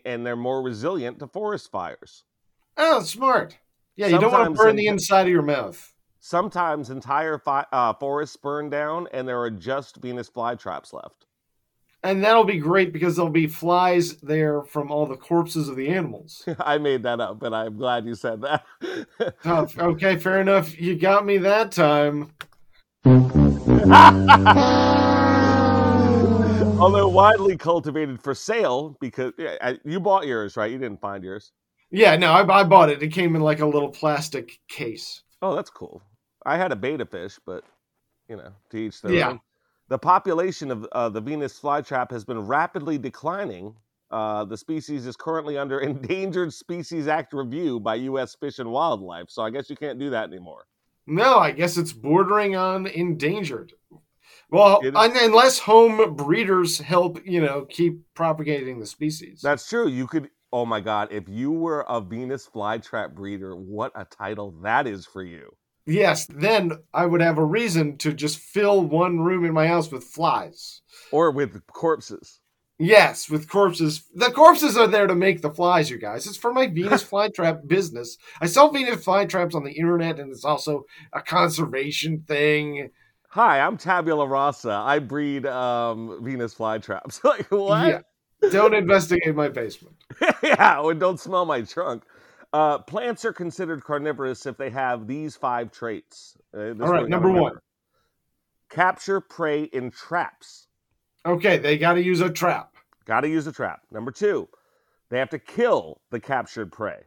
and 0.05 0.27
they're 0.27 0.35
more 0.35 0.61
resilient 0.63 1.21
to 1.21 1.29
forest 1.29 1.71
fires. 1.71 2.25
Oh, 2.77 3.01
smart. 3.03 3.57
Yeah, 3.95 4.09
you 4.09 4.19
don't 4.19 4.33
want 4.33 4.57
to 4.57 4.61
burn 4.61 4.71
in- 4.71 4.77
the 4.77 4.87
inside 4.89 5.23
of 5.23 5.29
your 5.29 5.43
mouth. 5.43 5.93
Sometimes 6.19 6.91
entire 6.91 7.39
fi- 7.39 7.67
uh, 7.71 7.93
forests 7.95 8.35
burn 8.37 8.71
down, 8.71 9.07
and 9.13 9.29
there 9.29 9.41
are 9.41 9.51
just 9.53 9.99
Venus 9.99 10.29
flytraps 10.29 10.93
left. 10.93 11.27
And 12.05 12.25
that'll 12.25 12.45
be 12.45 12.59
great 12.59 12.93
because 12.93 13.17
there'll 13.17 13.31
be 13.31 13.49
flies 13.49 14.17
there 14.19 14.63
from 14.63 14.93
all 14.93 15.07
the 15.07 15.17
corpses 15.17 15.69
of 15.69 15.75
the 15.77 15.89
animals. 15.89 16.47
I 16.61 16.79
made 16.79 17.03
that 17.03 17.21
up, 17.21 17.41
but 17.41 17.53
I'm 17.53 17.77
glad 17.77 18.07
you 18.07 18.15
said 18.15 18.41
that. 18.43 18.65
Oh, 19.45 19.67
okay, 19.79 20.17
fair 20.17 20.41
enough. 20.41 20.81
You 20.81 20.97
got 20.97 21.27
me 21.27 21.39
that 21.39 21.73
time. 21.73 22.31
Although 26.81 27.09
widely 27.09 27.57
cultivated 27.57 28.23
for 28.23 28.35
sale, 28.35 28.97
because 29.01 29.33
yeah, 29.39 29.73
you 29.85 29.99
bought 29.99 30.27
yours, 30.27 30.57
right? 30.57 30.71
You 30.71 30.79
didn't 30.79 31.01
find 31.01 31.25
yours. 31.25 31.51
Yeah, 31.91 32.15
no, 32.17 32.33
I, 32.33 32.61
I 32.61 32.65
bought 32.65 32.91
it. 32.91 33.03
It 33.03 33.09
came 33.09 33.35
in 33.35 33.43
like 33.43 33.61
a 33.61 33.67
little 33.67 33.89
plastic 33.89 34.61
case. 34.69 35.23
Oh, 35.43 35.57
that's 35.57 35.71
cool. 35.71 36.01
I 36.47 36.57
had 36.57 36.71
a 36.71 36.77
betta 36.77 37.07
fish, 37.07 37.39
but 37.45 37.65
you 38.29 38.37
know, 38.37 38.53
to 38.71 38.77
each 38.77 39.03
their 39.03 39.13
Yeah. 39.13 39.29
own. 39.31 39.41
The 39.89 39.99
population 39.99 40.71
of 40.71 40.87
uh, 40.93 41.09
the 41.09 41.21
Venus 41.21 41.59
flytrap 41.59 42.11
has 42.11 42.25
been 42.25 42.41
rapidly 42.41 42.99
declining. 42.99 43.75
Uh, 44.11 44.45
the 44.45 44.57
species 44.57 45.07
is 45.07 45.17
currently 45.17 45.57
under 45.57 45.81
Endangered 45.81 46.53
Species 46.53 47.09
Act 47.09 47.33
review 47.33 47.81
by 47.81 47.95
U.S. 47.97 48.35
Fish 48.35 48.59
and 48.59 48.71
Wildlife, 48.71 49.31
so 49.31 49.43
I 49.43 49.51
guess 49.51 49.71
you 49.71 49.77
can't 49.77 49.99
do 49.99 50.11
that 50.11 50.29
anymore. 50.29 50.67
No, 51.07 51.39
I 51.39 51.53
guess 51.53 51.79
it's 51.79 51.93
bordering 51.93 52.55
on 52.55 52.87
endangered. 52.87 53.73
Well, 54.51 54.81
un- 54.95 55.13
unless 55.17 55.59
home 55.59 56.15
breeders 56.17 56.79
help, 56.79 57.21
you 57.25 57.41
know, 57.41 57.67
keep 57.69 58.03
propagating 58.15 58.79
the 58.81 58.87
species. 58.87 59.41
That's 59.43 59.69
true. 59.69 59.89
You 59.89 60.07
could. 60.07 60.29
Oh 60.53 60.65
my 60.65 60.81
God! 60.81 61.09
If 61.11 61.29
you 61.29 61.51
were 61.51 61.85
a 61.89 62.01
Venus 62.01 62.49
flytrap 62.49 63.15
breeder, 63.15 63.55
what 63.55 63.93
a 63.95 64.05
title 64.05 64.53
that 64.63 64.87
is 64.87 65.07
for 65.07 65.23
you. 65.23 65.55
Yes, 65.89 66.27
then 66.27 66.73
I 66.93 67.07
would 67.07 67.21
have 67.21 67.39
a 67.39 67.45
reason 67.45 67.97
to 67.99 68.13
just 68.13 68.39
fill 68.39 68.83
one 68.83 69.21
room 69.21 69.45
in 69.45 69.53
my 69.53 69.67
house 69.67 69.91
with 69.91 70.05
flies. 70.05 70.83
Or 71.11 71.31
with 71.31 71.67
corpses. 71.67 72.41
Yes, 72.79 73.29
with 73.29 73.49
corpses. 73.49 74.05
The 74.15 74.31
corpses 74.31 74.77
are 74.77 74.87
there 74.87 75.09
to 75.09 75.15
make 75.15 75.43
the 75.43 75.51
flies, 75.51 75.91
you 75.91 75.99
guys. 75.99 76.27
It's 76.27 76.37
for 76.37 76.53
my 76.53 76.67
Venus 76.73 77.03
flytrap 77.03 77.67
business. 77.67 78.17
I 78.41 78.47
sell 78.47 78.71
Venus 78.71 79.05
flytraps 79.05 79.55
on 79.55 79.65
the 79.65 79.73
internet, 79.73 80.21
and 80.21 80.31
it's 80.31 80.45
also 80.45 80.85
a 81.13 81.21
conservation 81.21 82.25
thing. 82.29 82.91
Hi, 83.31 83.61
I'm 83.61 83.77
Tabula 83.77 84.27
Rasa. 84.27 84.71
I 84.71 85.01
breed 85.01 85.45
um, 85.45 86.23
Venus 86.23 86.55
flytraps. 86.55 87.23
like 87.25 87.51
what? 87.51 87.89
Yeah. 87.89 88.51
Don't 88.51 88.75
investigate 88.75 89.35
my 89.35 89.49
basement. 89.49 89.97
yeah, 90.43 90.81
well, 90.81 90.95
don't 90.95 91.19
smell 91.19 91.45
my 91.45 91.63
trunk. 91.63 92.05
Uh, 92.53 92.79
plants 92.79 93.25
are 93.25 93.33
considered 93.33 93.85
carnivorous 93.85 94.47
if 94.47 94.57
they 94.57 94.71
have 94.71 95.07
these 95.07 95.37
five 95.37 95.71
traits. 95.71 96.37
Uh, 96.57 96.69
All 96.81 96.91
right, 96.91 97.09
number 97.09 97.31
one. 97.31 97.59
Capture 98.71 99.21
prey 99.21 99.65
in 99.65 99.91
traps. 99.91 100.67
Okay, 101.27 101.59
they 101.59 101.77
got 101.79 101.95
to 101.95 102.03
use 102.03 102.21
a 102.21 102.31
trap. 102.31 102.75
Got 103.05 103.23
to 103.23 103.29
use 103.29 103.47
a 103.47 103.53
trap. 103.53 103.81
Number 103.91 104.11
two, 104.11 104.49
they 105.11 105.19
have 105.19 105.31
to 105.31 105.39
kill 105.39 106.01
the 106.11 106.21
captured 106.21 106.73
prey. 106.73 107.03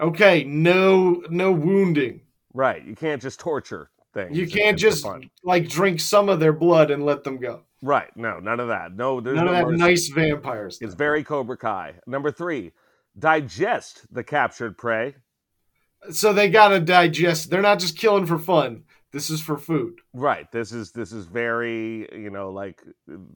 Okay, 0.00 0.44
no, 0.44 1.22
no 1.30 1.52
wounding. 1.52 2.20
Right. 2.52 2.84
You 2.84 2.94
can't 2.94 3.22
just 3.22 3.38
torture 3.40 3.90
things. 4.12 4.36
You 4.36 4.46
can't 4.46 4.78
just 4.78 5.06
like 5.42 5.68
drink 5.68 6.00
some 6.00 6.28
of 6.28 6.40
their 6.40 6.52
blood 6.52 6.90
and 6.90 7.04
let 7.04 7.24
them 7.24 7.38
go. 7.38 7.60
Right. 7.82 8.14
No, 8.16 8.38
none 8.38 8.60
of 8.60 8.68
that. 8.68 8.94
No, 8.96 9.20
there's 9.20 9.36
None 9.36 9.46
no 9.46 9.52
of 9.52 9.58
that 9.58 9.66
mercy. 9.66 9.78
nice 9.78 10.08
vampires. 10.08 10.78
It's 10.80 10.94
very 10.94 11.22
Cobra 11.22 11.56
Kai. 11.56 11.94
Number 12.06 12.30
three, 12.30 12.72
digest 13.18 14.06
the 14.12 14.24
captured 14.24 14.76
prey. 14.76 15.14
So 16.10 16.32
they 16.32 16.50
got 16.50 16.68
to 16.68 16.80
digest. 16.80 17.50
They're 17.50 17.62
not 17.62 17.78
just 17.80 17.96
killing 17.96 18.26
for 18.26 18.38
fun. 18.38 18.84
This 19.12 19.30
is 19.30 19.40
for 19.40 19.56
food. 19.56 20.00
Right. 20.12 20.50
This 20.50 20.72
is 20.72 20.90
this 20.92 21.12
is 21.12 21.26
very 21.26 22.08
you 22.12 22.30
know 22.30 22.50
like 22.50 22.82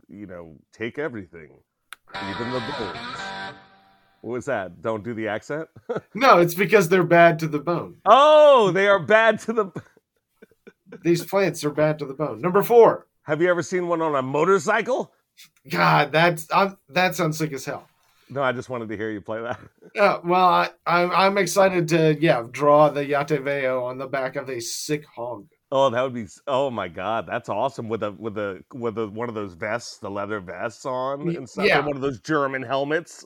you 0.09 0.27
know 0.27 0.57
take 0.73 0.99
everything, 0.99 1.61
even 2.31 2.51
the 2.51 2.61
bones. 2.61 2.99
What 4.21 4.33
was 4.33 4.47
that? 4.47 4.83
Don't 4.83 5.05
do 5.05 5.15
the 5.15 5.29
accent. 5.29 5.69
No, 6.15 6.39
it's 6.39 6.55
because 6.55 6.89
they're 6.89 7.05
bad 7.05 7.39
to 7.39 7.49
the 7.49 7.61
bone. 7.61 7.99
oh, 8.05 8.73
they 8.73 8.89
are 8.89 8.99
bad 8.99 9.39
to 9.41 9.53
the. 9.53 9.83
These 11.05 11.25
plants 11.25 11.65
are 11.65 11.71
bad 11.71 11.99
to 12.01 12.07
the 12.07 12.15
bone. 12.15 12.41
Number 12.41 12.63
four. 12.63 13.07
Have 13.23 13.41
you 13.43 13.49
ever 13.49 13.63
seen 13.63 13.89
one 13.89 14.03
on 14.03 14.15
a 14.17 14.23
motorcycle? 14.23 15.13
God, 15.69 16.11
that's 16.13 16.49
I'm, 16.53 16.77
that 16.89 17.15
sounds 17.15 17.39
sick 17.39 17.53
as 17.53 17.65
hell. 17.65 17.89
No, 18.31 18.43
I 18.43 18.53
just 18.53 18.69
wanted 18.69 18.89
to 18.91 18.97
hear 18.97 19.11
you 19.11 19.21
play 19.21 19.41
that. 19.41 19.59
Uh, 19.99 20.21
well, 20.23 20.45
I, 20.47 20.69
I'm 20.87 21.11
I'm 21.11 21.39
excited 21.39 21.89
to 21.89 22.15
yeah 22.21 22.45
draw 22.51 22.91
the 22.91 23.01
Yateveo 23.01 23.83
on 23.83 23.97
the 23.97 24.07
back 24.07 24.37
of 24.37 24.51
a 24.51 24.61
sick 24.61 25.07
hog. 25.07 25.47
Oh, 25.73 25.89
that 25.89 26.03
would 26.03 26.13
be. 26.13 26.27
Oh 26.47 26.71
my 26.71 26.89
god, 26.89 27.27
that's 27.27 27.49
awesome 27.49 27.89
with 27.89 28.03
a 28.03 28.13
with 28.13 28.37
a 28.37 28.63
with 28.75 28.99
a 28.99 29.09
one 29.09 29.31
of 29.31 29.35
those 29.35 29.55
vests, 29.55 29.97
the 29.97 30.11
leather 30.11 30.41
vests 30.41 30.85
on, 30.85 31.35
and 31.35 31.49
stuff. 31.49 31.65
yeah. 31.65 31.79
and 31.79 31.87
one 31.87 31.97
of 31.97 32.03
those 32.03 32.21
German 32.21 32.63
helmets. 32.63 33.25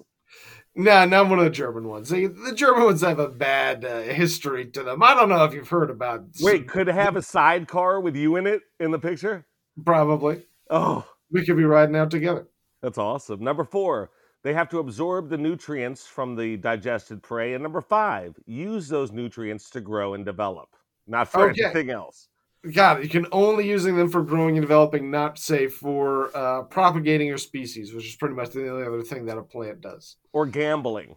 No, 0.74 1.04
not 1.04 1.28
one 1.28 1.40
of 1.40 1.44
the 1.44 1.50
German 1.50 1.88
ones. 1.88 2.08
The, 2.08 2.28
the 2.28 2.54
German 2.54 2.84
ones 2.84 3.02
have 3.02 3.18
a 3.18 3.28
bad 3.28 3.84
uh, 3.84 4.02
history 4.02 4.66
to 4.70 4.82
them. 4.84 5.02
I 5.02 5.14
don't 5.14 5.28
know 5.28 5.44
if 5.44 5.52
you've 5.52 5.68
heard 5.68 5.90
about. 5.90 6.24
Wait, 6.40 6.68
could 6.68 6.88
it 6.88 6.94
have 6.94 7.16
a 7.16 7.22
sidecar 7.22 8.00
with 8.00 8.16
you 8.16 8.36
in 8.36 8.46
it 8.46 8.62
in 8.80 8.92
the 8.92 8.98
picture? 8.98 9.46
probably 9.84 10.44
Oh, 10.70 11.04
we 11.30 11.44
could 11.44 11.56
be 11.56 11.64
riding 11.64 11.96
out 11.96 12.10
together. 12.10 12.46
that's 12.82 12.98
awesome. 12.98 13.40
Number 13.42 13.64
four, 13.64 14.10
they 14.42 14.52
have 14.54 14.68
to 14.70 14.78
absorb 14.78 15.28
the 15.28 15.38
nutrients 15.38 16.06
from 16.06 16.34
the 16.36 16.56
digested 16.56 17.22
prey, 17.22 17.54
and 17.54 17.62
number 17.62 17.80
five, 17.80 18.36
use 18.46 18.88
those 18.88 19.12
nutrients 19.12 19.70
to 19.70 19.80
grow 19.80 20.14
and 20.14 20.24
develop, 20.24 20.68
not 21.06 21.28
for 21.28 21.48
Okay. 21.50 21.62
anything 21.62 21.90
else. 21.90 22.28
God, 22.74 23.02
you 23.02 23.08
can 23.08 23.26
only 23.32 23.68
using 23.68 23.96
them 23.96 24.08
for 24.08 24.22
growing 24.22 24.56
and 24.56 24.62
developing, 24.64 25.10
not 25.10 25.36
say 25.38 25.66
for 25.66 26.30
uh, 26.36 26.62
propagating 26.62 27.26
your 27.26 27.38
species, 27.38 27.92
which 27.92 28.06
is 28.06 28.14
pretty 28.14 28.36
much 28.36 28.50
the 28.50 28.68
only 28.70 28.86
other 28.86 29.02
thing 29.02 29.24
that 29.26 29.36
a 29.38 29.42
plant 29.42 29.80
does. 29.80 30.16
Or 30.32 30.46
gambling, 30.46 31.16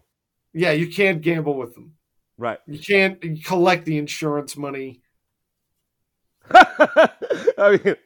Yeah, 0.52 0.72
you 0.72 0.88
can't 0.88 1.20
gamble 1.20 1.54
with 1.56 1.74
them. 1.74 1.92
right? 2.36 2.58
You 2.66 2.78
can't 2.80 3.22
collect 3.44 3.84
the 3.84 3.96
insurance 3.98 4.56
money. 4.56 5.02
I 6.50 7.80
mean, 7.84 7.96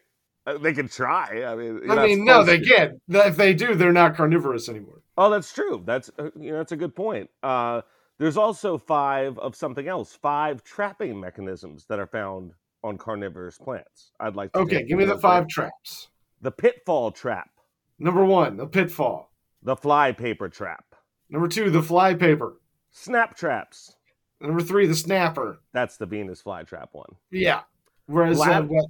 uh, 0.46 0.58
they 0.58 0.72
can 0.72 0.88
try. 0.88 1.44
I 1.44 1.54
mean, 1.56 1.90
I 1.90 2.06
mean, 2.06 2.24
no, 2.24 2.42
they 2.44 2.58
to. 2.58 2.64
can't. 2.64 2.92
If 3.08 3.36
they 3.36 3.54
do, 3.54 3.74
they're 3.74 3.92
not 3.92 4.16
carnivorous 4.16 4.68
anymore. 4.68 4.99
Oh, 5.20 5.28
that's 5.30 5.52
true. 5.52 5.82
That's 5.84 6.10
uh, 6.18 6.30
you 6.38 6.50
know 6.52 6.56
that's 6.58 6.72
a 6.72 6.76
good 6.76 6.96
point. 6.96 7.28
Uh, 7.42 7.82
there's 8.18 8.36
also 8.38 8.78
five 8.78 9.38
of 9.38 9.54
something 9.54 9.86
else. 9.86 10.14
Five 10.14 10.64
trapping 10.64 11.20
mechanisms 11.20 11.84
that 11.88 11.98
are 11.98 12.06
found 12.06 12.52
on 12.82 12.96
carnivorous 12.96 13.58
plants. 13.58 14.12
I'd 14.18 14.34
like 14.34 14.52
to. 14.54 14.60
Okay, 14.60 14.82
give 14.84 14.96
me 14.98 15.04
the 15.04 15.18
five 15.18 15.46
traps. 15.46 16.08
The 16.40 16.50
pitfall 16.50 17.10
trap, 17.12 17.50
Number 17.98 18.24
one, 18.24 18.56
the 18.56 18.66
pitfall. 18.66 19.30
the 19.62 19.76
flypaper 19.76 20.50
trap, 20.50 20.86
Number 21.28 21.48
two, 21.48 21.70
the 21.70 21.82
flypaper. 21.82 22.54
snap 22.90 23.36
traps. 23.36 23.94
Number 24.40 24.62
three, 24.62 24.86
the 24.86 24.94
snapper. 24.94 25.60
That's 25.74 25.98
the 25.98 26.06
Venus 26.06 26.42
flytrap 26.42 26.86
one. 26.92 27.14
Yeah. 27.30 27.60
Whereas 28.06 28.40
uh, 28.40 28.62
what? 28.62 28.86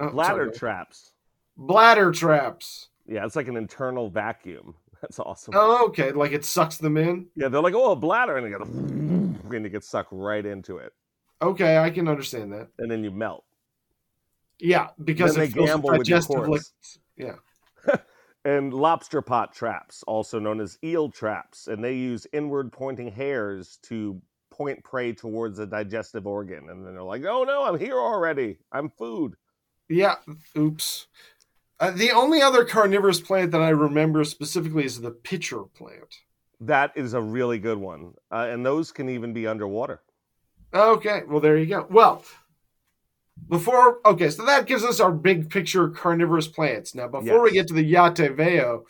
oh, 0.00 0.10
Bladder 0.10 0.46
sorry. 0.46 0.52
traps. 0.58 1.12
bladder 1.56 2.10
traps. 2.10 2.88
Yeah, 3.06 3.24
it's 3.24 3.36
like 3.36 3.46
an 3.46 3.56
internal 3.56 4.10
vacuum. 4.10 4.74
That's 5.02 5.18
awesome. 5.18 5.54
Oh, 5.56 5.86
okay. 5.86 6.12
Like 6.12 6.32
it 6.32 6.44
sucks 6.44 6.76
them 6.78 6.96
in. 6.96 7.26
Yeah, 7.36 7.48
they're 7.48 7.62
like, 7.62 7.74
oh, 7.74 7.92
a 7.92 7.96
bladder, 7.96 8.36
and 8.36 8.46
they 8.46 8.50
go, 8.50 8.62
and 9.54 9.64
you 9.64 9.70
get 9.70 9.84
sucked 9.84 10.10
right 10.12 10.44
into 10.44 10.78
it, 10.78 10.92
Okay, 11.40 11.78
I 11.78 11.90
can 11.90 12.08
understand 12.08 12.52
that. 12.52 12.68
and 12.78 12.90
then 12.90 13.04
you 13.04 13.10
melt. 13.10 13.44
Yeah, 14.58 14.88
because 15.04 15.36
they 15.36 15.48
gamble 15.48 15.96
with 15.96 16.08
your 16.08 16.20
corpse. 16.20 16.72
Yeah. 17.16 17.36
and 18.44 18.74
lobster 18.74 19.22
pot 19.22 19.54
traps, 19.54 20.02
also 20.06 20.40
known 20.40 20.60
as 20.60 20.78
eel 20.82 21.10
traps, 21.10 21.68
and 21.68 21.82
they 21.82 21.94
use 21.94 22.26
inward 22.32 22.72
pointing 22.72 23.10
hairs 23.10 23.78
to 23.84 24.20
point 24.50 24.82
prey 24.82 25.12
towards 25.12 25.60
a 25.60 25.66
digestive 25.66 26.26
organ, 26.26 26.68
and 26.70 26.84
then 26.84 26.94
they're 26.94 27.02
like, 27.02 27.24
"Oh 27.24 27.44
no, 27.44 27.64
I'm 27.64 27.78
here 27.78 27.98
already. 27.98 28.58
I'm 28.72 28.90
food." 28.90 29.34
Yeah. 29.88 30.16
Oops. 30.56 31.06
Uh, 31.80 31.92
the 31.92 32.10
only 32.10 32.42
other 32.42 32.64
carnivorous 32.64 33.20
plant 33.20 33.52
that 33.52 33.60
I 33.60 33.68
remember 33.68 34.24
specifically 34.24 34.84
is 34.84 35.00
the 35.00 35.12
pitcher 35.12 35.62
plant. 35.62 36.22
That 36.60 36.92
is 36.96 37.14
a 37.14 37.20
really 37.20 37.58
good 37.58 37.78
one, 37.78 38.14
uh, 38.32 38.48
and 38.50 38.66
those 38.66 38.90
can 38.90 39.08
even 39.08 39.32
be 39.32 39.46
underwater. 39.46 40.02
Okay, 40.74 41.22
well 41.28 41.40
there 41.40 41.56
you 41.56 41.66
go. 41.66 41.86
Well, 41.88 42.24
before 43.48 44.00
okay, 44.04 44.28
so 44.30 44.44
that 44.44 44.66
gives 44.66 44.84
us 44.84 44.98
our 44.98 45.12
big 45.12 45.50
picture 45.50 45.88
carnivorous 45.88 46.48
plants. 46.48 46.94
Now, 46.94 47.06
before 47.06 47.42
we 47.42 47.52
get 47.52 47.68
to 47.68 47.74
the 47.74 47.92
Yateveo, 47.92 48.82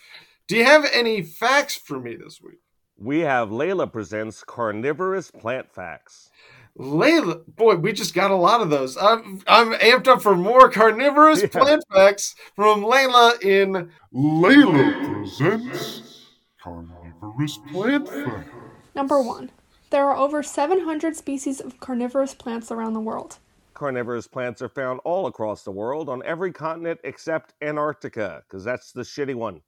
do 0.47 0.57
you 0.57 0.65
have 0.65 0.89
any 0.93 1.23
facts 1.23 1.77
for 1.77 2.01
me 2.01 2.17
this 2.17 2.41
week? 2.43 2.61
We 2.97 3.21
have 3.21 3.51
Layla 3.51 3.93
presents 3.93 4.43
carnivorous 4.43 5.31
plant 5.31 5.71
facts. 5.71 6.31
Layla, 6.79 7.45
boy, 7.57 7.75
we 7.77 7.93
just 7.93 8.15
got 8.15 8.31
a 8.31 8.37
lot 8.37 8.61
of 8.61 8.71
those. 8.71 8.97
I'm 8.97 9.43
I'm 9.49 9.73
amped 9.75 10.07
up 10.07 10.23
for 10.23 10.37
more 10.37 10.71
carnivorous 10.71 11.43
Yeah. 11.43 11.49
plant 11.49 11.85
facts 11.93 12.35
from 12.55 12.83
Layla 12.83 13.43
in 13.43 13.91
Layla 14.15 15.13
presents 15.15 16.27
Carnivorous 16.63 17.59
Plant 17.73 18.09
facts. 18.09 18.49
Number 18.95 19.21
1. 19.21 19.51
There 19.91 20.05
are 20.05 20.17
over 20.17 20.43
700 20.43 21.17
species 21.17 21.61
of 21.61 21.81
carnivorous 21.81 22.35
plants 22.35 22.71
around 22.71 22.93
the 22.93 23.01
world. 23.01 23.39
Carnivorous 23.75 24.27
plants 24.27 24.61
are 24.61 24.69
found 24.69 25.01
all 25.05 25.27
across 25.27 25.63
the 25.63 25.71
world 25.71 26.09
on 26.09 26.23
every 26.25 26.53
continent 26.53 27.01
except 27.05 27.55
Antarctica, 27.63 28.43
because 28.47 28.65
that's 28.65 28.93
the 28.93 29.03
shitty 29.03 29.35
one. 29.35 29.63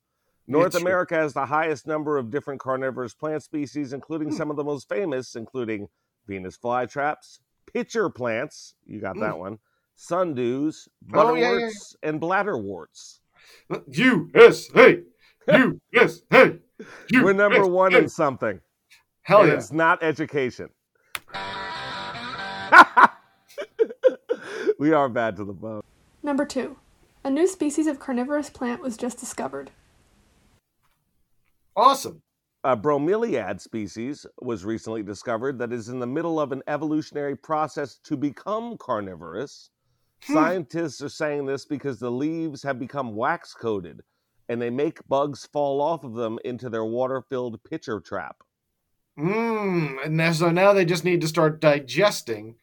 North 0.47 0.69
It's- 0.69 0.83
America 0.83 1.15
has 1.15 1.33
the 1.33 1.47
highest 1.47 1.87
number 1.87 2.19
of 2.19 2.31
different 2.31 2.61
carnivorous 2.61 3.15
plant 3.15 3.43
species, 3.43 3.91
Hmm. 3.91 3.97
including 3.97 4.31
some 4.33 4.51
of 4.51 4.57
the 4.57 4.65
most 4.65 4.89
famous, 4.89 5.35
including 5.37 5.89
Venus 6.27 6.57
flytraps, 6.57 7.39
pitcher 7.73 8.11
plants, 8.11 8.75
you 8.87 9.01
got 9.01 9.17
that 9.17 9.35
mm. 9.35 9.39
one, 9.39 9.59
sundews, 9.97 10.89
butterworts, 11.03 11.31
Oh, 11.31 11.35
yeah, 11.35 11.43
yeah, 11.43 11.51
butterworts, 11.51 11.97
and 12.03 12.21
bladderworts. 12.21 13.21
USA. 13.89 15.03
Uh, 15.49 15.71
USA. 15.93 16.59
We're 17.13 17.33
number 17.33 17.67
one 17.67 17.95
in 17.95 18.09
something. 18.09 18.61
Hell 19.23 19.41
and 19.41 19.49
yeah. 19.49 19.55
it's 19.55 19.73
not 19.73 20.03
education. 20.03 20.71
we 24.79 24.93
are 24.93 25.09
bad 25.09 25.37
to 25.37 25.45
the 25.45 25.53
bone. 25.53 25.83
Number 26.23 26.45
2. 26.45 26.77
A 27.25 27.31
new 27.31 27.47
species 27.47 27.87
of 27.87 28.01
carnivorous 28.01 28.51
plant 28.51 28.81
was 28.81 28.97
just 28.97 29.19
discovered. 29.19 29.71
Awesome. 31.77 32.23
A 32.63 32.77
bromeliad 32.77 33.59
species 33.59 34.27
was 34.43 34.67
recently 34.67 35.03
discovered 35.03 35.59
that 35.59 35.73
is 35.73 35.89
in 35.89 35.99
the 35.99 36.07
middle 36.07 36.39
of 36.39 36.53
an 36.53 36.63
evolutionary 36.67 37.35
process 37.35 37.97
to 38.05 38.19
become 38.19 38.77
carnivorous. 38.77 39.71
Hmm. 40.25 40.35
Scientists 40.35 41.01
are 41.01 41.09
saying 41.09 41.47
this 41.47 41.65
because 41.65 41.99
the 41.99 42.11
leaves 42.11 42.63
have 42.63 42.79
become 42.79 43.17
wax 43.17 43.55
coated 43.55 44.03
and 44.51 44.61
they 44.61 44.69
make 44.69 45.07
bugs 45.09 45.47
fall 45.47 45.81
off 45.81 46.05
of 46.05 46.15
them 46.15 46.39
into 46.45 46.69
their 46.69 46.85
water 46.85 47.23
filled 47.23 47.63
pitcher 47.65 48.01
trap. 48.01 48.43
Mm, 49.19 50.05
and 50.05 50.37
so 50.37 50.51
now 50.51 50.73
they 50.73 50.85
just 50.85 51.05
need 51.05 51.21
to 51.21 51.29
start 51.29 51.61
digesting 51.61 52.57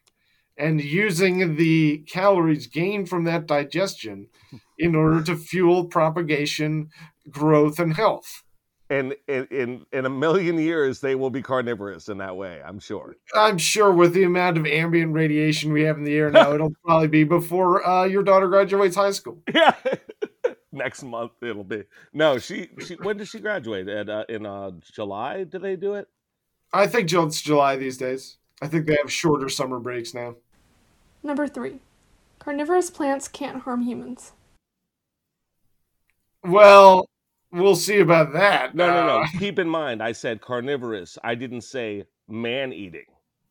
and 0.56 0.82
using 0.82 1.56
the 1.56 1.98
calories 2.08 2.66
gained 2.66 3.08
from 3.08 3.24
that 3.24 3.46
digestion 3.46 4.28
in 4.78 4.94
order 4.94 5.22
to 5.22 5.36
fuel 5.36 5.86
propagation, 5.86 6.90
growth, 7.30 7.78
and 7.78 7.94
health. 7.94 8.44
And 8.90 9.14
in, 9.26 9.44
in, 9.50 9.86
in 9.92 10.06
a 10.06 10.10
million 10.10 10.58
years, 10.58 11.00
they 11.00 11.14
will 11.14 11.28
be 11.28 11.42
carnivorous 11.42 12.08
in 12.08 12.18
that 12.18 12.34
way, 12.36 12.62
I'm 12.64 12.78
sure. 12.78 13.16
I'm 13.34 13.58
sure 13.58 13.92
with 13.92 14.14
the 14.14 14.24
amount 14.24 14.56
of 14.56 14.66
ambient 14.66 15.12
radiation 15.12 15.72
we 15.72 15.82
have 15.82 15.98
in 15.98 16.04
the 16.04 16.16
air 16.16 16.30
now, 16.30 16.54
it'll 16.54 16.72
probably 16.84 17.08
be 17.08 17.24
before 17.24 17.86
uh, 17.86 18.04
your 18.04 18.22
daughter 18.22 18.48
graduates 18.48 18.96
high 18.96 19.10
school. 19.10 19.42
Yeah. 19.52 19.74
Next 20.72 21.02
month 21.02 21.32
it'll 21.42 21.64
be. 21.64 21.84
No, 22.12 22.38
she 22.38 22.68
she 22.84 22.94
when 22.96 23.16
did 23.16 23.26
she 23.28 23.40
graduate? 23.40 23.88
At 23.88 24.10
uh, 24.10 24.24
in 24.28 24.44
uh 24.44 24.72
July 24.92 25.44
do 25.44 25.58
they 25.58 25.76
do 25.76 25.94
it? 25.94 26.08
I 26.72 26.86
think 26.86 27.08
Ju- 27.08 27.24
it's 27.24 27.40
July 27.40 27.76
these 27.76 27.96
days. 27.96 28.36
I 28.60 28.68
think 28.68 28.86
they 28.86 28.96
have 29.00 29.10
shorter 29.10 29.48
summer 29.48 29.78
breaks 29.78 30.14
now. 30.14 30.36
Number 31.22 31.46
3. 31.46 31.80
Carnivorous 32.38 32.90
plants 32.90 33.28
can't 33.28 33.62
harm 33.62 33.82
humans. 33.82 34.32
Well, 36.44 37.08
we'll 37.52 37.76
see 37.76 38.00
about 38.00 38.32
that. 38.32 38.74
No, 38.74 38.86
no, 38.88 39.06
no. 39.06 39.18
Uh, 39.20 39.26
Keep 39.38 39.58
in 39.58 39.68
mind 39.68 40.02
I 40.02 40.12
said 40.12 40.40
carnivorous. 40.40 41.18
I 41.24 41.34
didn't 41.34 41.62
say 41.62 42.04
man 42.28 42.72
eating. 42.72 43.06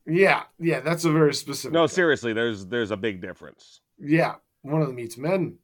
yeah, 0.05 0.43
yeah, 0.59 0.79
that's 0.79 1.05
a 1.05 1.11
very 1.11 1.33
specific. 1.33 1.73
No, 1.73 1.87
seriously, 1.87 2.33
there's 2.33 2.65
there's 2.65 2.91
a 2.91 2.97
big 2.97 3.21
difference. 3.21 3.81
Yeah, 3.99 4.35
one 4.61 4.81
of 4.81 4.87
them 4.87 4.99
eats 4.99 5.17
men. 5.17 5.57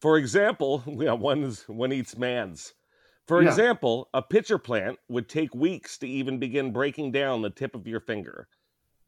For 0.00 0.16
example, 0.18 0.82
yeah, 0.86 1.12
one's 1.12 1.68
one 1.68 1.92
eats 1.92 2.16
man's. 2.16 2.74
For 3.26 3.42
Yeah. 3.42 3.48
example, 3.50 4.08
a 4.14 4.22
pitcher 4.22 4.56
plant 4.58 4.98
would 5.08 5.28
take 5.28 5.54
weeks 5.54 5.98
to 5.98 6.08
even 6.08 6.38
begin 6.38 6.72
breaking 6.72 7.12
down 7.12 7.42
the 7.42 7.50
tip 7.50 7.74
of 7.74 7.86
your 7.86 8.00
finger. 8.00 8.48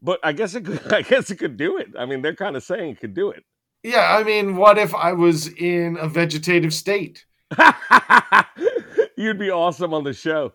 But 0.02 0.20
I 0.22 0.32
guess 0.32 0.54
it 0.54 0.64
could 0.66 0.92
I 0.92 1.02
guess 1.02 1.30
it 1.30 1.36
could 1.36 1.56
do 1.56 1.78
it. 1.78 1.88
I 1.98 2.04
mean, 2.06 2.20
they're 2.22 2.34
kind 2.36 2.56
of 2.56 2.62
saying 2.62 2.90
it 2.90 3.00
could 3.00 3.14
do 3.14 3.30
it. 3.30 3.44
Yeah, 3.82 4.14
I 4.14 4.22
mean, 4.24 4.56
what 4.56 4.76
if 4.76 4.94
I 4.94 5.14
was 5.14 5.48
in 5.54 5.96
a 5.98 6.06
vegetative 6.06 6.74
state? 6.74 7.24
You'd 9.16 9.38
be 9.38 9.50
awesome 9.50 9.94
on 9.94 10.04
the 10.04 10.12
show. 10.12 10.52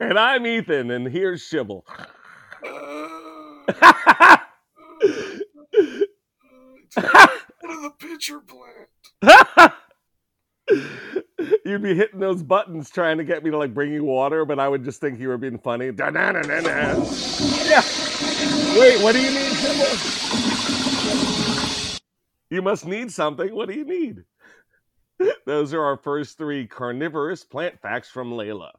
and 0.00 0.18
I'm 0.18 0.46
Ethan, 0.46 0.90
and 0.90 1.06
here's 1.06 1.42
Shibble. 1.42 1.82
What 6.94 7.70
are 7.70 7.82
the 7.82 7.92
pitcher 7.98 8.40
plant? 8.40 9.72
You'd 11.64 11.82
be 11.82 11.94
hitting 11.94 12.20
those 12.20 12.42
buttons 12.42 12.90
trying 12.90 13.18
to 13.18 13.24
get 13.24 13.42
me 13.42 13.50
to 13.50 13.58
like 13.58 13.74
bring 13.74 13.92
you 13.92 14.04
water, 14.04 14.44
but 14.44 14.58
I 14.58 14.68
would 14.68 14.84
just 14.84 15.00
think 15.00 15.18
you 15.18 15.28
were 15.28 15.38
being 15.38 15.58
funny. 15.58 15.92
Da-na-na-na-na. 15.92 17.04
Yeah. 17.64 17.82
Wait, 18.78 19.02
what 19.02 19.12
do 19.12 19.20
you 19.20 19.30
need, 19.30 19.52
Shibble? 19.52 20.20
You 22.50 22.62
must 22.62 22.86
need 22.86 23.10
something. 23.10 23.54
What 23.54 23.68
do 23.68 23.74
you 23.74 23.84
need? 23.84 24.24
Those 25.46 25.74
are 25.74 25.82
our 25.82 25.96
first 25.96 26.38
three 26.38 26.66
carnivorous 26.66 27.44
plant 27.44 27.80
facts 27.80 28.08
from 28.10 28.30
Layla. 28.32 28.70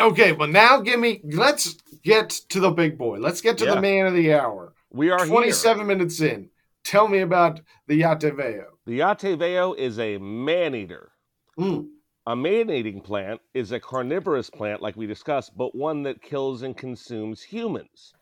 Okay, 0.00 0.32
well 0.32 0.48
now 0.48 0.80
give 0.80 1.00
me. 1.00 1.20
Let's 1.24 1.74
get 2.04 2.30
to 2.50 2.60
the 2.60 2.70
big 2.70 2.96
boy. 2.96 3.18
Let's 3.18 3.40
get 3.40 3.58
to 3.58 3.64
Yeah. 3.64 3.74
the 3.74 3.80
man 3.80 4.06
of 4.06 4.14
the 4.14 4.32
hour. 4.32 4.74
We 4.90 5.10
are 5.10 5.18
here. 5.18 5.26
Twenty-seven 5.26 5.86
minutes 5.86 6.20
in. 6.20 6.50
Tell 6.84 7.08
me 7.08 7.18
about 7.20 7.60
the 7.88 8.00
Yateveo. 8.00 8.64
The 8.86 9.00
Yateveo 9.00 9.76
is 9.76 9.98
a 9.98 10.18
man 10.18 10.74
eater. 10.74 11.10
Mm. 11.58 11.88
A 12.26 12.36
man 12.36 12.70
eating 12.70 13.00
plant 13.00 13.40
is 13.54 13.72
a 13.72 13.80
carnivorous 13.80 14.48
plant, 14.50 14.80
like 14.80 14.96
we 14.96 15.06
discussed, 15.06 15.56
but 15.56 15.74
one 15.74 16.02
that 16.04 16.22
kills 16.22 16.62
and 16.62 16.76
consumes 16.76 17.42
humans. 17.42 18.14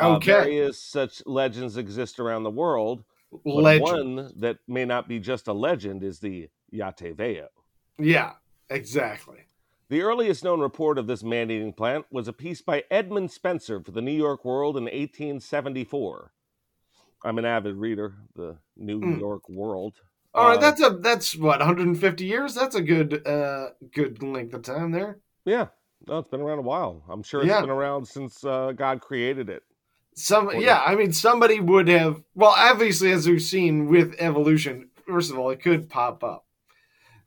Uh, 0.00 0.16
Okay, 0.16 0.32
various 0.32 0.82
such 0.82 1.22
legends 1.26 1.76
exist 1.76 2.20
around 2.20 2.42
the 2.42 2.50
world. 2.50 3.04
Legend. 3.44 3.82
one 4.16 4.32
that 4.36 4.58
may 4.68 4.84
not 4.84 5.08
be 5.08 5.18
just 5.18 5.48
a 5.48 5.52
legend 5.52 6.02
is 6.02 6.18
the 6.18 6.48
Yateveo. 6.72 7.46
Yeah, 7.98 8.32
exactly. 8.70 9.38
The 9.88 10.02
earliest 10.02 10.42
known 10.42 10.60
report 10.60 10.96
of 10.98 11.06
this 11.06 11.22
man 11.22 11.50
eating 11.50 11.72
plant 11.74 12.06
was 12.10 12.26
a 12.28 12.32
piece 12.32 12.62
by 12.62 12.84
Edmund 12.90 13.30
Spencer 13.30 13.80
for 13.82 13.90
the 13.90 14.00
New 14.00 14.12
York 14.12 14.44
World 14.44 14.76
in 14.76 14.84
1874. 14.84 16.32
I'm 17.24 17.38
an 17.38 17.44
avid 17.44 17.76
reader, 17.76 18.14
the 18.34 18.56
New 18.76 19.00
Mm. 19.00 19.20
York 19.20 19.48
World. 19.48 20.00
All 20.34 20.48
right, 20.48 20.56
Uh, 20.56 20.60
that's 20.60 20.80
a 20.82 20.90
that's 20.90 21.36
what 21.36 21.60
150 21.60 22.24
years. 22.24 22.54
That's 22.54 22.74
a 22.74 22.80
good 22.80 23.26
uh 23.26 23.70
good 23.92 24.22
length 24.22 24.54
of 24.54 24.62
time 24.62 24.90
there. 24.92 25.20
Yeah, 25.44 25.68
no, 26.06 26.18
it's 26.18 26.28
been 26.30 26.40
around 26.40 26.58
a 26.60 26.62
while. 26.62 27.04
I'm 27.08 27.22
sure 27.22 27.40
it's 27.42 27.48
Yeah. 27.48 27.60
been 27.60 27.70
around 27.70 28.06
since 28.06 28.42
uh, 28.44 28.72
God 28.72 29.02
created 29.02 29.50
it. 29.50 29.62
Some 30.14 30.48
Or- 30.48 30.54
yeah, 30.54 30.82
I 30.84 30.94
mean 30.96 31.12
somebody 31.12 31.60
would 31.60 31.88
have 31.88 32.22
well 32.34 32.54
obviously 32.56 33.12
as 33.12 33.28
we've 33.28 33.42
seen 33.42 33.86
with 33.86 34.14
evolution. 34.18 34.88
First 35.06 35.30
of 35.30 35.38
all, 35.38 35.50
it 35.50 35.60
could 35.60 35.90
pop 35.90 36.24
up, 36.24 36.46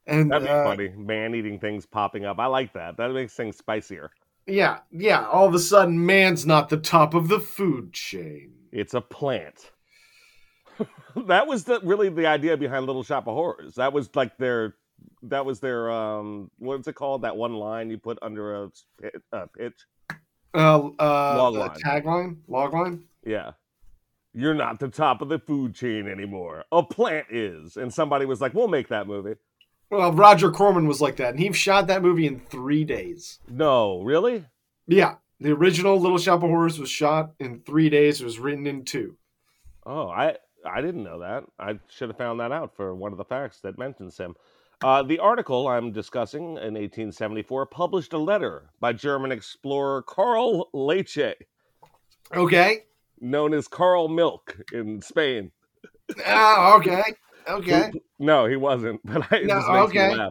and 0.08 0.32
That'd 0.32 0.48
be 0.48 0.52
uh, 0.52 0.64
funny. 0.64 0.90
Man 0.90 1.36
eating 1.36 1.60
things 1.60 1.86
popping 1.86 2.26
up. 2.26 2.40
I 2.40 2.46
like 2.46 2.74
that. 2.74 2.98
That 2.98 3.12
makes 3.12 3.34
things 3.34 3.58
spicier. 3.58 4.12
Yeah, 4.48 4.80
yeah. 4.92 5.26
All 5.28 5.48
of 5.48 5.56
a 5.56 5.60
sudden, 5.60 6.06
man's 6.06 6.46
not 6.46 6.70
the 6.70 6.78
top 6.78 7.14
of 7.14 7.28
the 7.28 7.40
food 7.40 7.94
chain. 7.94 8.54
It's 8.72 8.94
a 8.94 9.02
plant. 9.02 9.72
that 11.16 11.48
was 11.48 11.64
the 11.64 11.80
really 11.82 12.10
the 12.10 12.28
idea 12.28 12.56
behind 12.58 12.86
Little 12.86 13.04
Shop 13.04 13.28
of 13.28 13.34
Horrors. 13.34 13.76
That 13.76 13.94
was 13.94 14.10
like 14.16 14.38
their 14.38 14.76
that 15.24 15.46
was 15.46 15.60
their 15.60 15.90
um 15.92 16.52
what's 16.60 16.88
it 16.88 16.94
called? 16.94 17.24
That 17.24 17.38
one 17.38 17.54
line 17.54 17.90
you 17.90 17.98
put 17.98 18.20
under 18.22 18.64
a, 18.66 18.72
a 19.32 19.48
pitch. 19.48 19.86
Uh, 20.54 20.90
uh, 21.00 21.36
Log 21.38 21.56
line. 21.56 21.70
tagline, 21.72 22.38
log 22.48 22.74
line. 22.74 23.04
Yeah. 23.26 23.52
You're 24.34 24.54
not 24.54 24.80
the 24.80 24.88
top 24.88 25.22
of 25.22 25.30
the 25.30 25.40
food 25.40 25.76
chain 25.76 26.08
anymore. 26.08 26.66
A 26.72 26.84
plant 26.84 27.28
is. 27.30 27.78
And 27.78 27.94
somebody 27.94 28.26
was 28.26 28.42
like, 28.42 28.54
"We'll 28.54 28.68
make 28.68 28.90
that 28.90 29.08
movie." 29.08 29.36
Well, 29.90 30.12
Roger 30.14 30.52
Corman 30.52 30.88
was 30.88 31.02
like 31.02 31.18
that, 31.18 31.32
and 31.32 31.40
he 31.40 31.52
shot 31.54 31.88
that 31.88 32.02
movie 32.02 32.26
in 32.28 32.40
three 32.40 32.84
days. 32.84 33.40
No, 33.48 34.02
really? 34.02 34.46
Yeah, 34.88 35.16
the 35.40 35.52
original 35.52 36.00
Little 36.00 36.18
Shop 36.18 36.44
of 36.44 36.50
Horrors 36.50 36.80
was 36.80 36.90
shot 36.90 37.32
in 37.40 37.62
three 37.62 37.90
days. 37.90 38.20
It 38.22 38.26
was 38.26 38.40
written 38.40 38.66
in 38.68 38.84
two. 38.86 39.16
Oh, 39.86 40.08
I 40.10 40.38
I 40.68 40.82
didn't 40.82 41.04
know 41.04 41.20
that. 41.20 41.44
I 41.60 41.80
should 41.90 42.10
have 42.10 42.18
found 42.18 42.40
that 42.40 42.52
out 42.52 42.76
for 42.76 42.96
one 42.96 43.12
of 43.12 43.18
the 43.20 43.26
facts 43.26 43.60
that 43.62 43.78
mentions 43.78 44.18
him. 44.18 44.36
Uh, 44.84 45.04
the 45.04 45.20
article 45.20 45.68
I'm 45.68 45.92
discussing 45.92 46.44
in 46.58 46.74
1874 46.74 47.68
published 47.68 48.14
a 48.14 48.18
letter 48.18 48.70
by 48.80 48.92
German 48.94 49.32
explorer 49.32 50.02
Karl 50.02 50.70
Leche, 50.74 51.36
Okay. 52.36 52.84
known 53.22 53.54
as 53.54 53.68
Karl 53.68 54.08
Milk 54.10 54.58
in 54.74 55.02
Spain. 55.02 55.52
Ah, 56.26 56.76
okay. 56.78 57.04
Okay. 57.48 57.92
No, 58.18 58.46
he 58.46 58.56
wasn't, 58.56 59.02
but 59.04 59.28
I, 59.30 59.42
No, 59.42 59.60
okay. 59.88 60.30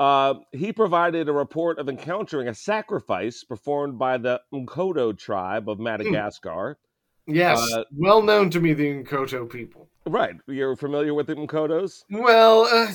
Uh, 0.00 0.34
he 0.52 0.72
provided 0.72 1.28
a 1.28 1.32
report 1.32 1.78
of 1.78 1.88
encountering 1.88 2.48
a 2.48 2.54
sacrifice 2.54 3.44
performed 3.44 3.98
by 3.98 4.18
the 4.18 4.40
Mkodo 4.52 5.16
tribe 5.16 5.68
of 5.68 5.78
Madagascar. 5.78 6.78
Yes. 7.26 7.58
Uh, 7.72 7.84
well 7.94 8.22
known 8.22 8.50
to 8.50 8.60
me, 8.60 8.72
the 8.72 9.04
Nkoto 9.04 9.48
people. 9.48 9.88
Right, 10.06 10.34
you're 10.48 10.74
familiar 10.74 11.14
with 11.14 11.28
the 11.28 11.36
Mkodos? 11.36 12.02
Well, 12.10 12.62
uh, 12.64 12.88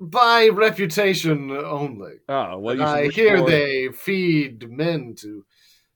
by 0.00 0.48
reputation 0.48 1.50
only. 1.50 2.14
Oh, 2.28 2.58
well, 2.58 2.74
you 2.76 2.82
I 2.82 3.08
hear 3.08 3.38
more- 3.38 3.48
they 3.48 3.88
feed 3.88 4.70
men 4.70 5.14
to 5.20 5.44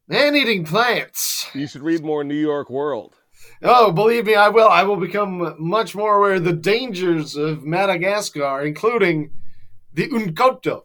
man-eating 0.09 0.65
plants. 0.65 1.49
You 1.55 1.67
should 1.67 1.83
read 1.83 2.03
more 2.03 2.25
New 2.25 2.35
York 2.35 2.71
World. 2.71 3.17
Oh, 3.63 3.93
believe 3.93 4.27
me, 4.27 4.35
I 4.35 4.49
will. 4.49 4.69
I 4.69 4.83
will 4.83 4.97
become 4.97 5.55
much 5.59 5.95
more 5.95 6.17
aware 6.17 6.35
of 6.35 6.45
the 6.45 6.53
dangers 6.53 7.37
of 7.37 7.65
Madagascar, 7.65 8.63
including 8.63 9.31
the 9.95 10.09
Unkoto. 10.09 10.85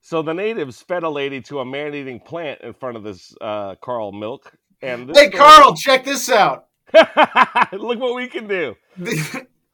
So 0.00 0.22
the 0.22 0.32
natives 0.34 0.82
fed 0.82 1.02
a 1.04 1.08
lady 1.08 1.40
to 1.42 1.60
a 1.60 1.64
man-eating 1.64 2.20
plant 2.20 2.60
in 2.60 2.74
front 2.74 2.96
of 2.96 3.02
this 3.02 3.34
uh, 3.40 3.76
Carl 3.76 4.12
Milk, 4.12 4.52
and 4.80 5.10
Hey, 5.14 5.30
Carl, 5.30 5.74
check 5.74 6.04
this 6.04 6.28
out. 6.28 6.66
look 7.72 7.98
what 7.98 8.14
we 8.16 8.28
can 8.28 8.46
do. 8.46 8.76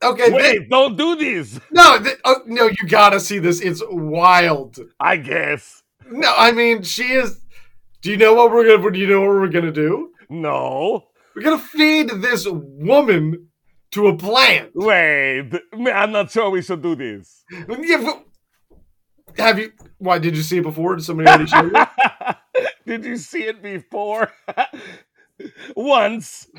okay, 0.03 0.31
Wait, 0.31 0.69
don't 0.71 0.97
do 0.97 1.17
these. 1.17 1.59
no, 1.73 1.99
th- 1.99 2.19
oh, 2.25 2.43
no, 2.47 2.67
you 2.67 2.87
gotta 2.89 3.19
see 3.21 3.39
this. 3.39 3.61
It's 3.61 3.83
wild. 3.89 4.79
I 5.01 5.17
guess 5.17 5.83
No, 6.07 6.33
I 6.37 6.53
mean, 6.53 6.83
she 6.83 7.05
is. 7.13 7.41
Do 8.01 8.11
you 8.11 8.17
know 8.17 8.35
what 8.35 8.51
we're 8.53 8.65
gonna? 8.77 8.91
Do 8.93 8.99
you 8.99 9.07
know 9.09 9.21
what 9.23 9.31
we're 9.31 9.49
gonna 9.49 9.73
do? 9.73 10.13
no. 10.31 11.08
We're 11.39 11.45
gonna 11.45 11.59
feed 11.63 12.09
this 12.21 12.47
woman 12.51 13.49
to 13.93 14.09
a 14.09 14.17
plant. 14.17 14.73
Wait, 14.75 15.51
I'm 15.73 16.11
not 16.13 16.31
sure 16.33 16.51
we 16.51 16.63
should 16.63 16.83
do 16.83 16.97
this. 16.97 17.45
Have 19.37 19.59
you? 19.59 19.73
Why 19.99 20.19
did 20.19 20.37
you 20.37 20.43
see 20.43 20.59
it 20.59 20.63
before? 20.63 20.97
Did 20.97 21.05
somebody 21.05 21.29
already 21.29 21.47
show 21.47 21.63
you? 21.65 21.73
Did 22.87 23.05
you 23.05 23.17
see 23.19 23.45
it 23.45 23.63
before? 23.63 24.33
Once. 25.77 26.49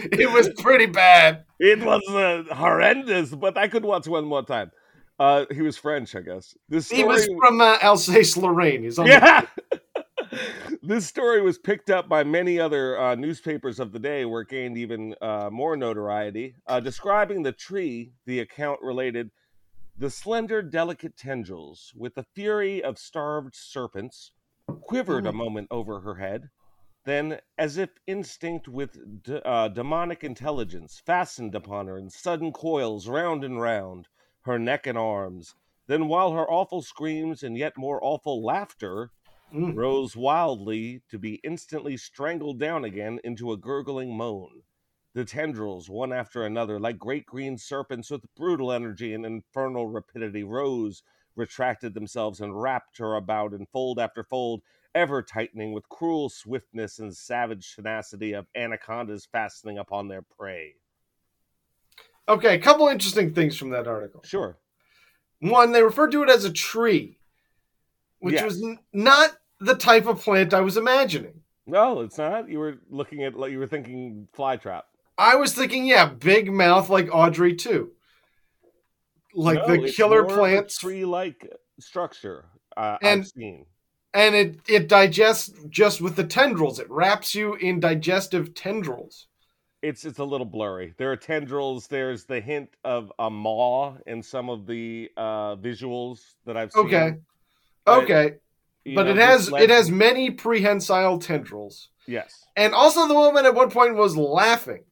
It 0.00 0.30
was 0.30 0.48
pretty 0.62 0.86
bad. 0.86 1.44
It 1.58 1.80
was 1.82 2.02
uh, 2.08 2.54
horrendous, 2.54 3.34
but 3.34 3.58
I 3.58 3.66
could 3.66 3.84
watch 3.84 4.06
one 4.06 4.24
more 4.26 4.44
time. 4.44 4.70
Uh, 5.18 5.44
he 5.50 5.60
was 5.60 5.76
French, 5.76 6.14
I 6.14 6.20
guess. 6.20 6.54
This 6.68 6.86
story, 6.86 6.98
He 7.00 7.04
was 7.04 7.28
from 7.36 7.60
uh, 7.60 7.78
Alsace 7.82 8.36
Lorraine. 8.36 8.84
He's 8.84 9.00
on 9.00 9.06
the- 9.06 9.12
yeah. 9.14 9.42
This 10.82 11.06
story 11.06 11.40
was 11.40 11.58
picked 11.58 11.90
up 11.90 12.08
by 12.08 12.24
many 12.24 12.58
other 12.58 12.98
uh, 12.98 13.14
newspapers 13.14 13.80
of 13.80 13.92
the 13.92 13.98
day, 13.98 14.24
where 14.24 14.42
it 14.42 14.48
gained 14.48 14.76
even 14.76 15.14
uh, 15.20 15.48
more 15.50 15.76
notoriety. 15.76 16.54
Uh, 16.66 16.80
describing 16.80 17.42
the 17.42 17.52
tree, 17.52 18.12
the 18.26 18.40
account 18.40 18.80
related 18.82 19.30
the 19.96 20.10
slender, 20.10 20.62
delicate 20.62 21.16
tendrils, 21.16 21.92
with 21.96 22.14
the 22.14 22.22
fury 22.22 22.80
of 22.80 22.98
starved 22.98 23.56
serpents, 23.56 24.30
quivered 24.82 25.26
a 25.26 25.32
moment 25.32 25.66
over 25.72 26.00
her 26.00 26.14
head. 26.14 26.50
Then, 27.04 27.40
as 27.56 27.78
if 27.78 27.90
instinct 28.06 28.68
with 28.68 29.24
d- 29.24 29.40
uh, 29.44 29.68
demonic 29.68 30.22
intelligence, 30.22 31.02
fastened 31.04 31.56
upon 31.56 31.88
her 31.88 31.98
in 31.98 32.10
sudden 32.10 32.52
coils 32.52 33.08
round 33.08 33.42
and 33.42 33.60
round 33.60 34.06
her 34.42 34.56
neck 34.56 34.86
and 34.86 34.96
arms. 34.96 35.56
Then, 35.88 36.06
while 36.06 36.32
her 36.32 36.48
awful 36.48 36.82
screams 36.82 37.42
and 37.42 37.56
yet 37.56 37.76
more 37.76 37.98
awful 38.00 38.44
laughter 38.44 39.10
Mm. 39.52 39.74
rose 39.74 40.14
wildly 40.14 41.02
to 41.08 41.18
be 41.18 41.40
instantly 41.42 41.96
strangled 41.96 42.58
down 42.58 42.84
again 42.84 43.18
into 43.24 43.50
a 43.50 43.56
gurgling 43.56 44.16
moan. 44.16 44.62
The 45.14 45.24
tendrils, 45.24 45.88
one 45.88 46.12
after 46.12 46.44
another, 46.44 46.78
like 46.78 46.98
great 46.98 47.24
green 47.24 47.56
serpents 47.56 48.10
with 48.10 48.26
brutal 48.36 48.70
energy 48.70 49.14
and 49.14 49.24
infernal 49.24 49.88
rapidity, 49.88 50.44
rose, 50.44 51.02
retracted 51.34 51.94
themselves, 51.94 52.40
and 52.40 52.60
wrapped 52.60 52.98
her 52.98 53.14
about 53.14 53.54
in 53.54 53.66
fold 53.66 53.98
after 53.98 54.22
fold, 54.22 54.62
ever 54.94 55.22
tightening 55.22 55.72
with 55.72 55.88
cruel 55.88 56.28
swiftness 56.28 56.98
and 56.98 57.16
savage 57.16 57.74
tenacity 57.74 58.32
of 58.32 58.46
anacondas 58.54 59.26
fastening 59.30 59.78
upon 59.78 60.08
their 60.08 60.22
prey. 60.22 60.74
Okay, 62.28 62.54
a 62.54 62.60
couple 62.60 62.88
interesting 62.88 63.32
things 63.32 63.56
from 63.56 63.70
that 63.70 63.88
article. 63.88 64.22
Sure. 64.24 64.58
One, 65.40 65.72
they 65.72 65.82
referred 65.82 66.12
to 66.12 66.22
it 66.22 66.28
as 66.28 66.44
a 66.44 66.52
tree, 66.52 67.18
which 68.20 68.34
Yes. 68.34 68.44
was 68.44 68.62
n- 68.62 68.78
not 68.92 69.36
the 69.60 69.74
type 69.74 70.06
of 70.06 70.20
plant 70.20 70.54
I 70.54 70.60
was 70.60 70.76
imagining. 70.76 71.42
No, 71.66 72.00
it's 72.00 72.18
not. 72.18 72.48
You 72.48 72.58
were 72.58 72.78
looking 72.88 73.24
at, 73.24 73.34
like, 73.34 73.52
you 73.52 73.58
were 73.58 73.66
thinking 73.66 74.28
flytrap. 74.36 74.82
I 75.18 75.34
was 75.36 75.52
thinking, 75.54 75.84
yeah, 75.86 76.06
big 76.06 76.50
mouth 76.52 76.88
like 76.88 77.08
Audrey 77.12 77.52
II, 77.54 77.86
like 79.34 79.58
No, 79.66 79.76
the 79.82 79.92
killer 79.92 80.22
more 80.24 80.36
plants, 80.36 80.78
tree-like 80.78 81.46
structure 81.80 82.46
uh, 82.76 82.96
And- 83.02 83.20
I've 83.22 83.26
seen. 83.28 83.66
and 84.14 84.34
it 84.34 84.60
it 84.68 84.88
digests 84.88 85.52
just 85.68 86.00
with 86.00 86.16
the 86.16 86.24
tendrils. 86.24 86.78
It 86.78 86.88
wraps 86.90 87.34
you 87.34 87.54
in 87.54 87.80
digestive 87.80 88.54
tendrils. 88.54 89.26
it's 89.82 90.04
it's 90.04 90.18
a 90.18 90.24
little 90.24 90.46
blurry. 90.46 90.94
There 90.96 91.12
are 91.12 91.16
tendrils. 91.16 91.86
There's 91.86 92.24
the 92.24 92.40
hint 92.40 92.70
of 92.84 93.12
a 93.18 93.30
maw 93.30 93.96
in 94.06 94.22
some 94.22 94.48
of 94.50 94.66
the 94.66 95.08
uh, 95.16 95.54
visuals 95.56 96.34
that 96.46 96.56
I've 96.56 96.72
seen. 96.72 96.86
Okay, 96.86 97.14
okay, 97.88 98.34
but 98.94 99.04
know, 99.04 99.10
it 99.12 99.16
has 99.16 99.48
it 99.52 99.70
has 99.70 99.90
many 99.90 100.30
prehensile 100.30 101.18
tendrils, 101.18 101.88
yes, 102.06 102.44
and 102.56 102.74
also 102.74 103.06
the 103.08 103.14
woman 103.14 103.46
at 103.46 103.54
one 103.54 103.70
point 103.70 103.94
was 103.94 104.16
laughing. 104.16 104.84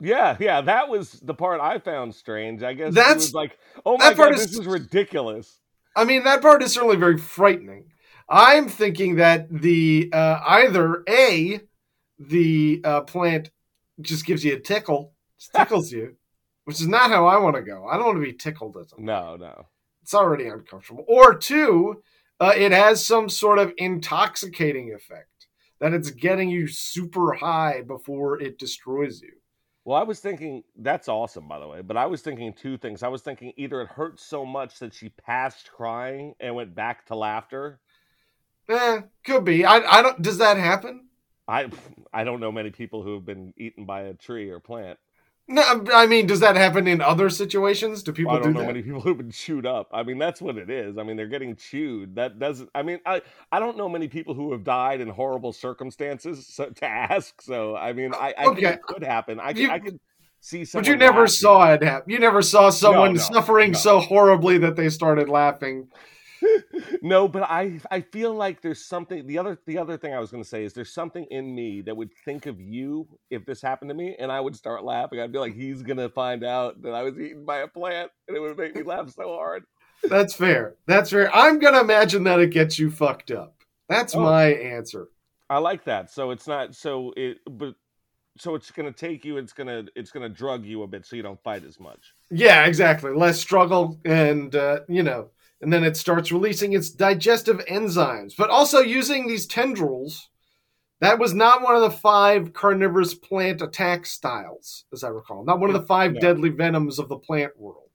yeah, 0.00 0.36
yeah. 0.40 0.60
That 0.62 0.88
was 0.88 1.12
the 1.20 1.34
part 1.34 1.60
I 1.60 1.78
found 1.78 2.14
strange. 2.14 2.62
I 2.62 2.74
guess 2.74 2.94
That's- 2.94 3.16
was 3.16 3.34
like, 3.34 3.58
oh 3.84 3.98
my 3.98 4.14
god, 4.14 4.34
is- 4.34 4.46
this 4.50 4.58
is 4.58 4.66
ridiculous. 4.66 5.58
I 5.96 6.04
mean, 6.04 6.24
that 6.24 6.40
part 6.40 6.62
is 6.62 6.72
certainly 6.72 6.96
very 6.96 7.18
frightening. 7.18 7.86
I'm 8.28 8.68
thinking 8.68 9.16
that 9.16 9.48
the 9.50 10.08
uh, 10.12 10.40
either 10.46 11.02
a 11.08 11.60
the 12.18 12.80
uh, 12.84 13.00
plant 13.02 13.50
just 14.00 14.24
gives 14.24 14.44
you 14.44 14.54
a 14.54 14.60
tickle, 14.60 15.14
just 15.38 15.52
tickles 15.56 15.90
you, 15.90 16.14
which 16.64 16.80
is 16.80 16.86
not 16.86 17.10
how 17.10 17.26
I 17.26 17.38
want 17.38 17.56
to 17.56 17.62
go. 17.62 17.86
I 17.88 17.96
don't 17.96 18.06
want 18.06 18.18
to 18.18 18.24
be 18.24 18.32
tickled 18.32 18.76
at 18.76 18.88
them. 18.90 19.04
No, 19.04 19.36
no. 19.36 19.66
It's 20.02 20.14
already 20.14 20.46
uncomfortable. 20.46 21.04
Or 21.08 21.34
two, 21.34 22.02
uh, 22.40 22.52
it 22.56 22.72
has 22.72 23.04
some 23.04 23.28
sort 23.28 23.58
of 23.58 23.72
intoxicating 23.76 24.92
effect 24.94 25.46
that 25.80 25.92
it's 25.92 26.10
getting 26.10 26.50
you 26.50 26.66
super 26.66 27.34
high 27.34 27.82
before 27.82 28.40
it 28.40 28.58
destroys 28.58 29.20
you. 29.20 29.32
Well, 29.84 29.98
I 29.98 30.02
was 30.02 30.20
thinking 30.20 30.62
that's 30.76 31.08
awesome, 31.08 31.48
by 31.48 31.58
the 31.58 31.66
way. 31.66 31.80
But 31.80 31.96
I 31.96 32.06
was 32.06 32.22
thinking 32.22 32.52
two 32.52 32.76
things. 32.76 33.02
I 33.02 33.08
was 33.08 33.22
thinking 33.22 33.52
either 33.56 33.80
it 33.80 33.88
hurt 33.88 34.20
so 34.20 34.44
much 34.44 34.78
that 34.78 34.94
she 34.94 35.08
passed 35.08 35.70
crying 35.72 36.34
and 36.38 36.54
went 36.54 36.74
back 36.74 37.06
to 37.06 37.14
laughter. 37.14 37.80
Eh, 38.68 39.00
could 39.24 39.44
be. 39.44 39.64
I, 39.64 39.78
I 39.78 40.02
don't. 40.02 40.20
Does 40.22 40.38
that 40.38 40.58
happen? 40.58 41.08
I 41.48 41.70
I 42.12 42.24
don't 42.24 42.40
know 42.40 42.52
many 42.52 42.70
people 42.70 43.02
who 43.02 43.14
have 43.14 43.24
been 43.24 43.54
eaten 43.56 43.84
by 43.84 44.02
a 44.02 44.14
tree 44.14 44.50
or 44.50 44.60
plant. 44.60 44.98
No, 45.52 45.84
I 45.92 46.06
mean, 46.06 46.26
does 46.26 46.40
that 46.40 46.54
happen 46.56 46.86
in 46.86 47.00
other 47.00 47.28
situations? 47.28 48.04
Do 48.04 48.12
people 48.12 48.32
I 48.32 48.38
don't 48.38 48.52
do 48.52 48.52
know 48.52 48.60
that? 48.60 48.66
many 48.68 48.82
people 48.82 49.00
who've 49.02 49.16
been 49.18 49.32
chewed 49.32 49.66
up. 49.66 49.88
I 49.92 50.04
mean, 50.04 50.16
that's 50.18 50.40
what 50.40 50.56
it 50.56 50.70
is. 50.70 50.96
I 50.96 51.02
mean, 51.02 51.16
they're 51.16 51.26
getting 51.26 51.56
chewed. 51.56 52.14
That 52.14 52.38
doesn't. 52.38 52.70
I 52.74 52.82
mean, 52.82 53.00
I 53.04 53.20
I 53.50 53.58
don't 53.58 53.76
know 53.76 53.88
many 53.88 54.08
people 54.08 54.34
who 54.34 54.52
have 54.52 54.62
died 54.64 55.00
in 55.00 55.08
horrible 55.08 55.52
circumstances 55.52 56.46
so, 56.46 56.70
to 56.70 56.86
ask. 56.86 57.42
So 57.42 57.76
I 57.76 57.92
mean, 57.92 58.14
I, 58.14 58.32
I 58.38 58.44
think 58.44 58.58
Okay. 58.58 58.74
it 58.74 58.82
could 58.82 59.02
happen. 59.04 59.40
I 59.40 59.52
could, 59.52 59.58
You- 59.62 59.70
I 59.70 59.78
could 59.80 59.98
see 60.40 60.64
some 60.64 60.80
But 60.82 60.88
you 60.88 60.96
never 60.96 61.22
laughing. 61.22 61.32
saw 61.32 61.72
it 61.74 61.82
happen. 61.82 62.10
You 62.12 62.18
never 62.20 62.42
saw 62.42 62.70
someone 62.70 63.14
no, 63.14 63.18
suffering 63.20 63.72
no. 63.72 63.78
so 63.78 63.98
horribly 64.00 64.58
that 64.58 64.76
they 64.76 64.88
started 64.88 65.28
laughing. 65.28 65.88
no, 67.02 67.28
but 67.28 67.42
I 67.42 67.80
I 67.90 68.00
feel 68.00 68.34
like 68.34 68.60
there's 68.62 68.84
something. 68.84 69.26
The 69.26 69.38
other 69.38 69.58
the 69.66 69.78
other 69.78 69.96
thing 69.96 70.14
I 70.14 70.18
was 70.20 70.30
going 70.30 70.42
to 70.42 70.48
say 70.48 70.64
is 70.64 70.72
there's 70.72 70.92
something 70.92 71.24
in 71.30 71.54
me 71.54 71.80
that 71.82 71.96
would 71.96 72.10
think 72.24 72.46
of 72.46 72.60
you 72.60 73.06
if 73.30 73.44
this 73.46 73.60
happened 73.62 73.90
to 73.90 73.94
me, 73.94 74.16
and 74.18 74.30
I 74.32 74.40
would 74.40 74.56
start 74.56 74.84
laughing. 74.84 75.20
I'd 75.20 75.32
be 75.32 75.38
like, 75.38 75.54
he's 75.54 75.82
gonna 75.82 76.08
find 76.08 76.44
out 76.44 76.80
that 76.82 76.92
I 76.94 77.02
was 77.02 77.18
eaten 77.18 77.44
by 77.44 77.58
a 77.58 77.68
plant, 77.68 78.10
and 78.28 78.36
it 78.36 78.40
would 78.40 78.56
make 78.58 78.74
me 78.74 78.82
laugh 78.82 79.10
so 79.10 79.34
hard. 79.34 79.64
That's 80.04 80.34
fair. 80.34 80.76
That's 80.86 81.10
fair. 81.10 81.34
I'm 81.34 81.58
gonna 81.58 81.80
imagine 81.80 82.24
that 82.24 82.40
it 82.40 82.50
gets 82.50 82.78
you 82.78 82.90
fucked 82.90 83.30
up. 83.30 83.54
That's 83.88 84.14
Oh. 84.14 84.20
my 84.22 84.46
answer. 84.46 85.08
I 85.48 85.58
like 85.58 85.84
that. 85.84 86.10
So 86.10 86.30
it's 86.30 86.46
not 86.46 86.74
so 86.74 87.12
it 87.16 87.38
but 87.50 87.74
so 88.38 88.54
it's 88.54 88.70
gonna 88.70 88.92
take 88.92 89.24
you. 89.24 89.36
It's 89.36 89.52
gonna 89.52 89.84
it's 89.96 90.10
gonna 90.12 90.28
drug 90.28 90.64
you 90.64 90.84
a 90.84 90.86
bit 90.86 91.04
so 91.04 91.16
you 91.16 91.22
don't 91.22 91.42
fight 91.42 91.64
as 91.64 91.78
much. 91.80 92.14
Yeah, 92.30 92.64
exactly. 92.64 93.10
Less 93.12 93.40
struggle, 93.40 93.98
and 94.04 94.54
uh, 94.54 94.80
you 94.88 95.02
know, 95.02 95.30
and 95.60 95.72
then 95.72 95.84
it 95.84 95.96
starts 95.96 96.32
releasing 96.32 96.72
its 96.72 96.90
digestive 96.90 97.58
enzymes, 97.66 98.34
but 98.36 98.50
also 98.50 98.78
using 98.80 99.26
these 99.26 99.46
tendrils. 99.46 100.28
That 101.00 101.18
was 101.18 101.32
not 101.34 101.62
one 101.62 101.74
of 101.76 101.82
the 101.82 101.90
five 101.90 102.52
carnivorous 102.52 103.14
plant 103.14 103.62
attack 103.62 104.04
styles, 104.06 104.84
as 104.92 105.02
I 105.02 105.08
recall. 105.08 105.44
Not 105.44 105.58
one 105.60 105.70
of 105.70 105.80
the 105.80 105.86
five 105.86 106.12
No. 106.14 106.20
deadly 106.20 106.50
venoms 106.50 106.98
of 106.98 107.08
the 107.08 107.16
plant 107.16 107.58
world. 107.58 107.88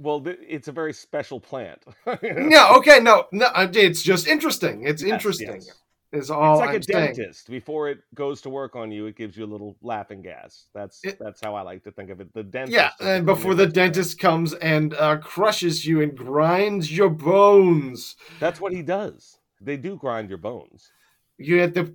Well, 0.00 0.20
th- 0.20 0.38
it's 0.40 0.66
a 0.66 0.72
very 0.72 0.92
special 0.92 1.38
plant. 1.38 1.80
No, 2.22 2.74
okay, 2.78 2.98
no, 3.00 3.26
no. 3.30 3.48
It's 3.54 4.02
just 4.02 4.26
interesting. 4.26 4.82
It's 4.86 5.02
Yes, 5.02 5.12
interesting. 5.12 5.52
yes. 5.62 5.70
Is 6.14 6.30
all 6.30 6.54
It's 6.54 6.60
like 6.60 6.68
I'm 6.70 6.80
a 6.80 6.82
saying. 6.82 7.14
dentist. 7.16 7.50
Before 7.50 7.88
it 7.88 7.98
goes 8.14 8.40
to 8.42 8.50
work 8.50 8.76
on 8.76 8.92
you, 8.92 9.06
it 9.06 9.16
gives 9.16 9.36
you 9.36 9.44
a 9.44 9.50
little 9.50 9.76
laughing 9.82 10.22
gas. 10.22 10.66
That's 10.74 11.04
It- 11.04 11.18
that's 11.18 11.40
how 11.42 11.54
I 11.56 11.62
like 11.62 11.82
to 11.84 11.90
think 11.90 12.10
of 12.10 12.20
it. 12.20 12.32
The 12.32 12.42
dentist. 12.44 12.72
Yeah, 12.72 12.90
and 13.00 13.26
before 13.26 13.54
the 13.54 13.66
dentist 13.66 14.18
comes 14.20 14.54
and 14.54 14.94
uh, 14.94 15.16
crushes 15.18 15.84
you 15.84 16.00
and 16.02 16.16
grinds 16.16 16.96
your 16.96 17.10
bones, 17.10 18.16
That's 18.40 18.60
what 18.60 18.72
he 18.72 18.82
does. 18.82 19.38
They 19.60 19.76
do 19.76 19.96
grind 19.96 20.28
your 20.28 20.38
bones. 20.38 20.90
you 21.38 21.56
get 21.58 21.74
the 21.74 21.94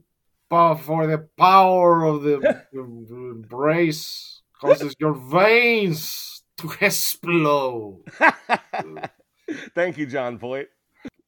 for 0.50 1.06
the 1.08 1.28
power 1.38 2.04
of 2.04 2.24
the, 2.24 2.38
the 2.74 3.16
embrace 3.16 4.42
causes 4.60 4.96
your 5.00 5.14
veins 5.14 6.42
to 6.58 6.72
explode. 6.82 8.02
Thank 9.76 9.98
you, 9.98 10.06
Jon 10.06 10.38
Voight. 10.38 10.68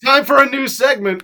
Time 0.03 0.25
for 0.25 0.41
a 0.41 0.49
new 0.49 0.67
segment. 0.67 1.23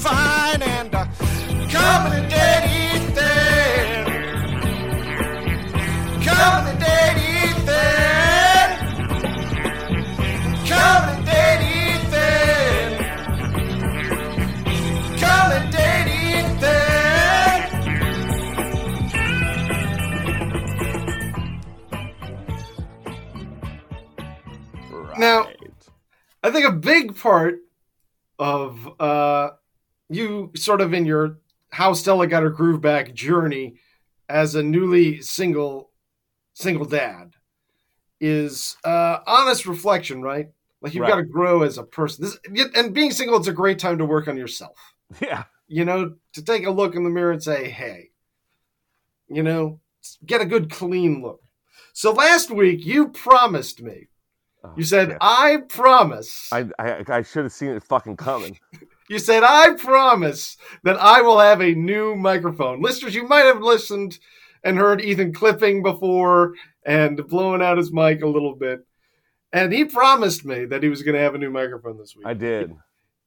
Fine 0.00 0.62
and 0.62 0.94
uh, 0.94 1.04
and 2.12 2.30
dead 2.30 2.64
Ethan. 2.70 4.06
Come 6.24 6.66
and 6.68 6.80
dead 6.80 7.16
Ethan. 7.18 8.68
Come 10.66 11.04
and 11.12 11.24
dead 11.26 11.60
Ethan. 11.76 12.96
Come 15.20 15.52
and 15.52 15.70
dead 15.70 16.06
Ethan. 16.08 17.60
Now- 25.18 25.46
I 26.42 26.50
think 26.50 26.66
a 26.66 26.72
big 26.72 27.16
part 27.18 27.58
of 28.38 28.88
uh, 28.98 29.50
you 30.10 30.50
sort 30.56 30.80
of 30.80 30.92
in 30.92 31.06
your 31.06 31.38
how 31.70 31.92
Stella 31.94 32.26
got 32.26 32.42
her 32.42 32.50
groove 32.50 32.80
back 32.80 33.14
journey 33.14 33.76
as 34.28 34.54
a 34.54 34.62
newly 34.62 35.22
single 35.22 35.90
single 36.54 36.84
dad 36.84 37.34
is 38.20 38.76
uh, 38.84 39.18
honest 39.26 39.66
reflection, 39.66 40.20
right? 40.20 40.48
Like 40.82 40.94
you've 40.94 41.02
Right. 41.02 41.10
got 41.10 41.16
to 41.16 41.24
grow 41.24 41.62
as 41.62 41.78
a 41.78 41.82
person. 41.84 42.24
This, 42.24 42.38
and 42.74 42.92
being 42.92 43.12
single, 43.12 43.36
it's 43.38 43.48
a 43.48 43.52
great 43.52 43.78
time 43.78 43.98
to 43.98 44.04
work 44.04 44.28
on 44.28 44.36
yourself. 44.36 44.76
yeah. 45.20 45.44
You 45.68 45.84
know, 45.84 46.16
to 46.34 46.42
take 46.42 46.66
a 46.66 46.70
look 46.70 46.94
in 46.96 47.04
the 47.04 47.10
mirror 47.10 47.30
and 47.32 47.42
say, 47.42 47.70
"Hey," 47.70 48.10
you 49.28 49.42
know, 49.42 49.80
get 50.26 50.40
a 50.40 50.44
good 50.46 50.70
clean 50.70 51.22
look. 51.22 51.40
So 51.92 52.12
last 52.12 52.50
week 52.50 52.84
you 52.84 53.08
promised 53.10 53.80
me. 53.80 54.08
Oh, 54.64 54.72
You 54.76 54.82
said, 54.84 55.10
shit. 55.10 55.18
"I 55.20 55.58
promise." 55.68 56.48
I, 56.52 56.66
I 56.78 57.04
I 57.08 57.22
should 57.22 57.44
have 57.44 57.52
seen 57.52 57.70
it 57.70 57.82
fucking 57.84 58.16
coming. 58.16 58.58
You 59.10 59.18
said, 59.18 59.42
I 59.42 59.72
promise 59.72 60.56
that 60.84 60.96
I 60.96 61.20
will 61.20 61.40
have 61.40 61.60
a 61.60 61.74
new 61.74 62.14
microphone. 62.14 62.80
Listeners, 62.80 63.12
you 63.12 63.26
might 63.26 63.44
have 63.44 63.60
listened 63.60 64.20
and 64.62 64.78
heard 64.78 65.00
Ethan 65.00 65.32
clipping 65.32 65.82
before 65.82 66.54
and 66.86 67.26
blowing 67.26 67.60
out 67.60 67.76
his 67.76 67.90
mic 67.92 68.22
a 68.22 68.28
little 68.28 68.54
bit. 68.54 68.86
And 69.52 69.72
he 69.72 69.84
promised 69.84 70.44
me 70.44 70.64
that 70.66 70.84
he 70.84 70.88
was 70.88 71.02
going 71.02 71.16
to 71.16 71.20
have 71.20 71.34
a 71.34 71.38
new 71.38 71.50
microphone 71.50 71.98
this 71.98 72.14
week. 72.14 72.24
I 72.24 72.34
did. 72.34 72.72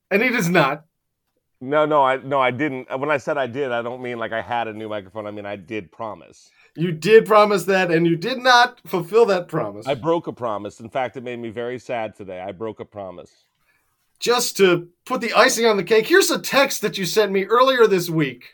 And 0.09 0.23
he 0.23 0.29
does 0.29 0.47
not. 0.47 0.85
No, 1.59 1.85
no, 1.85 2.01
I 2.01 2.15
no, 2.15 2.39
I 2.39 2.51
didn't. 2.51 2.87
When 2.97 3.11
I 3.11 3.17
said 3.17 3.37
I 3.37 3.47
did, 3.47 3.73
I 3.73 3.81
don't 3.81 4.01
mean 4.01 4.17
like 4.17 4.31
I 4.31 4.41
had 4.41 4.69
a 4.69 4.73
new 4.73 4.87
microphone. 4.87 5.27
I 5.27 5.31
mean 5.31 5.45
I 5.45 5.57
did 5.57 5.91
promise. 5.91 6.49
You 6.75 6.93
did 6.93 7.25
promise 7.25 7.65
that, 7.65 7.91
and 7.91 8.07
you 8.07 8.15
did 8.15 8.37
not 8.37 8.79
fulfill 8.85 9.25
that 9.25 9.49
promise. 9.49 9.85
I 9.85 9.95
broke 9.95 10.27
a 10.27 10.33
promise. 10.33 10.79
In 10.79 10.89
fact, 10.89 11.17
it 11.17 11.23
made 11.23 11.39
me 11.39 11.49
very 11.49 11.77
sad 11.77 12.15
today. 12.15 12.39
I 12.39 12.53
broke 12.53 12.79
a 12.79 12.85
promise. 12.85 13.43
Just 14.23 14.55
to 14.55 14.87
put 15.05 15.19
the 15.19 15.33
icing 15.33 15.65
on 15.65 15.75
the 15.75 15.83
cake, 15.83 16.07
here's 16.07 16.31
a 16.31 16.39
text 16.39 16.81
that 16.81 16.97
you 16.97 17.05
sent 17.05 17.33
me 17.33 17.43
earlier 17.43 17.87
this 17.87 18.09
week 18.09 18.53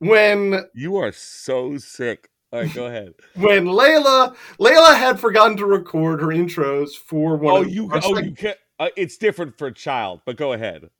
when 0.00 0.64
You 0.74 0.96
are 0.96 1.12
so 1.12 1.78
sick. 1.78 2.28
All 2.52 2.60
right, 2.60 2.74
go 2.74 2.86
ahead. 2.86 3.14
when 3.36 3.66
Layla 3.66 4.34
Layla 4.58 4.96
had 4.96 5.20
forgotten 5.20 5.56
to 5.58 5.66
record 5.66 6.20
her 6.20 6.26
intros 6.26 6.96
for 6.96 7.36
one 7.36 7.54
oh, 7.54 7.62
of 7.62 7.70
you 7.70 7.88
oh 7.92 8.18
you 8.18 8.34
can't. 8.34 8.58
Uh, 8.80 8.88
it's 8.96 9.16
different 9.16 9.56
for 9.56 9.68
a 9.68 9.72
child, 9.72 10.20
but 10.26 10.36
go 10.36 10.54
ahead. 10.54 10.90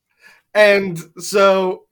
And 0.55 0.97
so 1.19 1.87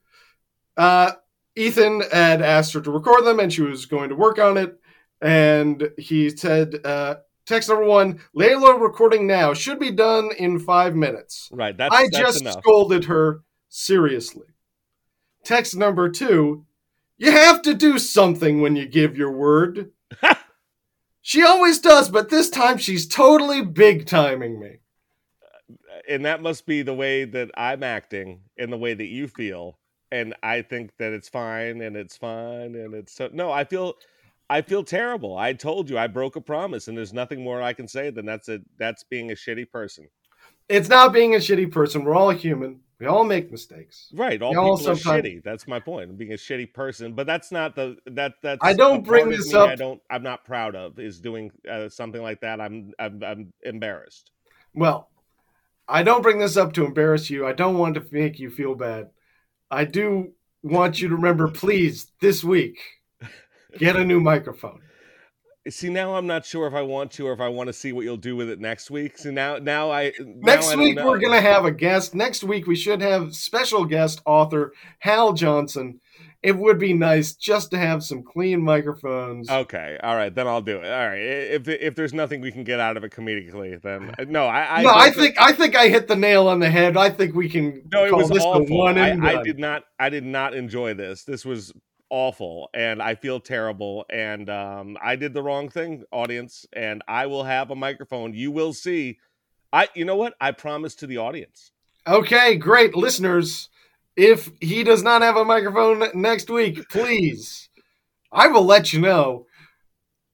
uh, 0.77 1.11
Ethan 1.57 2.01
had 2.13 2.41
asked 2.41 2.71
her 2.73 2.81
to 2.81 2.91
record 2.91 3.25
them 3.25 3.41
and 3.41 3.51
she 3.51 3.61
was 3.61 3.85
going 3.85 4.07
to 4.07 4.15
work 4.15 4.39
on 4.39 4.55
it. 4.55 4.79
And 5.21 5.89
he 5.97 6.29
said, 6.29 6.79
uh, 6.85 7.15
text 7.45 7.69
number 7.69 7.85
one, 7.85 8.19
Layla 8.35 8.79
recording 8.79 9.27
now 9.27 9.53
should 9.53 9.79
be 9.79 9.91
done 9.91 10.29
in 10.37 10.59
five 10.59 10.95
minutes. 10.95 11.49
Right, 11.51 11.77
that's 11.77 11.95
I 11.95 12.03
that's 12.03 12.17
just 12.17 12.41
enough. 12.41 12.59
scolded 12.59 13.05
her 13.05 13.43
seriously. 13.69 14.47
Text 15.43 15.75
number 15.75 16.09
two, 16.09 16.65
you 17.17 17.31
have 17.31 17.61
to 17.63 17.73
do 17.73 17.99
something 17.99 18.61
when 18.61 18.75
you 18.75 18.87
give 18.87 19.17
your 19.17 19.31
word. 19.31 19.91
she 21.21 21.43
always 21.43 21.79
does, 21.79 22.09
but 22.09 22.29
this 22.29 22.49
time 22.49 22.77
she's 22.77 23.07
totally 23.07 23.61
big 23.61 24.05
timing 24.05 24.59
me. 24.59 24.79
Uh, 25.69 25.99
and 26.09 26.25
that 26.25 26.41
must 26.41 26.65
be 26.65 26.81
the 26.81 26.93
way 26.93 27.25
that 27.25 27.51
I'm 27.55 27.83
acting 27.83 28.41
and 28.57 28.71
the 28.71 28.77
way 28.77 28.93
that 28.93 29.05
you 29.05 29.27
feel. 29.27 29.77
And 30.11 30.33
I 30.41 30.61
think 30.61 30.91
that 30.97 31.13
it's 31.13 31.29
fine 31.29 31.81
and 31.81 31.95
it's 31.95 32.17
fine 32.17 32.75
and 32.75 32.93
it's 32.93 33.13
so 33.13 33.29
no, 33.31 33.51
I 33.51 33.65
feel 33.65 33.95
I 34.49 34.61
feel 34.61 34.83
terrible. 34.83 35.37
I 35.37 35.53
told 35.53 35.89
you 35.89 35.97
I 35.97 36.07
broke 36.07 36.35
a 36.35 36.41
promise 36.41 36.87
and 36.87 36.97
there's 36.97 37.13
nothing 37.13 37.43
more 37.43 37.61
I 37.61 37.73
can 37.73 37.87
say 37.87 38.09
than 38.11 38.25
that's 38.25 38.47
a 38.49 38.59
that's 38.77 39.03
being 39.03 39.31
a 39.31 39.35
shitty 39.35 39.71
person. 39.71 40.07
It's 40.69 40.89
not 40.89 41.13
being 41.13 41.35
a 41.35 41.39
shitty 41.39 41.71
person. 41.71 42.03
We're 42.03 42.15
all 42.15 42.29
human. 42.31 42.79
We 42.99 43.07
all 43.07 43.23
make 43.23 43.51
mistakes. 43.51 44.09
Right. 44.13 44.41
All 44.41 44.53
know, 44.53 44.75
people 44.75 44.91
are 44.91 44.95
sometimes- 44.95 45.25
shitty. 45.25 45.43
That's 45.43 45.67
my 45.67 45.79
point. 45.79 46.17
Being 46.17 46.33
a 46.33 46.37
shitty 46.37 46.73
person. 46.73 47.13
But 47.13 47.27
that's 47.27 47.51
not 47.51 47.75
the 47.75 47.97
that 48.05 48.33
that's 48.41 48.59
I 48.63 48.73
don't 48.73 49.03
bring 49.03 49.29
this 49.29 49.53
up- 49.53 49.69
I 49.69 49.75
don't 49.75 50.01
I'm 50.09 50.23
not 50.23 50.45
proud 50.45 50.75
of 50.75 50.99
is 50.99 51.19
doing 51.19 51.51
uh, 51.69 51.89
something 51.89 52.21
like 52.21 52.41
that. 52.41 52.61
I'm 52.61 52.93
I'm 52.99 53.23
I'm 53.23 53.53
embarrassed. 53.63 54.31
Well, 54.73 55.09
I 55.87 56.03
don't 56.03 56.21
bring 56.21 56.39
this 56.39 56.57
up 56.57 56.73
to 56.73 56.85
embarrass 56.85 57.29
you. 57.29 57.45
I 57.45 57.53
don't 57.53 57.77
want 57.77 57.95
to 57.95 58.05
make 58.11 58.39
you 58.39 58.49
feel 58.49 58.75
bad. 58.75 59.09
I 59.69 59.85
do 59.85 60.33
want 60.63 61.01
you 61.01 61.09
to 61.09 61.15
remember, 61.15 61.47
please, 61.47 62.11
this 62.21 62.43
week, 62.43 62.79
get 63.77 63.95
a 63.95 64.05
new 64.05 64.19
microphone. 64.19 64.81
See 65.67 65.89
now 65.89 66.15
I'm 66.15 66.27
not 66.27 66.45
sure 66.45 66.67
if 66.67 66.75
I 66.75 66.83
want 66.83 67.09
to 67.13 67.25
or 67.25 67.33
if 67.33 67.39
I 67.39 67.47
want 67.47 67.67
to 67.67 67.73
see 67.73 67.91
what 67.91 68.05
you'll 68.05 68.17
do 68.17 68.35
with 68.35 68.51
it 68.51 68.59
next 68.59 68.91
week. 68.91 69.17
So 69.17 69.31
now 69.31 69.57
now 69.57 69.89
I 69.91 70.11
now 70.19 70.53
Next 70.53 70.67
I 70.67 70.75
week, 70.75 70.95
know. 70.95 71.07
we're 71.07 71.17
going 71.17 71.33
to 71.33 71.41
have 71.41 71.65
a 71.65 71.71
guest. 71.71 72.13
Next 72.13 72.43
week, 72.43 72.67
we 72.67 72.75
should 72.75 73.01
have 73.01 73.35
special 73.35 73.83
guest 73.83 74.21
author 74.27 74.73
Hal 74.99 75.33
Johnson. 75.33 76.01
It 76.43 76.55
would 76.55 76.77
be 76.77 76.93
nice 76.93 77.33
just 77.33 77.71
to 77.71 77.79
have 77.79 78.03
some 78.03 78.21
clean 78.21 78.61
microphones. 78.61 79.49
Okay, 79.49 79.97
all 80.03 80.15
right, 80.15 80.33
then 80.33 80.47
I'll 80.47 80.61
do 80.61 80.77
it. 80.77 80.85
All 80.85 81.07
right, 81.07 81.17
if 81.17 81.67
if 81.67 81.95
there's 81.95 82.13
nothing 82.13 82.41
we 82.41 82.51
can 82.51 82.63
get 82.63 82.79
out 82.79 82.95
of 82.95 83.03
it 83.03 83.11
comedically, 83.11 83.81
then 83.81 84.13
no, 84.31 84.45
I 84.45 84.81
I 84.81 84.81
no, 84.83 84.91
I 84.93 85.09
think 85.09 85.41
I 85.41 85.51
think 85.51 85.75
I 85.75 85.87
hit 85.87 86.07
the 86.07 86.15
nail 86.15 86.47
on 86.47 86.59
the 86.59 86.69
head. 86.69 86.95
I 86.95 87.09
think 87.09 87.33
we 87.33 87.49
can 87.49 87.81
no, 87.91 88.05
it 88.05 88.15
was 88.15 88.29
this 88.29 88.43
the 88.43 88.47
awful. 88.47 88.77
one 88.77 88.99
I, 88.99 89.39
I 89.39 89.41
did 89.41 89.57
not 89.57 89.85
I 89.97 90.09
did 90.09 90.23
not 90.25 90.53
enjoy 90.53 90.93
this. 90.93 91.23
This 91.23 91.43
was 91.43 91.73
awful, 92.09 92.69
and 92.73 93.01
I 93.01 93.15
feel 93.15 93.39
terrible. 93.39 94.05
And 94.09 94.49
um, 94.49 94.97
I 95.01 95.15
did 95.15 95.33
the 95.33 95.43
wrong 95.43 95.69
thing, 95.69 96.03
audience. 96.11 96.65
And 96.73 97.03
I 97.07 97.27
will 97.27 97.43
have 97.43 97.71
a 97.71 97.75
microphone. 97.75 98.33
You 98.33 98.51
will 98.51 98.73
see. 98.73 99.19
I 99.73 99.89
you 99.93 100.05
know 100.05 100.15
what? 100.15 100.35
I 100.39 100.51
promise 100.51 100.95
to 100.95 101.07
the 101.07 101.17
audience. 101.17 101.71
Okay, 102.07 102.55
great. 102.55 102.95
Listeners, 102.95 103.69
if 104.15 104.49
he 104.61 104.83
does 104.83 105.03
not 105.03 105.21
have 105.21 105.35
a 105.35 105.43
microphone 105.45 106.03
next 106.13 106.49
week, 106.49 106.87
please, 106.89 107.69
I 108.31 108.47
will 108.47 108.65
let 108.65 108.93
you 108.93 109.01
know. 109.01 109.47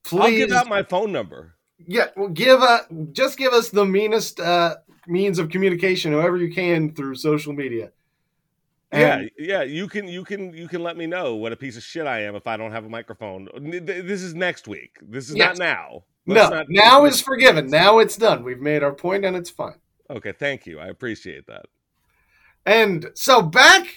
Please, 0.04 0.22
I'll 0.22 0.30
give 0.32 0.52
out 0.52 0.68
my 0.68 0.84
phone 0.84 1.12
number. 1.12 1.56
yeah, 1.88 2.08
well, 2.16 2.28
give 2.30 2.62
a 2.62 2.86
just 3.12 3.38
give 3.38 3.54
us 3.54 3.70
the 3.70 3.86
meanest 3.86 4.40
uh, 4.40 4.76
means 5.08 5.40
of 5.40 5.50
communication, 5.50 6.12
however 6.12 6.38
you 6.38 6.54
can, 6.54 6.94
through 6.94 7.16
social 7.16 7.54
media. 7.54 7.92
Yeah, 8.94 9.18
And- 9.20 9.32
yeah. 9.38 9.62
You 9.64 9.88
can, 9.88 10.08
you 10.08 10.24
can, 10.24 10.54
you 10.54 10.68
can 10.68 10.84
let 10.84 10.98
me 10.98 11.06
know 11.08 11.36
what 11.36 11.52
a 11.54 11.56
piece 11.56 11.78
of 11.78 11.84
shit 11.84 12.06
I 12.08 12.22
am 12.24 12.36
if 12.36 12.46
I 12.48 12.58
don't 12.58 12.72
have 12.72 12.86
a 12.86 12.90
microphone. 12.90 13.48
This 13.56 14.22
is 14.22 14.34
next 14.34 14.68
week. 14.68 14.98
This 15.02 15.30
is 15.30 15.36
Yes. 15.36 15.58
not 15.58 15.66
now. 15.66 16.04
no, 16.26 16.36
Let's 16.36 16.52
not- 16.52 16.66
now 16.70 17.06
is 17.06 17.22
forgiven. 17.22 17.70
Now 17.70 18.00
it's 18.00 18.18
done. 18.18 18.44
We've 18.44 18.60
made 18.60 18.84
our 18.84 18.94
point, 18.94 19.24
and 19.26 19.36
it's 19.36 19.50
fine. 19.50 19.80
Okay, 20.10 20.34
thank 20.34 20.66
you. 20.66 20.80
I 20.80 20.88
appreciate 20.88 21.48
that. 21.48 21.66
And 22.66 23.10
so 23.16 23.42
back 23.42 23.88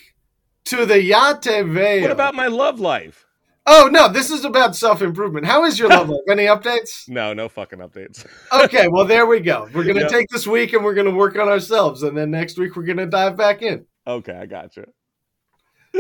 to 0.67 0.87
the 0.87 0.95
Yateveo. 0.95 2.03
What 2.03 2.11
about 2.11 2.35
my 2.35 2.47
love 2.47 2.81
life? 2.81 3.27
Oh 3.67 3.89
no, 3.91 4.09
this 4.09 4.31
is 4.31 4.45
about 4.45 4.77
self 4.77 5.03
improvement. 5.03 5.47
How 5.47 5.65
is 5.65 5.79
your 5.79 5.89
love 5.89 6.09
life? 6.09 6.21
Any 6.31 6.45
updates? 6.45 7.05
No, 7.09 7.33
no 7.33 7.49
fucking 7.49 7.79
updates. 7.81 8.27
Okay, 8.65 8.89
well 8.89 9.05
there 9.07 9.27
we 9.27 9.41
go. 9.41 9.69
We're 9.75 9.85
gonna 9.85 10.01
Yep. 10.03 10.11
take 10.11 10.29
this 10.29 10.47
week 10.47 10.73
and 10.75 10.85
we're 10.85 10.95
gonna 10.95 11.11
work 11.11 11.37
on 11.37 11.49
ourselves, 11.49 12.03
and 12.03 12.17
then 12.17 12.31
next 12.31 12.59
week 12.59 12.77
we're 12.77 12.85
gonna 12.85 13.07
dive 13.07 13.37
back 13.37 13.63
in. 13.63 13.85
Okay, 14.07 14.33
I 14.35 14.47
got 14.47 14.77
you. 14.77 14.85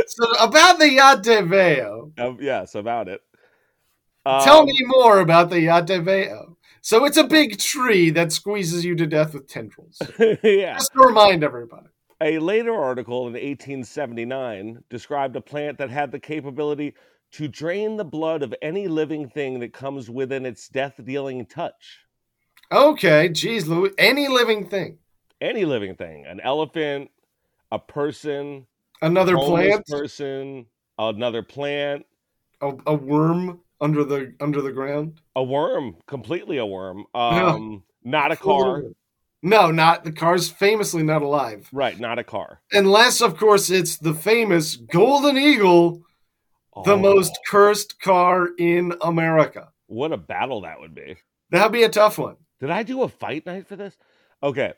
So 0.06 0.30
about 0.40 0.78
the 0.78 0.86
Yateveo, 0.86 2.18
Um, 2.18 2.38
yes, 2.40 2.74
about 2.74 3.08
it. 3.08 3.20
tell 4.26 4.60
Um, 4.60 4.66
me 4.66 4.76
more 4.86 5.20
about 5.20 5.50
the 5.50 5.56
Yateveo. 5.66 6.56
So 6.82 7.04
it's 7.04 7.16
a 7.16 7.24
big 7.24 7.58
tree 7.58 8.10
that 8.10 8.32
squeezes 8.32 8.84
you 8.84 8.94
to 8.96 9.06
death 9.06 9.32
with 9.34 9.48
tendrils. 9.48 10.02
yeah. 10.42 10.74
Just 10.74 10.90
to 10.94 11.00
remind 11.06 11.42
everybody. 11.44 11.86
A 12.20 12.38
later 12.38 12.74
article 12.74 13.26
in 13.26 13.34
1879 13.34 14.82
described 14.90 15.36
a 15.36 15.40
plant 15.40 15.78
that 15.78 15.90
had 15.90 16.10
the 16.12 16.18
capability 16.18 16.94
to 17.32 17.48
drain 17.48 17.96
the 17.96 18.04
blood 18.04 18.42
of 18.42 18.54
any 18.62 18.86
living 18.88 19.28
thing 19.28 19.60
that 19.60 19.72
comes 19.72 20.10
within 20.10 20.44
its 20.46 20.68
death-dealing 20.68 21.46
touch. 21.46 22.00
Okay, 22.72 23.28
geez, 23.28 23.66
Louis, 23.66 23.90
any 23.98 24.28
living 24.28 24.68
thing, 24.68 24.98
Any 25.40 25.64
living 25.64 25.96
thing, 25.96 26.24
an 26.26 26.40
elephant, 26.40 27.10
a 27.74 27.78
person, 27.78 28.66
another 29.02 29.36
plant, 29.36 29.84
person, 29.86 30.66
another 30.96 31.42
plant, 31.42 32.06
a, 32.60 32.72
a 32.86 32.94
worm 32.94 33.60
under 33.80 34.04
the 34.04 34.32
under 34.40 34.62
the 34.62 34.70
ground. 34.72 35.20
a 35.34 35.42
worm, 35.42 35.96
completely 36.06 36.58
a 36.58 36.66
worm. 36.66 37.04
Yeah. 37.14 37.48
Um, 37.48 37.82
not 38.04 38.30
a 38.30 38.36
car, 38.36 38.82
No, 39.42 39.70
not 39.70 40.04
the 40.04 40.12
car's 40.12 40.48
famously 40.48 41.02
not 41.02 41.22
alive. 41.22 41.68
Right, 41.72 41.98
not 41.98 42.18
a 42.18 42.24
car. 42.24 42.60
Unless, 42.72 43.20
of 43.22 43.36
course, 43.36 43.70
it's 43.70 43.96
the 43.98 44.14
famous 44.14 44.76
Golden 44.76 45.36
Eagle, 45.36 46.02
the 46.84 46.92
Oh, 46.92 46.98
most 46.98 47.36
cursed 47.48 48.00
car 48.00 48.50
in 48.58 48.94
America. 49.00 49.70
What 49.86 50.12
a 50.12 50.16
battle 50.16 50.60
that 50.62 50.78
would 50.80 50.94
be. 50.94 51.16
That'd 51.50 51.72
be 51.72 51.82
a 51.82 51.88
tough 51.88 52.18
one. 52.18 52.36
Did 52.60 52.70
I 52.70 52.84
do 52.84 53.02
a 53.02 53.08
fight 53.08 53.46
night 53.46 53.66
for 53.66 53.74
this? 53.76 53.96
Okay. 54.42 54.72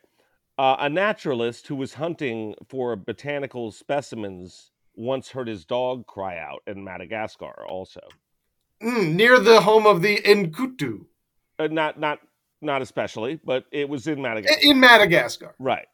Uh, 0.58 0.76
a 0.80 0.88
naturalist 0.88 1.66
who 1.66 1.76
was 1.76 1.94
hunting 1.94 2.54
for 2.68 2.96
botanical 2.96 3.70
specimens 3.70 4.70
once 4.94 5.28
heard 5.30 5.48
his 5.48 5.64
dog 5.66 6.06
cry 6.06 6.38
out 6.38 6.62
in 6.66 6.82
Madagascar. 6.82 7.64
Also, 7.68 8.00
Mm, 8.82 9.14
near 9.14 9.38
the 9.38 9.62
home 9.62 9.86
of 9.86 10.02
the 10.02 10.18
Nkutu 10.18 11.06
uh, 11.58 11.66
not 11.68 11.98
not 11.98 12.18
not 12.60 12.82
especially, 12.82 13.40
but 13.44 13.64
it 13.70 13.88
was 13.88 14.06
in 14.06 14.20
Madagascar. 14.20 14.60
in 14.62 14.78
Madagascar. 14.80 15.54
Right. 15.58 15.86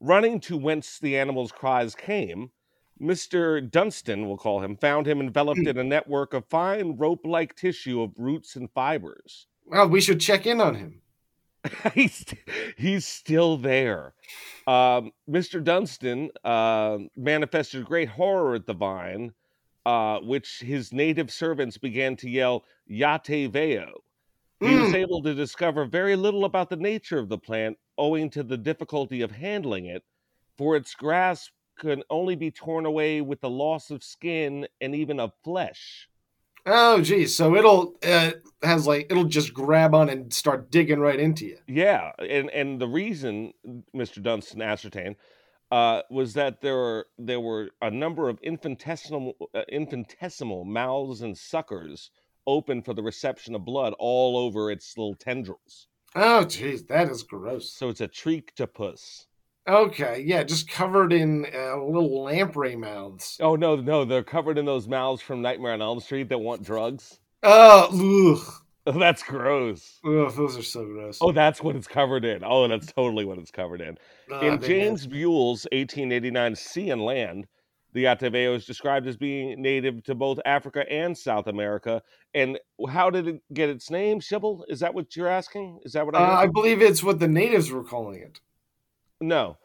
Running 0.00 0.40
to 0.40 0.56
whence 0.56 0.98
the 0.98 1.16
animal's 1.16 1.52
cries 1.52 1.94
came, 1.94 2.50
Mr. 3.00 3.68
Dunstan, 3.70 4.26
we'll 4.26 4.36
call 4.36 4.60
him, 4.62 4.76
found 4.76 5.06
him 5.06 5.20
enveloped 5.20 5.60
in 5.66 5.78
a 5.78 5.84
network 5.84 6.34
of 6.34 6.44
fine 6.46 6.96
rope 6.96 7.20
like 7.24 7.54
tissue 7.54 8.02
of 8.02 8.12
roots 8.18 8.56
and 8.56 8.68
fibers. 8.72 9.46
Well, 9.66 9.88
we 9.88 10.00
should 10.00 10.20
check 10.20 10.46
in 10.46 10.60
on 10.60 10.74
him. 10.74 11.00
he's, 11.94 12.24
he's 12.76 13.06
still 13.06 13.56
there. 13.56 14.14
Um, 14.66 15.12
Mr. 15.28 15.62
Dunstan 15.62 16.30
uh, 16.44 16.98
manifested 17.16 17.84
great 17.84 18.08
horror 18.08 18.54
at 18.54 18.66
the 18.66 18.74
vine, 18.74 19.32
uh, 19.86 20.20
which 20.20 20.60
his 20.60 20.92
native 20.92 21.30
servants 21.30 21.78
began 21.78 22.16
to 22.16 22.30
yell, 22.30 22.64
Yate 22.86 23.50
Veo. 23.50 24.02
He 24.60 24.76
was 24.76 24.92
Mm, 24.92 24.94
able 24.94 25.22
to 25.22 25.34
discover 25.34 25.84
very 25.84 26.16
little 26.16 26.44
about 26.44 26.70
the 26.70 26.76
nature 26.76 27.18
of 27.18 27.28
the 27.28 27.38
plant 27.38 27.78
owing 27.98 28.30
to 28.30 28.42
the 28.42 28.56
difficulty 28.58 29.20
of 29.22 29.30
handling 29.32 29.86
it, 29.86 30.04
for 30.56 30.76
its 30.76 30.94
grasp 30.94 31.52
can 31.78 32.02
only 32.10 32.34
be 32.36 32.50
torn 32.50 32.86
away 32.86 33.20
with 33.20 33.40
the 33.40 33.50
loss 33.50 33.90
of 33.90 34.02
skin 34.04 34.66
and 34.80 34.94
even 34.94 35.20
of 35.20 35.32
flesh. 35.44 36.08
Oh, 36.66 37.00
geez. 37.00 37.34
So 37.34 37.56
it'll 37.56 37.94
uh, 38.06 38.32
has 38.62 38.86
like 38.86 39.06
it'll 39.10 39.24
just 39.24 39.52
grab 39.52 39.94
on 39.94 40.08
and 40.08 40.32
start 40.32 40.70
digging 40.70 41.00
right 41.00 41.18
into 41.18 41.46
you. 41.46 41.58
Yeah, 41.66 42.12
and 42.18 42.50
and 42.50 42.80
the 42.80 42.88
reason 42.88 43.52
Mr. 43.94 44.22
Dunstan 44.22 44.62
ascertained 44.62 45.16
uh, 45.70 46.02
was 46.10 46.34
that 46.34 46.60
there 46.60 46.76
were 46.76 47.06
there 47.18 47.40
were 47.40 47.70
a 47.82 47.90
number 47.90 48.28
of 48.28 48.38
infinitesimal 48.42 49.36
uh, 49.54 49.62
infinitesimal 49.68 50.64
mouths 50.64 51.22
and 51.22 51.36
suckers 51.36 52.10
open 52.46 52.82
for 52.82 52.94
the 52.94 53.02
reception 53.02 53.54
of 53.54 53.64
blood 53.64 53.94
all 53.98 54.36
over 54.36 54.70
its 54.70 54.96
little 54.96 55.14
tendrils. 55.14 55.88
Oh, 56.14 56.44
geez, 56.44 56.84
that 56.84 57.10
is 57.10 57.22
gross. 57.22 57.72
So 57.72 57.88
it's 57.88 58.00
a 58.00 58.08
treectopus. 58.08 59.26
Okay, 59.66 60.22
yeah, 60.26 60.42
just 60.42 60.68
covered 60.68 61.12
in 61.12 61.46
uh, 61.54 61.82
little 61.82 62.22
lamprey 62.22 62.76
mouths. 62.76 63.38
Oh 63.40 63.56
no, 63.56 63.76
no, 63.76 64.04
they're 64.04 64.22
covered 64.22 64.58
in 64.58 64.66
those 64.66 64.86
mouths 64.88 65.22
from 65.22 65.40
Nightmare 65.40 65.72
on 65.72 65.80
Elm 65.80 66.00
Street 66.00 66.28
that 66.28 66.38
want 66.38 66.62
drugs. 66.62 67.18
Oh, 67.42 68.36
ugh, 68.46 68.54
Oh, 68.86 68.98
that's 68.98 69.22
gross. 69.22 69.98
ugh, 70.04 70.34
those 70.36 70.58
are 70.58 70.62
so 70.62 70.84
gross. 70.84 71.18
Oh, 71.22 71.32
that's 71.32 71.62
what 71.62 71.76
it's 71.76 71.86
covered 71.86 72.26
in. 72.26 72.42
Oh, 72.44 72.68
that's 72.68 72.92
totally 72.92 73.24
what 73.24 73.38
it's 73.38 73.50
covered 73.50 73.80
in. 73.80 73.96
Ah, 74.30 74.40
In 74.40 74.60
James 74.60 75.06
Buell's 75.06 75.66
1889 75.72 76.54
Sea 76.54 76.90
and 76.90 77.02
Land, 77.02 77.46
the 77.94 78.04
Yateveo 78.04 78.54
is 78.54 78.66
described 78.66 79.06
as 79.06 79.16
being 79.16 79.62
native 79.62 80.02
to 80.04 80.14
both 80.14 80.38
Africa 80.44 80.84
and 80.92 81.16
South 81.16 81.46
America. 81.46 82.02
And 82.34 82.58
how 82.90 83.08
did 83.08 83.26
it 83.28 83.42
get 83.54 83.70
its 83.70 83.88
name, 83.88 84.20
Shibble? 84.20 84.64
Is 84.68 84.80
that 84.80 84.92
what 84.92 85.16
you're 85.16 85.28
asking? 85.28 85.78
Is 85.84 85.94
that 85.94 86.04
what 86.04 86.14
I 86.14 86.18
Uh. 86.18 86.36
I 86.42 86.46
believe 86.48 86.82
it's 86.82 87.02
what 87.02 87.18
the 87.20 87.28
natives 87.28 87.70
were 87.70 87.84
calling 87.84 88.20
it. 88.20 88.40
No. 89.20 89.58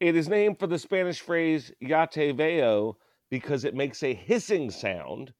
It 0.00 0.16
is 0.16 0.28
named 0.28 0.58
for 0.58 0.66
the 0.66 0.78
Spanish 0.78 1.20
phrase 1.20 1.72
yate 1.80 2.34
veo 2.36 2.96
because 3.30 3.64
it 3.64 3.74
makes 3.74 4.02
a 4.02 4.14
hissing 4.14 4.70
sound 4.70 5.32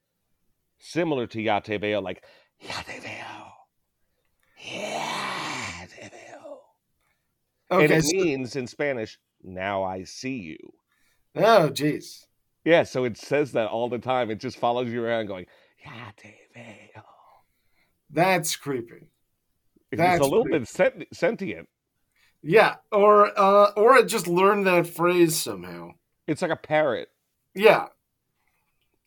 similar 0.78 1.26
to 1.28 1.40
yate 1.40 1.80
veo, 1.80 2.00
like 2.00 2.22
yate 2.60 3.02
veo. 3.02 3.52
Yate 4.62 6.10
veo. 6.10 6.60
And 7.70 7.90
it 7.90 8.04
so, 8.04 8.16
means 8.16 8.56
in 8.56 8.66
Spanish, 8.66 9.18
now 9.42 9.82
I 9.82 10.04
see 10.04 10.36
you. 10.36 10.58
oh, 11.36 11.70
jeez. 11.72 12.24
Yeah, 12.64 12.82
so 12.82 13.04
it 13.04 13.16
says 13.16 13.52
that 13.52 13.68
all 13.68 13.88
the 13.88 13.98
time. 13.98 14.30
It 14.30 14.38
just 14.40 14.58
follows 14.58 14.90
you 14.90 15.02
around 15.02 15.26
going, 15.26 15.46
Yate 15.86 16.34
veo. 16.54 17.02
That's 18.10 18.56
creepy. 18.56 19.08
It's 19.90 19.98
That's 19.98 20.20
a 20.20 20.24
little 20.24 20.44
creepy. 20.44 20.58
bit 20.58 20.68
sent- 20.68 21.06
sentient. 21.14 21.68
Yeah, 22.42 22.76
or 22.90 23.38
uh, 23.38 23.72
or 23.76 23.96
it 23.96 24.06
just 24.06 24.26
learned 24.26 24.66
that 24.66 24.86
phrase 24.86 25.40
somehow. 25.40 25.92
It's 26.26 26.42
like 26.42 26.50
a 26.50 26.56
parrot. 26.56 27.10
Yeah. 27.54 27.86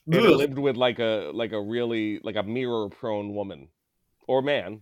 And 0.05 0.15
it 0.15 0.29
lived 0.31 0.59
with 0.59 0.75
like 0.75 0.99
a 0.99 1.31
like 1.33 1.53
a 1.53 1.61
really 1.61 2.19
like 2.23 2.35
a 2.35 2.43
mirror 2.43 2.89
prone 2.89 3.33
woman 3.33 3.69
or 4.27 4.41
man 4.41 4.81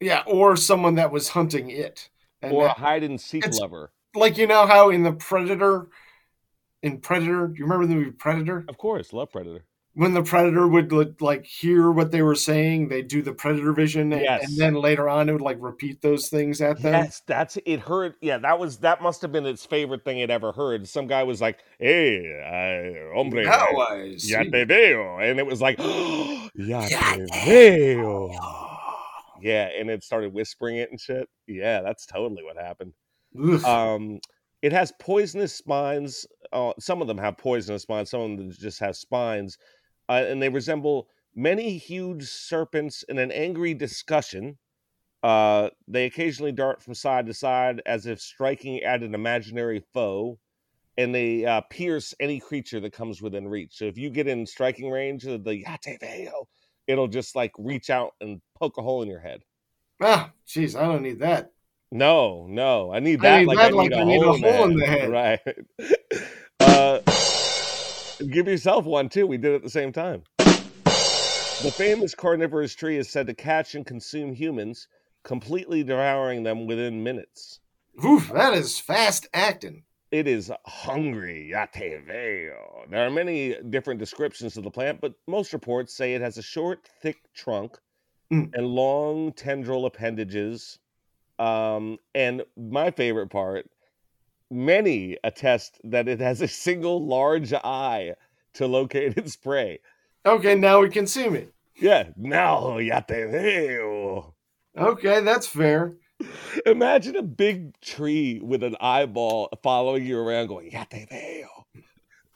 Yeah, 0.00 0.22
or 0.26 0.56
someone 0.56 0.94
that 0.96 1.10
was 1.10 1.30
hunting 1.30 1.70
it. 1.70 2.08
And 2.40 2.52
or 2.52 2.66
a 2.66 2.72
hide 2.72 3.02
and 3.02 3.20
seek 3.20 3.44
lover. 3.60 3.92
like 4.14 4.38
you 4.38 4.46
know 4.46 4.66
how 4.66 4.90
in 4.90 5.02
the 5.02 5.12
Predator, 5.12 5.88
in 6.82 7.00
Predator, 7.00 7.48
do 7.48 7.54
you 7.58 7.64
remember 7.64 7.86
the 7.86 7.94
movie 7.94 8.10
Predator? 8.12 8.64
Of 8.68 8.78
course, 8.78 9.12
love 9.12 9.32
predator. 9.32 9.64
When 9.96 10.12
the 10.12 10.22
Predator 10.24 10.66
would 10.66 11.20
like 11.20 11.44
hear 11.46 11.92
what 11.92 12.10
they 12.10 12.22
were 12.22 12.34
saying, 12.34 12.88
they 12.88 13.00
do 13.00 13.22
the 13.22 13.32
Predator 13.32 13.72
vision, 13.72 14.12
and, 14.12 14.22
Yes. 14.22 14.44
and 14.44 14.58
then 14.58 14.74
later 14.74 15.08
on 15.08 15.28
it 15.28 15.32
would 15.32 15.40
like 15.40 15.58
repeat 15.60 16.02
those 16.02 16.28
things 16.28 16.60
at 16.60 16.82
them. 16.82 16.92
Yes, 16.94 17.22
that's 17.28 17.56
it. 17.64 17.78
Heard, 17.78 18.14
yeah, 18.20 18.38
that 18.38 18.58
was 18.58 18.78
that 18.78 19.02
must 19.02 19.22
have 19.22 19.30
been 19.30 19.46
its 19.46 19.64
favorite 19.64 20.04
thing 20.04 20.18
it 20.18 20.30
ever 20.30 20.50
heard. 20.50 20.88
Some 20.88 21.06
guy 21.06 21.22
was 21.22 21.40
like, 21.40 21.60
"Hey, 21.78 22.18
I, 22.42 23.14
hombre, 23.14 23.46
I 23.46 24.16
ya 24.18 24.42
te 24.42 24.64
veo," 24.64 25.18
and 25.18 25.38
it 25.38 25.46
was 25.46 25.60
like, 25.62 25.78
"Ya 26.56 26.86
te 26.88 27.26
veo." 27.44 28.30
Yeah, 29.40 29.68
and 29.78 29.90
it 29.90 30.02
started 30.02 30.32
whispering 30.32 30.78
it 30.78 30.90
and 30.90 31.00
shit. 31.00 31.28
Yeah, 31.46 31.82
that's 31.82 32.06
totally 32.06 32.42
what 32.42 32.56
happened. 32.56 32.94
Um, 33.64 34.18
it 34.62 34.72
has 34.72 34.92
poisonous 34.98 35.54
spines. 35.54 36.26
Uh, 36.52 36.72
some 36.80 37.02
of 37.02 37.06
them 37.06 37.18
have 37.18 37.36
poisonous 37.36 37.82
spines. 37.82 38.10
Some 38.10 38.20
of 38.22 38.38
them 38.38 38.50
just 38.50 38.80
have 38.80 38.96
spines, 38.96 39.58
uh, 40.08 40.24
and 40.26 40.42
they 40.42 40.48
resemble 40.48 41.08
many 41.34 41.78
huge 41.78 42.28
serpents 42.28 43.02
in 43.08 43.18
an 43.18 43.32
angry 43.32 43.74
discussion. 43.74 44.58
Uh, 45.22 45.70
they 45.88 46.04
occasionally 46.04 46.52
dart 46.52 46.82
from 46.82 46.94
side 46.94 47.26
to 47.26 47.34
side 47.34 47.80
as 47.86 48.06
if 48.06 48.20
striking 48.20 48.82
at 48.82 49.02
an 49.02 49.14
imaginary 49.14 49.82
foe, 49.92 50.38
and 50.98 51.14
they 51.14 51.44
uh, 51.44 51.62
pierce 51.70 52.14
any 52.20 52.38
creature 52.38 52.78
that 52.80 52.92
comes 52.92 53.22
within 53.22 53.48
reach. 53.48 53.76
So 53.76 53.86
if 53.86 53.96
you 53.96 54.10
get 54.10 54.28
in 54.28 54.46
striking 54.46 54.90
range 54.90 55.24
of 55.24 55.42
the 55.44 55.56
Yate 55.56 55.98
Veo, 56.00 56.48
it'll 56.86 57.08
just 57.08 57.34
like 57.34 57.52
reach 57.58 57.90
out 57.90 58.12
and 58.20 58.40
poke 58.54 58.76
a 58.76 58.82
hole 58.82 59.02
in 59.02 59.08
your 59.08 59.20
head. 59.20 59.42
ah, 60.00 60.30
jeez, 60.46 60.78
I 60.78 60.86
don't 60.86 61.02
need 61.02 61.20
that. 61.20 61.50
No, 61.90 62.46
no, 62.48 62.92
I 62.92 63.00
need 63.00 63.20
I 63.20 63.22
that 63.22 63.38
need 63.40 63.46
like 63.46 63.58
that 63.58 63.72
I 63.72 63.76
like 63.76 63.90
need, 63.90 63.92
a, 63.92 64.00
I 64.00 64.04
need 64.04 64.22
a 64.22 64.24
hole 64.26 64.34
in 64.34 64.42
hole 64.42 64.64
in 64.64 64.76
the 64.76 64.86
head. 64.86 65.10
Right. 65.10 65.40
Give 68.18 68.46
yourself 68.48 68.84
one 68.84 69.08
too. 69.08 69.26
We 69.26 69.36
did 69.38 69.52
it 69.52 69.56
at 69.56 69.62
the 69.62 69.70
same 69.70 69.92
time. 69.92 70.22
The 70.84 71.72
famous 71.76 72.14
carnivorous 72.14 72.74
tree 72.74 72.98
is 72.98 73.08
said 73.08 73.26
to 73.28 73.34
catch 73.34 73.74
and 73.74 73.86
consume 73.86 74.34
humans, 74.34 74.88
completely 75.22 75.82
devouring 75.82 76.42
them 76.42 76.66
within 76.66 77.02
minutes. 77.02 77.60
Oof, 78.04 78.30
that 78.34 78.54
is 78.54 78.78
fast 78.78 79.28
acting. 79.32 79.84
It 80.10 80.28
is 80.28 80.50
hungry. 80.66 81.50
Yate 81.50 82.04
veo. 82.06 82.84
There 82.90 83.06
are 83.06 83.10
many 83.10 83.56
different 83.70 83.98
descriptions 84.00 84.56
of 84.56 84.64
the 84.64 84.70
plant, 84.70 85.00
but 85.00 85.14
most 85.26 85.52
reports 85.52 85.94
say 85.94 86.14
it 86.14 86.20
has 86.20 86.38
a 86.38 86.42
short, 86.42 86.88
thick 87.02 87.18
trunk 87.34 87.78
Mm. 88.32 88.50
and 88.54 88.66
long 88.66 89.32
tendril 89.32 89.84
appendages. 89.84 90.78
Um, 91.38 91.98
and 92.14 92.42
my 92.56 92.90
favorite 92.90 93.28
part, 93.28 93.68
many 94.50 95.16
attest 95.24 95.80
that 95.84 96.08
it 96.08 96.20
has 96.20 96.40
a 96.40 96.48
single 96.48 97.04
large 97.04 97.52
eye 97.52 98.14
to 98.54 98.66
locate 98.66 99.16
its 99.16 99.36
prey. 99.36 99.80
Okay, 100.26 100.54
now 100.54 100.80
we 100.80 100.88
can 100.88 101.06
see 101.06 101.28
me. 101.28 101.46
Yeah, 101.76 102.10
now 102.16 102.78
yate 102.78 103.08
veo. 103.08 104.34
Okay, 104.76 105.20
that's 105.20 105.46
fair. 105.46 105.94
Imagine 106.64 107.16
a 107.16 107.22
big 107.22 107.78
tree 107.80 108.40
with 108.42 108.62
an 108.62 108.76
eyeball 108.80 109.50
following 109.62 110.06
you 110.06 110.18
around 110.18 110.46
going, 110.46 110.70
yate 110.70 111.08
veo. 111.10 111.48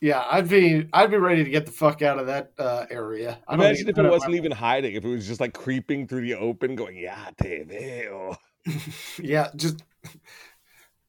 Yeah, 0.01 0.25
I'd 0.31 0.49
be 0.49 0.89
I'd 0.93 1.11
be 1.11 1.17
ready 1.17 1.43
to 1.43 1.51
get 1.51 1.67
the 1.67 1.73
fuck 1.73 2.03
out 2.03 2.19
of 2.19 2.27
that 2.27 2.53
uh, 2.59 2.87
area. 2.91 3.39
I 3.49 3.55
Imagine 3.55 3.89
if 3.89 3.99
it 3.99 4.09
wasn't 4.09 4.35
even 4.35 4.53
hiding, 4.53 4.95
if 4.95 5.05
it 5.05 5.09
was 5.09 5.27
just 5.27 5.41
like 5.41 5.55
creeping 5.55 6.07
through 6.07 6.23
the 6.23 6.35
open, 6.35 6.77
going, 6.77 6.97
te 7.41 7.63
veo. 7.63 8.37
Yeah, 9.19 9.49
just 9.57 9.83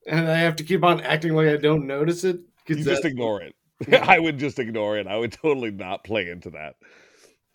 and 0.07 0.29
I 0.29 0.37
have 0.37 0.55
to 0.57 0.63
keep 0.63 0.83
on 0.83 1.01
acting 1.01 1.33
like 1.35 1.47
I 1.47 1.57
don't 1.57 1.87
notice 1.87 2.23
it. 2.23 2.39
You 2.67 2.83
just 2.83 3.05
ignore 3.05 3.41
it. 3.41 3.55
Yeah. 3.87 4.05
I 4.07 4.19
would 4.19 4.37
just 4.37 4.59
ignore 4.59 4.97
it. 4.97 5.07
I 5.07 5.17
would 5.17 5.31
totally 5.31 5.71
not 5.71 6.03
play 6.03 6.29
into 6.29 6.49
that. 6.51 6.75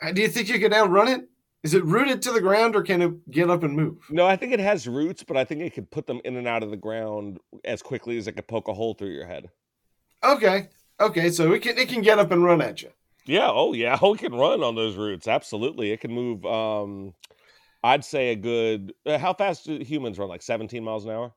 Uh, 0.03 0.13
Do 0.13 0.23
you 0.23 0.29
think 0.29 0.49
you 0.49 0.59
could 0.59 0.73
outrun 0.73 1.09
it? 1.09 1.29
Is 1.63 1.73
it 1.73 1.85
rooted 1.85 2.21
to 2.23 2.33
the 2.33 2.41
ground 2.43 2.77
or 2.77 2.83
can 2.83 3.01
it 3.01 3.31
get 3.31 3.49
up 3.49 3.63
and 3.63 3.75
move? 3.75 3.97
No, 4.11 4.27
I 4.27 4.37
think 4.37 4.53
it 4.53 4.61
has 4.61 4.87
roots, 4.87 5.23
but 5.23 5.37
I 5.37 5.45
think 5.45 5.63
it 5.63 5.73
could 5.73 5.91
put 5.91 6.07
them 6.07 6.21
in 6.25 6.37
and 6.37 6.47
out 6.47 6.63
of 6.63 6.71
the 6.71 6.77
ground 6.77 7.39
as 7.65 7.81
quickly 7.81 8.19
as 8.19 8.27
it 8.27 8.33
could 8.33 8.47
poke 8.49 8.69
a 8.69 8.75
hole 8.75 8.93
through 8.95 9.13
your 9.15 9.25
head. 9.27 9.49
Okay. 10.23 10.69
Okay, 11.01 11.31
so 11.31 11.53
it 11.53 11.63
can 11.63 11.79
it 11.79 11.89
can 11.89 12.03
get 12.03 12.19
up 12.19 12.31
and 12.33 12.45
run 12.45 12.61
at 12.61 12.83
you. 12.83 12.91
Yeah. 13.27 13.49
Oh, 13.51 13.73
yeah. 13.73 13.99
Oh, 14.03 14.15
it 14.15 14.21
can 14.21 14.35
run 14.35 14.63
on 14.63 14.75
those 14.75 14.97
roots. 14.97 15.27
Absolutely. 15.27 15.91
It 15.91 16.01
can 16.01 16.13
move. 16.13 16.45
Um, 16.45 17.15
I'd 17.83 18.05
say 18.05 18.31
a 18.33 18.37
good. 18.37 18.93
uh, 19.07 19.19
How 19.19 19.33
fast 19.33 19.65
do 19.65 19.79
humans 19.79 20.19
run? 20.19 20.29
Like 20.29 20.43
17 20.43 20.85
miles 20.85 21.05
an 21.07 21.13
hour? 21.13 21.33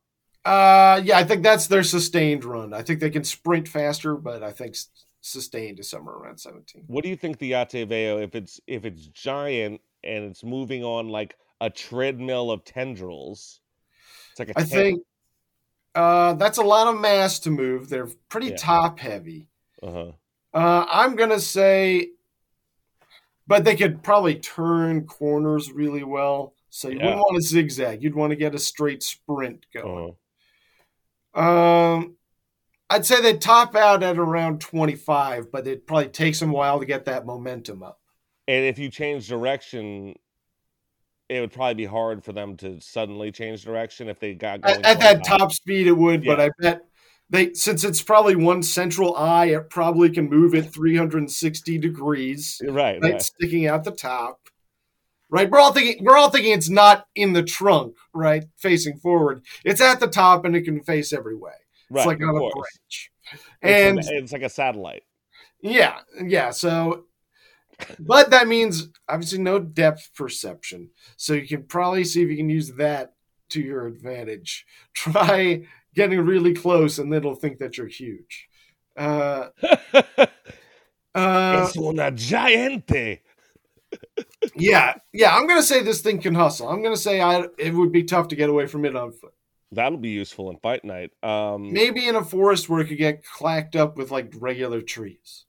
Uh, 0.47 1.01
yeah, 1.03 1.17
I 1.17 1.23
think 1.25 1.43
that's 1.43 1.67
their 1.67 1.83
sustained 1.83 2.45
run. 2.45 2.73
I 2.73 2.81
think 2.81 2.99
they 3.01 3.09
can 3.09 3.23
sprint 3.25 3.67
faster, 3.67 4.15
but 4.15 4.43
I 4.43 4.51
think 4.51 4.75
sustained 5.19 5.79
is 5.79 5.89
somewhere 5.89 6.15
around 6.15 6.39
17. 6.39 6.85
What 6.87 7.03
do 7.03 7.09
you 7.09 7.17
think 7.17 7.37
the 7.37 7.51
Yateveo, 7.51 8.23
if 8.23 8.33
it's 8.33 8.61
if 8.65 8.85
it's 8.85 9.07
giant 9.07 9.81
and 10.03 10.23
it's 10.23 10.43
moving 10.45 10.83
on 10.85 11.09
like 11.09 11.35
a 11.59 11.69
treadmill 11.69 12.49
of 12.49 12.63
tendrils? 12.63 13.59
It's 14.31 14.39
like 14.39 14.49
a 14.49 14.53
I 14.57 14.61
tent- 14.61 14.71
think 14.71 15.01
uh, 15.95 16.33
that's 16.35 16.59
a 16.59 16.63
lot 16.63 16.87
of 16.87 16.99
mass 16.99 17.39
to 17.39 17.49
move. 17.49 17.89
They're 17.89 18.07
pretty 18.29 18.47
Yeah. 18.49 18.55
top 18.57 18.99
heavy. 18.99 19.47
Uh-huh. 19.83 20.11
Uh, 20.53 20.85
I'm 20.89 21.15
gonna 21.17 21.39
say, 21.41 22.11
but 23.47 23.65
they 23.65 23.75
could 23.75 24.01
probably 24.01 24.35
turn 24.35 25.05
corners 25.07 25.71
really 25.73 26.03
well. 26.03 26.53
So 26.69 26.87
you 26.87 26.99
Yeah. 26.99 27.05
wouldn't 27.05 27.19
want 27.21 27.35
to 27.35 27.41
zigzag. 27.41 28.01
You'd 28.03 28.15
want 28.15 28.31
to 28.31 28.35
get 28.37 28.55
a 28.55 28.59
straight 28.59 29.03
sprint 29.03 29.65
going. 29.73 30.03
Uh-huh. 30.09 30.13
Um, 31.37 32.15
I'd 32.89 33.05
say 33.05 33.21
they'd 33.21 33.41
top 33.41 33.75
out 33.75 34.01
at 34.01 34.17
around 34.17 34.61
25, 34.61 35.51
but 35.51 35.67
it 35.67 35.85
probably 35.85 36.07
takes 36.09 36.39
them 36.39 36.49
a 36.51 36.53
while 36.53 36.79
to 36.79 36.85
get 36.85 37.05
that 37.05 37.25
momentum 37.25 37.83
up. 37.83 37.99
And 38.47 38.65
if 38.65 38.79
you 38.79 38.89
change 38.89 39.27
direction, 39.27 40.15
it 41.29 41.41
would 41.41 41.51
probably 41.51 41.73
be 41.75 41.85
hard 41.85 42.23
for 42.23 42.31
them 42.31 42.55
to 42.57 42.79
suddenly 42.79 43.31
change 43.31 43.63
direction 43.63 44.07
if 44.07 44.19
they 44.19 44.33
got 44.33 44.61
going 44.61 44.79
At, 44.85 44.85
at 44.85 44.99
that 44.99 45.25
25. 45.25 45.39
top 45.39 45.51
speed, 45.51 45.87
it 45.87 45.91
would, 45.91 46.23
but 46.23 46.39
I 46.39 46.49
bet 46.59 46.81
they 47.29 47.53
since 47.53 47.83
it's 47.83 48.01
probably 48.01 48.35
one 48.37 48.63
central 48.63 49.15
eye, 49.17 49.47
it 49.47 49.69
probably 49.69 50.09
can 50.09 50.29
move 50.29 50.55
at 50.55 50.71
360 50.73 51.77
degrees, 51.77 52.61
Right, 52.63 53.01
right, 53.01 53.11
right. 53.11 53.21
sticking 53.21 53.67
out 53.67 53.83
the 53.83 53.91
top. 53.91 54.39
Right, 55.29 55.49
we're 55.51 55.59
all 55.59 55.73
thinking 55.73 56.05
we're 56.05 56.15
all 56.17 56.29
thinking 56.29 56.53
it's 56.53 56.69
not 56.69 57.05
in 57.13 57.33
the 57.33 57.43
trunk, 57.43 57.95
right, 58.13 58.45
facing 58.55 58.97
forward. 58.99 59.41
It's 59.65 59.81
at 59.81 59.99
the 59.99 60.07
top 60.07 60.45
and 60.45 60.55
it 60.55 60.61
can 60.61 60.81
face 60.81 61.11
every 61.11 61.35
way. 61.35 61.51
right, 61.89 62.01
It's 62.01 62.07
like 62.07 62.21
on 62.21 62.35
a 62.35 62.39
course. 62.39 62.53
branch. 62.53 63.11
It's 63.33 63.43
And 63.61 63.99
an- 63.99 64.23
it's 64.23 64.31
like 64.31 64.43
a 64.43 64.49
satellite. 64.49 65.03
Yeah, 65.61 65.97
yeah. 66.23 66.51
So, 66.51 67.05
but 67.99 68.29
that 68.29 68.47
means 68.47 68.87
obviously 69.09 69.39
no 69.39 69.59
depth 69.59 70.11
perception. 70.15 70.91
So 71.17 71.33
you 71.33 71.45
can 71.47 71.63
probably 71.63 72.05
see 72.05 72.23
if 72.23 72.29
you 72.29 72.37
can 72.37 72.49
use 72.49 72.71
that 72.75 73.13
to 73.49 73.59
your 73.61 73.85
advantage. 73.87 74.65
Try 74.93 75.63
getting 75.93 76.21
really 76.21 76.53
close, 76.53 76.99
and 76.99 77.11
then 77.11 77.17
it'll 77.19 77.35
think 77.35 77.57
that 77.57 77.77
you're 77.77 77.87
huge. 77.87 78.47
Uh, 78.95 79.49
uh, 81.15 81.65
es 81.67 81.75
una 81.77 82.11
giante. 82.11 83.19
Yeah, 84.55 84.95
yeah. 85.13 85.35
I'm 85.35 85.47
gonna 85.47 85.63
say 85.63 85.81
this 85.83 86.01
thing 86.01 86.19
can 86.21 86.35
hustle. 86.35 86.69
I'm 86.69 86.81
gonna 86.83 86.97
say 86.97 87.21
I 87.21 87.45
it 87.57 87.73
would 87.73 87.91
be 87.91 88.03
tough 88.03 88.27
to 88.29 88.35
get 88.35 88.49
away 88.49 88.67
from 88.67 88.85
it 88.85 88.95
on 88.95 89.11
foot. 89.11 89.33
That'll 89.71 89.97
be 89.97 90.09
useful 90.09 90.49
in 90.49 90.57
fight 90.57 90.85
night. 90.85 91.11
Um, 91.23 91.73
Maybe 91.73 92.07
in 92.07 92.15
a 92.15 92.23
forest 92.23 92.69
where 92.69 92.79
it 92.79 92.87
could 92.87 92.97
get 92.97 93.25
clacked 93.25 93.75
up 93.75 93.97
with 93.97 94.11
like 94.11 94.33
regular 94.37 94.81
trees. 94.81 95.45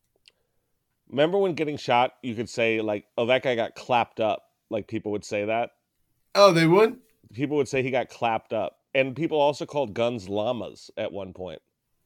remember 1.08 1.38
when 1.38 1.54
getting 1.54 1.76
shot, 1.76 2.14
you 2.22 2.34
could 2.34 2.48
say 2.48 2.80
like, 2.80 3.04
"Oh, 3.16 3.26
that 3.26 3.42
guy 3.42 3.54
got 3.54 3.74
clapped 3.74 4.20
up." 4.20 4.42
Like 4.70 4.88
people 4.88 5.12
would 5.12 5.24
say 5.24 5.44
that. 5.44 5.70
Oh, 6.34 6.52
they 6.52 6.66
would. 6.66 6.98
People 7.32 7.56
would 7.58 7.68
say 7.68 7.82
he 7.82 7.90
got 7.90 8.08
clapped 8.08 8.52
up, 8.52 8.78
and 8.94 9.14
people 9.14 9.38
also 9.40 9.66
called 9.66 9.94
guns 9.94 10.28
llamas 10.28 10.90
at 10.96 11.12
one 11.12 11.32
point. 11.32 11.60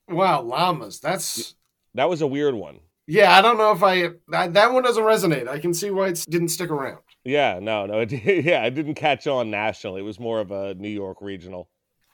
Wow, 0.09 0.43
llamas. 0.43 1.01
That's 1.01 1.55
That 1.95 2.09
was 2.09 2.20
a 2.22 2.26
weird 2.26 2.55
one. 2.55 2.80
Yeah, 3.07 3.37
I 3.37 3.43
don't 3.43 3.59
know 3.59 3.73
if 3.73 3.83
I 3.83 4.11
that, 4.29 4.55
that 4.55 4.73
one 4.73 4.83
doesn't 4.83 5.03
resonate. 5.03 5.49
I 5.49 5.59
can 5.59 5.75
see 5.75 5.91
why 5.91 6.09
it 6.09 6.25
didn't 6.29 6.49
stick 6.49 6.71
around. 6.71 7.01
Yeah, 7.25 7.59
no, 7.61 7.87
no, 7.87 8.01
it, 8.01 8.13
yeah, 8.45 8.65
it 8.65 8.75
didn't 8.75 8.95
catch 8.95 9.27
on 9.27 9.51
nationally. 9.51 10.01
It 10.01 10.05
was 10.05 10.21
more 10.21 10.41
of 10.41 10.51
a 10.51 10.75
New 10.75 10.89
York 10.89 11.19
regional. 11.21 11.69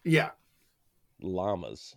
Yeah. 0.05 0.31
llamas. 1.21 1.95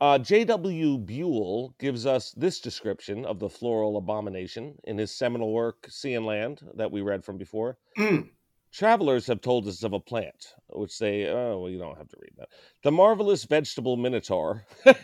Uh, 0.00 0.18
J.W. 0.18 0.98
Buell 0.98 1.74
gives 1.80 2.06
us 2.06 2.30
this 2.32 2.60
description 2.60 3.24
of 3.24 3.40
the 3.40 3.48
floral 3.48 3.96
abomination 3.96 4.76
in 4.84 4.96
his 4.96 5.10
seminal 5.10 5.52
work, 5.52 5.86
Sea 5.88 6.14
and 6.14 6.24
Land, 6.24 6.60
that 6.76 6.92
we 6.92 7.00
read 7.00 7.24
from 7.24 7.36
before. 7.36 7.78
Mm. 7.98 8.28
Travelers 8.72 9.26
have 9.26 9.40
told 9.40 9.66
us 9.66 9.82
of 9.82 9.92
a 9.92 10.00
plant, 10.00 10.54
which 10.68 10.98
they, 10.98 11.26
oh, 11.26 11.58
well, 11.60 11.70
you 11.70 11.78
don't 11.78 11.96
have 11.96 12.08
to 12.08 12.16
read 12.20 12.32
that. 12.36 12.48
The 12.82 12.92
marvelous 12.92 13.44
vegetable 13.44 13.96
minotaur. 13.96 14.64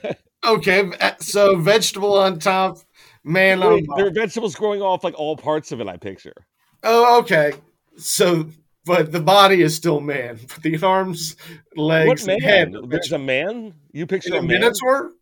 Okay, 0.46 0.90
eh, 1.00 1.14
so 1.20 1.56
vegetable 1.56 2.18
on 2.18 2.38
top, 2.38 2.78
man 3.22 3.62
on 3.62 3.74
Wait, 3.74 3.86
there 3.96 4.06
are 4.06 4.10
vegetables 4.10 4.54
growing 4.54 4.82
off 4.82 5.02
like 5.02 5.14
all 5.18 5.36
parts 5.36 5.72
of 5.72 5.80
it, 5.80 5.88
I 5.88 5.96
picture. 5.96 6.46
Oh, 6.82 7.18
okay. 7.20 7.54
So, 7.96 8.50
but 8.84 9.10
the 9.10 9.20
body 9.20 9.62
is 9.62 9.74
still 9.74 10.00
man, 10.00 10.38
but 10.46 10.62
the 10.62 10.78
arms, 10.82 11.36
legs, 11.76 12.26
what 12.26 12.42
head. 12.42 12.72
man? 12.72 12.84
are 12.84 12.86
There's 12.86 13.12
a 13.12 13.18
man? 13.18 13.74
You 13.92 14.06
picture 14.06 14.34
a 14.34 14.38
a 14.38 14.42
minotaur. 14.42 15.12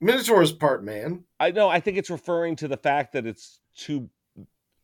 Minotaur 0.00 0.42
is 0.42 0.52
part 0.52 0.82
man. 0.82 1.24
I 1.38 1.50
know. 1.50 1.68
I 1.68 1.80
think 1.80 1.98
it's 1.98 2.10
referring 2.10 2.56
to 2.56 2.68
the 2.68 2.78
fact 2.78 3.12
that 3.12 3.26
it's 3.26 3.60
too 3.76 4.08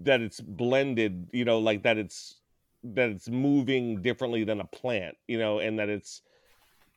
that 0.00 0.20
it's 0.20 0.40
blended. 0.40 1.28
You 1.32 1.44
know, 1.44 1.58
like 1.58 1.82
that 1.82 1.98
it's 1.98 2.36
that 2.84 3.10
it's 3.10 3.28
moving 3.28 4.02
differently 4.02 4.44
than 4.44 4.60
a 4.60 4.66
plant. 4.66 5.16
You 5.26 5.38
know, 5.38 5.58
and 5.58 5.78
that 5.78 5.88
it's 5.88 6.22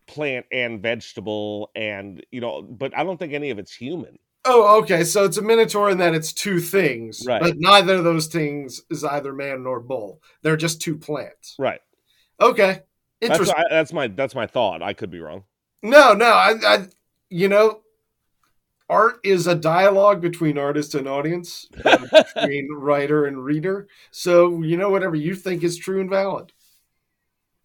plant 0.07 0.45
and 0.51 0.81
vegetable, 0.81 1.71
and 1.75 2.25
you 2.31 2.41
know. 2.41 2.61
But 2.61 2.97
I 2.97 3.03
don't 3.03 3.17
think 3.17 3.33
any 3.33 3.49
of 3.49 3.59
it's 3.59 3.73
human. 3.73 4.17
Oh, 4.43 4.79
okay. 4.79 5.03
So 5.03 5.23
it's 5.25 5.37
a 5.37 5.41
minotaur 5.41 5.91
in 5.91 5.99
that 5.99 6.15
it's 6.15 6.33
two 6.33 6.59
things, 6.59 7.23
Right. 7.27 7.41
but 7.41 7.57
neither 7.57 7.97
of 7.97 8.03
those 8.03 8.25
things 8.25 8.81
is 8.89 9.03
either 9.03 9.33
man 9.33 9.63
nor 9.63 9.79
bull. 9.79 10.21
They're 10.41 10.57
just 10.57 10.81
two 10.81 10.97
plants. 10.97 11.55
Right. 11.59 11.79
Okay, 12.39 12.81
That's 13.21 13.33
interesting. 13.33 13.55
I, 13.55 13.63
that's 13.69 13.93
my 13.93 14.07
that's 14.07 14.33
my 14.33 14.47
thought. 14.47 14.81
I 14.81 14.93
could 14.93 15.11
be 15.11 15.19
wrong. 15.19 15.43
No, 15.83 16.13
no, 16.13 16.25
I, 16.25 16.55
I, 16.63 16.87
you 17.29 17.47
know, 17.47 17.81
art 18.91 19.19
is 19.23 19.47
a 19.47 19.55
dialogue 19.55 20.21
between 20.21 20.57
artist 20.59 20.93
and 20.93 21.07
audience, 21.07 21.67
between 21.83 22.69
writer 22.73 23.25
and 23.25 23.43
reader. 23.43 23.87
So 24.11 24.61
you 24.61 24.77
know, 24.77 24.89
whatever 24.89 25.15
you 25.15 25.33
think 25.33 25.63
is 25.63 25.77
true 25.77 26.01
and 26.01 26.09
valid. 26.09 26.51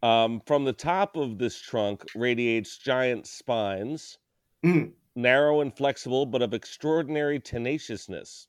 Um, 0.03 0.41
from 0.47 0.65
the 0.65 0.73
top 0.73 1.17
of 1.17 1.39
this 1.39 1.61
trunk 1.61 2.05
radiates 2.15 2.79
giant 2.79 3.27
spines, 3.27 4.19
Mm. 4.65 4.93
narrow 5.15 5.61
and 5.61 5.77
flexible, 5.77 6.27
but 6.27 6.43
of 6.43 6.55
extraordinary 6.55 7.39
tenaciousness. 7.39 8.49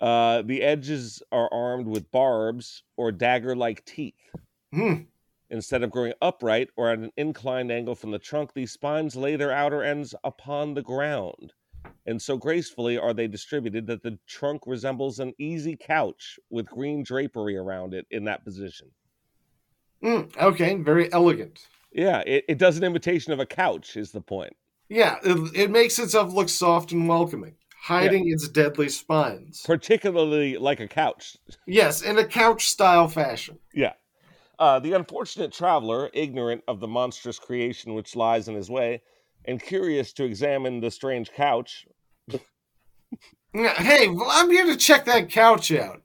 Uh, 0.00 0.42
the 0.42 0.62
edges 0.62 1.22
are 1.32 1.52
armed 1.52 1.86
with 1.86 2.10
barbs 2.10 2.82
or 2.96 3.12
dagger 3.12 3.54
like 3.54 3.84
teeth. 3.84 4.14
Hmm. 4.72 5.02
Instead 5.50 5.82
of 5.82 5.90
growing 5.90 6.14
upright 6.22 6.70
or 6.76 6.90
at 6.90 6.98
an 6.98 7.10
inclined 7.16 7.70
angle 7.70 7.94
from 7.94 8.10
the 8.10 8.18
trunk, 8.18 8.52
these 8.54 8.72
spines 8.72 9.14
lay 9.16 9.36
their 9.36 9.52
outer 9.52 9.82
ends 9.82 10.14
upon 10.24 10.74
the 10.74 10.82
ground. 10.82 11.52
And 12.06 12.20
so 12.20 12.36
gracefully 12.36 12.98
are 12.98 13.14
they 13.14 13.28
distributed 13.28 13.86
that 13.86 14.02
the 14.02 14.18
trunk 14.26 14.62
resembles 14.66 15.20
an 15.20 15.32
easy 15.38 15.76
couch 15.76 16.38
with 16.50 16.66
green 16.66 17.02
drapery 17.02 17.56
around 17.56 17.94
it 17.94 18.06
in 18.10 18.24
that 18.24 18.44
position. 18.44 18.88
Mm, 20.02 20.36
okay, 20.36 20.74
very 20.74 21.12
elegant. 21.12 21.60
Yeah, 21.92 22.22
it, 22.26 22.44
it 22.48 22.58
does 22.58 22.76
an 22.76 22.84
imitation 22.84 23.32
of 23.32 23.38
a 23.38 23.46
couch, 23.46 23.96
is 23.96 24.10
the 24.10 24.20
point. 24.20 24.56
Yeah, 24.88 25.18
it, 25.22 25.56
it 25.56 25.70
makes 25.70 25.98
itself 25.98 26.32
look 26.32 26.48
soft 26.48 26.92
and 26.92 27.08
welcoming, 27.08 27.54
hiding 27.82 28.28
its 28.28 28.48
deadly 28.48 28.88
spines. 28.88 29.62
Particularly 29.64 30.58
like 30.58 30.80
a 30.80 30.88
couch. 30.88 31.36
Yes, 31.66 32.02
in 32.02 32.18
a 32.18 32.24
couch 32.24 32.68
style 32.68 33.08
fashion. 33.08 33.58
Yeah. 33.72 33.92
Uh, 34.58 34.78
the 34.80 34.92
unfortunate 34.92 35.52
traveler, 35.52 36.10
ignorant 36.12 36.62
of 36.68 36.80
the 36.80 36.88
monstrous 36.88 37.38
creation 37.38 37.94
which 37.94 38.16
lies 38.16 38.48
in 38.48 38.54
his 38.54 38.70
way, 38.70 39.02
and 39.44 39.60
curious 39.62 40.12
to 40.14 40.24
examine 40.24 40.80
the 40.80 40.90
strange 40.90 41.32
couch. 41.32 41.86
Hey, 43.54 44.08
well, 44.08 44.28
I'm 44.30 44.50
here 44.50 44.64
to 44.66 44.76
check 44.76 45.04
that 45.04 45.28
couch 45.28 45.70
out. 45.72 46.02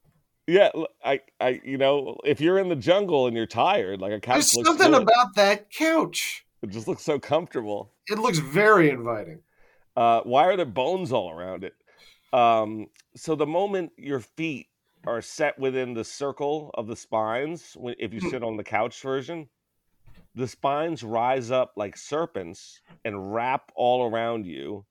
Yeah, 0.47 0.69
I, 1.03 1.21
I, 1.39 1.61
you 1.63 1.77
know, 1.77 2.17
if 2.23 2.39
you're 2.41 2.57
in 2.59 2.69
the 2.69 2.75
jungle 2.75 3.27
and 3.27 3.35
you're 3.35 3.45
tired, 3.45 4.01
like 4.01 4.11
a 4.13 4.19
couch 4.19 4.35
There's 4.35 4.65
something 4.65 4.91
good. 4.91 5.01
about 5.03 5.35
that 5.35 5.69
couch. 5.71 6.45
It 6.61 6.69
just 6.71 6.88
looks 6.88 7.03
so 7.03 7.19
comfortable. 7.19 7.93
It 8.07 8.17
looks 8.19 8.39
very 8.39 8.89
inviting. 8.89 9.39
Uh, 9.95 10.21
why 10.23 10.45
are 10.45 10.55
there 10.55 10.65
bones 10.65 11.11
all 11.11 11.31
around 11.31 11.63
it? 11.63 11.73
Um, 12.33 12.88
so 13.15 13.35
the 13.35 13.45
moment 13.45 13.91
your 13.97 14.19
feet 14.19 14.67
are 15.05 15.21
set 15.21 15.57
within 15.59 15.93
the 15.93 16.03
circle 16.03 16.71
of 16.73 16.88
the 16.88 16.95
spines, 16.95 17.73
when, 17.75 17.95
if 17.99 18.13
you 18.13 18.19
Hmm. 18.19 18.29
sit 18.29 18.43
on 18.43 18.57
the 18.57 18.63
couch 18.63 19.01
version, 19.01 19.47
the 20.38 20.47
spines 20.47 21.03
rise 21.03 21.49
up 21.49 21.73
like 21.75 21.97
serpents 21.97 22.81
and 23.03 23.33
wrap 23.33 23.71
all 23.75 24.07
around 24.07 24.45
you 24.45 24.85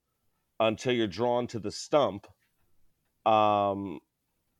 until 0.58 0.92
you're 0.92 1.06
drawn 1.06 1.46
to 1.46 1.60
the 1.60 1.70
stump. 1.70 2.26
Um, 3.24 4.00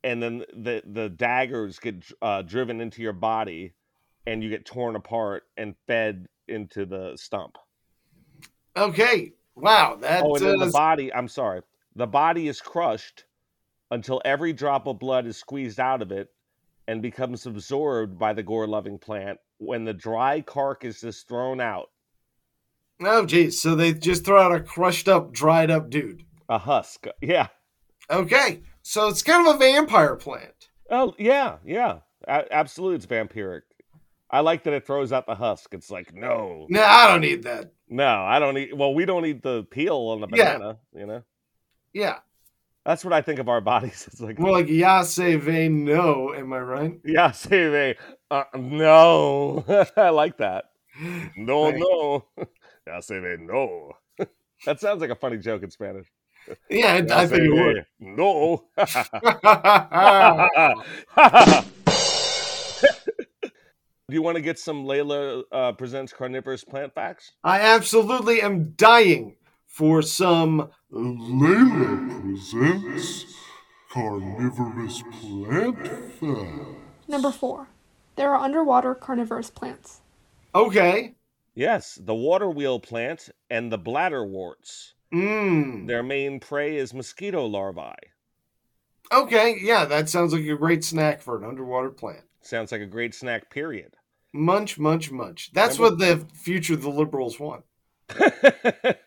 and 0.03 0.23
then 0.23 0.45
the 0.53 0.81
the 0.85 1.09
daggers 1.09 1.79
get 1.79 2.05
uh, 2.21 2.41
driven 2.41 2.79
into 2.79 3.01
your 3.01 3.13
body, 3.13 3.73
and 4.25 4.41
you 4.41 4.49
get 4.49 4.65
torn 4.65 4.95
apart 4.95 5.43
and 5.57 5.75
fed 5.87 6.27
into 6.47 6.85
the 6.85 7.17
stump. 7.17 7.57
Okay. 8.77 9.33
Wow. 9.55 9.97
That 9.99 10.23
Oh, 10.23 10.35
and 10.35 10.61
the 10.61 10.71
body. 10.71 11.13
I'm 11.13 11.27
sorry. 11.27 11.61
The 11.95 12.07
body 12.07 12.47
is 12.47 12.61
crushed 12.61 13.25
until 13.91 14.21
every 14.23 14.53
drop 14.53 14.87
of 14.87 14.99
blood 14.99 15.25
is 15.25 15.35
squeezed 15.35 15.79
out 15.79 16.01
of 16.01 16.11
it 16.11 16.29
and 16.87 17.01
becomes 17.01 17.45
absorbed 17.45 18.17
by 18.17 18.31
the 18.33 18.43
gore-loving 18.43 18.99
plant. 18.99 19.39
When 19.59 19.85
the 19.85 19.93
dry 19.93 20.41
carcass 20.41 21.03
is 21.03 21.23
thrown 21.23 21.59
out, 21.59 21.89
oh, 23.01 23.25
geez. 23.25 23.61
So 23.61 23.75
they 23.75 23.93
just 23.93 24.23
throw 24.25 24.41
out 24.41 24.55
a 24.55 24.59
crushed 24.61 25.07
up, 25.07 25.31
dried 25.31 25.71
up 25.71 25.89
dude. 25.89 26.23
a 26.49 26.57
husk. 26.57 27.05
Yeah. 27.21 27.47
Okay. 28.09 28.61
So 28.83 29.07
it's 29.09 29.23
kind 29.23 29.45
of 29.47 29.55
a 29.55 29.57
vampire 29.57 30.15
plant. 30.15 30.69
Oh, 30.89 31.13
yeah, 31.17 31.57
yeah. 31.65 31.99
A- 32.27 32.53
absolutely, 32.53 32.95
it's 32.95 33.05
vampiric. 33.05 33.61
I 34.29 34.39
like 34.41 34.63
that 34.63 34.73
it 34.73 34.85
throws 34.85 35.11
out 35.11 35.25
the 35.25 35.35
husk. 35.35 35.73
It's 35.73 35.89
like, 35.91 36.13
no, 36.13 36.65
No, 36.69 36.83
I 36.83 37.07
don't 37.07 37.21
need 37.21 37.43
that. 37.43 37.71
no, 37.89 38.05
I 38.07 38.39
don't 38.39 38.57
eat. 38.57 38.75
Well, 38.77 38.93
we 38.93 39.05
don't 39.05 39.25
eat 39.25 39.41
the 39.41 39.63
peel 39.63 39.95
on 39.97 40.21
the 40.21 40.27
Yeah. 40.33 40.57
banana. 40.57 40.77
You 40.93 41.05
know, 41.05 41.23
Yeah. 41.93 42.19
That's 42.87 43.03
what 43.03 43.13
I 43.13 43.21
think 43.21 43.39
of 43.39 43.49
our 43.49 43.59
bodies. 43.59 44.07
It's 44.11 44.21
like, 44.21 44.39
More 44.39 44.51
like 44.51 44.69
Yase 44.69 45.17
Ve 45.17 45.67
no, 45.67 46.33
am 46.33 46.53
I 46.53 46.59
right? 46.59 46.93
yeah, 47.03 47.31
say 47.31 47.67
they, 47.69 47.97
uh, 48.31 48.45
no. 48.55 49.65
I 49.97 50.09
like 50.09 50.37
that. 50.37 50.69
No, 51.35 51.65
Right. 51.65 51.75
no. 51.77 52.25
Ya 52.87 53.01
se 53.01 53.19
ve 53.19 53.35
no. 53.41 53.91
that 54.65 54.79
sounds 54.79 55.01
like 55.01 55.09
a 55.09 55.15
funny 55.15 55.37
joke 55.37 55.63
in 55.63 55.69
Spanish. 55.69 56.07
Yeah, 56.69 57.01
I, 57.11 57.23
I 57.23 57.27
think 57.27 57.43
it 57.43 57.53
would. 57.53 57.85
No. 57.99 58.63
Do 64.09 64.15
you 64.15 64.21
want 64.21 64.37
to 64.37 64.41
get 64.41 64.57
some 64.57 64.85
Layla 64.85 65.43
uh, 65.51 65.73
presents 65.73 66.13
carnivorous 66.13 66.63
plant 66.63 66.95
facts? 66.95 67.33
I 67.43 67.59
absolutely 67.59 68.41
am 68.41 68.71
dying 68.77 69.35
for 69.77 70.01
some. 70.01 70.69
Layla 70.91 72.21
presents 72.21 73.25
Carnivorous 73.91 75.03
Plant 75.21 75.87
Fact. 75.87 77.07
Number 77.07 77.31
4. 77.31 77.67
There 78.15 78.31
are 78.33 78.43
underwater 78.43 78.95
carnivorous 78.95 79.51
plants. 79.51 80.01
Okay. 80.55 81.13
Yes, 81.53 81.99
the 82.01 82.15
water 82.15 82.49
wheel 82.49 82.79
plant 82.79 83.29
and 83.51 83.71
the 83.71 83.77
bladderworts. 83.77 84.93
Mmm. 85.13 85.85
Their 85.85 86.01
main 86.01 86.39
prey 86.39 86.77
is 86.77 86.91
mosquito 86.95 87.45
larvae. 87.45 87.93
Okay. 89.13 89.57
Yeah, 89.61 89.85
that 89.85 90.09
sounds 90.09 90.33
like 90.33 90.43
a 90.45 90.55
great 90.55 90.83
snack 90.83 91.21
for 91.21 91.37
an 91.37 91.43
underwater 91.47 91.89
plant. 91.91 92.23
Sounds 92.41 92.71
like 92.71 92.81
a 92.81 92.87
great 92.87 93.13
snack, 93.13 93.51
period. 93.51 93.93
Munch, 94.33 94.79
munch, 94.79 95.11
munch. 95.11 95.51
That's 95.53 95.77
Number- 95.77 95.91
what 95.91 95.99
the 95.99 96.25
future 96.35 96.73
of 96.73 96.81
the 96.81 96.89
liberals 96.89 97.39
want. 97.39 97.63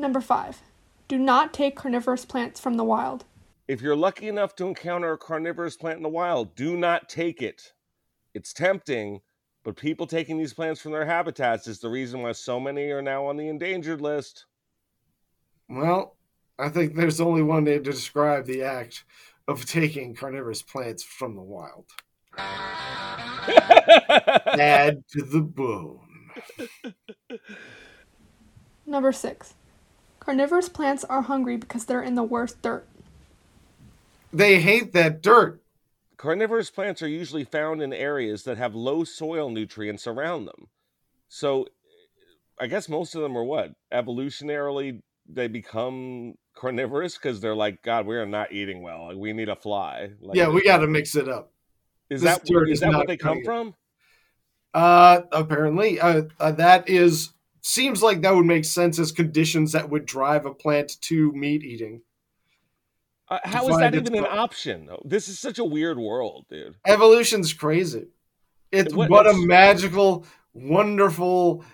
Number 0.00 0.22
5. 0.22 0.62
Do 1.08 1.18
not 1.18 1.52
take 1.52 1.76
carnivorous 1.76 2.24
plants 2.24 2.58
from 2.58 2.78
the 2.78 2.84
wild. 2.84 3.26
if 3.68 3.82
you're 3.82 3.94
lucky 3.94 4.28
enough 4.28 4.56
to 4.56 4.66
encounter 4.66 5.12
a 5.12 5.18
carnivorous 5.18 5.76
plant 5.76 5.98
in 5.98 6.02
the 6.02 6.08
wild, 6.08 6.54
do 6.56 6.74
not 6.76 7.08
take 7.10 7.42
it. 7.42 7.74
It's 8.32 8.54
tempting, 8.54 9.20
but 9.62 9.76
people 9.76 10.06
taking 10.06 10.38
these 10.38 10.54
plants 10.54 10.80
from 10.80 10.92
their 10.92 11.04
habitats 11.04 11.68
is 11.68 11.80
the 11.80 11.90
reason 11.90 12.22
why 12.22 12.32
so 12.32 12.58
many 12.58 12.90
are 12.90 13.02
now 13.02 13.26
on 13.26 13.36
the 13.36 13.48
endangered 13.48 14.00
list. 14.00 14.46
Well, 15.68 16.16
I 16.58 16.70
think 16.70 16.96
there's 16.96 17.20
only 17.20 17.42
one 17.42 17.64
way 17.66 17.74
to 17.78 17.80
describe 17.80 18.46
the 18.46 18.62
act 18.62 19.04
of 19.46 19.66
taking 19.66 20.14
carnivorous 20.14 20.62
plants 20.62 21.02
from 21.02 21.36
the 21.36 21.42
wild. 21.42 21.84
Add 24.58 25.04
to 25.10 25.22
the 25.22 25.42
bone. 25.42 26.00
Number 28.86 29.12
6. 29.12 29.54
Carnivorous 30.30 30.68
plants 30.68 31.02
are 31.02 31.22
hungry 31.22 31.56
because 31.56 31.86
they're 31.86 32.04
in 32.04 32.14
the 32.14 32.22
worst 32.22 32.62
dirt. 32.62 32.86
They 34.32 34.60
hate 34.60 34.92
that 34.92 35.22
dirt. 35.22 35.60
Carnivorous 36.16 36.70
plants 36.70 37.02
are 37.02 37.08
usually 37.08 37.42
found 37.42 37.82
in 37.82 37.92
areas 37.92 38.44
that 38.44 38.56
have 38.56 38.72
low 38.72 39.02
soil 39.02 39.50
nutrients 39.50 40.06
around 40.06 40.44
them. 40.44 40.68
So 41.28 41.66
I 42.60 42.68
guess 42.68 42.88
most 42.88 43.16
of 43.16 43.22
them 43.22 43.36
are 43.36 43.42
what? 43.42 43.72
Evolutionarily, 43.92 45.02
they 45.28 45.48
become 45.48 46.34
carnivorous 46.54 47.14
because 47.14 47.40
they're 47.40 47.56
like, 47.56 47.82
God, 47.82 48.06
we 48.06 48.14
are 48.14 48.24
not 48.24 48.52
eating 48.52 48.82
well. 48.82 49.08
Like, 49.08 49.16
we 49.16 49.32
need 49.32 49.48
a 49.48 49.56
fly. 49.56 50.10
Like, 50.20 50.36
yeah, 50.36 50.48
we 50.48 50.62
got 50.62 50.78
to 50.78 50.86
mix 50.86 51.16
it 51.16 51.28
up. 51.28 51.50
Is 52.08 52.22
this 52.22 52.36
that, 52.36 52.46
dirt 52.46 52.68
is 52.68 52.74
is 52.74 52.80
that 52.82 52.92
what 52.92 53.08
they 53.08 53.16
come 53.16 53.38
it. 53.38 53.44
from? 53.44 53.74
Uh, 54.74 55.22
apparently, 55.32 55.98
uh, 55.98 56.22
uh, 56.38 56.52
that 56.52 56.88
is 56.88 57.30
seems 57.62 58.02
like 58.02 58.22
that 58.22 58.34
would 58.34 58.46
make 58.46 58.64
sense 58.64 58.98
as 58.98 59.12
conditions 59.12 59.72
that 59.72 59.90
would 59.90 60.06
drive 60.06 60.46
a 60.46 60.54
plant 60.54 61.00
to 61.02 61.32
meat 61.32 61.62
eating. 61.62 62.02
Uh, 63.28 63.38
how 63.44 63.68
is 63.68 63.76
that 63.78 63.94
even 63.94 64.16
an 64.16 64.26
option? 64.26 64.88
This 65.04 65.28
is 65.28 65.38
such 65.38 65.58
a 65.58 65.64
weird 65.64 65.98
world, 65.98 66.46
dude. 66.50 66.74
Evolution's 66.86 67.52
crazy. 67.52 68.08
It's 68.72 68.92
What- 68.92 69.08
but 69.08 69.28
a 69.28 69.34
magical, 69.34 70.26
wonderful, 70.52 71.64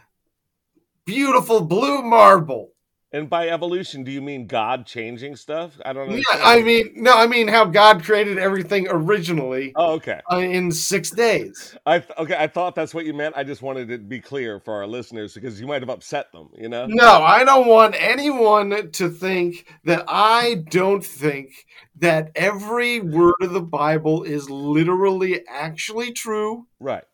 beautiful 1.06 1.62
blue 1.62 2.02
marble. 2.02 2.72
And 3.16 3.30
by 3.30 3.48
evolution, 3.48 4.04
do 4.04 4.10
you 4.10 4.20
mean 4.20 4.46
God 4.46 4.84
changing 4.84 5.36
stuff? 5.36 5.80
I 5.86 5.94
don't 5.94 6.10
know. 6.10 6.16
Yeah, 6.16 6.22
I 6.34 6.60
mean, 6.60 6.90
no, 6.96 7.16
I 7.16 7.26
mean 7.26 7.48
how 7.48 7.64
God 7.64 8.04
created 8.04 8.36
everything 8.36 8.88
originally 8.90 9.72
Oh, 9.74 9.94
okay. 9.94 10.20
uh, 10.30 10.36
in 10.36 10.70
six 10.70 11.12
days. 11.12 11.74
I 11.86 12.00
th- 12.00 12.10
okay. 12.18 12.36
I 12.38 12.46
thought 12.46 12.74
that's 12.74 12.92
what 12.92 13.06
you 13.06 13.14
meant. 13.14 13.34
I 13.34 13.42
just 13.42 13.62
wanted 13.62 13.88
to 13.88 13.96
be 13.96 14.20
clear 14.20 14.60
for 14.60 14.74
our 14.74 14.86
listeners 14.86 15.32
because 15.32 15.58
you 15.58 15.66
might 15.66 15.80
have 15.80 15.88
upset 15.88 16.30
them. 16.32 16.50
You 16.58 16.68
know. 16.68 16.84
No, 16.84 17.22
I 17.22 17.42
don't 17.44 17.66
want 17.66 17.94
anyone 17.98 18.92
to 18.92 19.08
think 19.08 19.66
that 19.84 20.04
I 20.06 20.64
don't 20.68 21.04
think 21.04 21.64
that 21.96 22.32
every 22.34 23.00
word 23.00 23.36
of 23.40 23.54
the 23.54 23.62
Bible 23.62 24.24
is 24.24 24.50
literally 24.50 25.40
actually 25.48 26.12
true. 26.12 26.66
Right. 26.78 27.04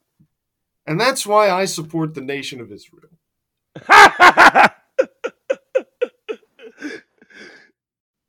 And 0.85 1.01
that's 1.01 1.25
why 1.25 1.49
I 1.49 1.67
support 1.67 2.15
the 2.15 2.23
nation 2.23 2.61
of 2.61 2.73
Israel. 2.73 3.11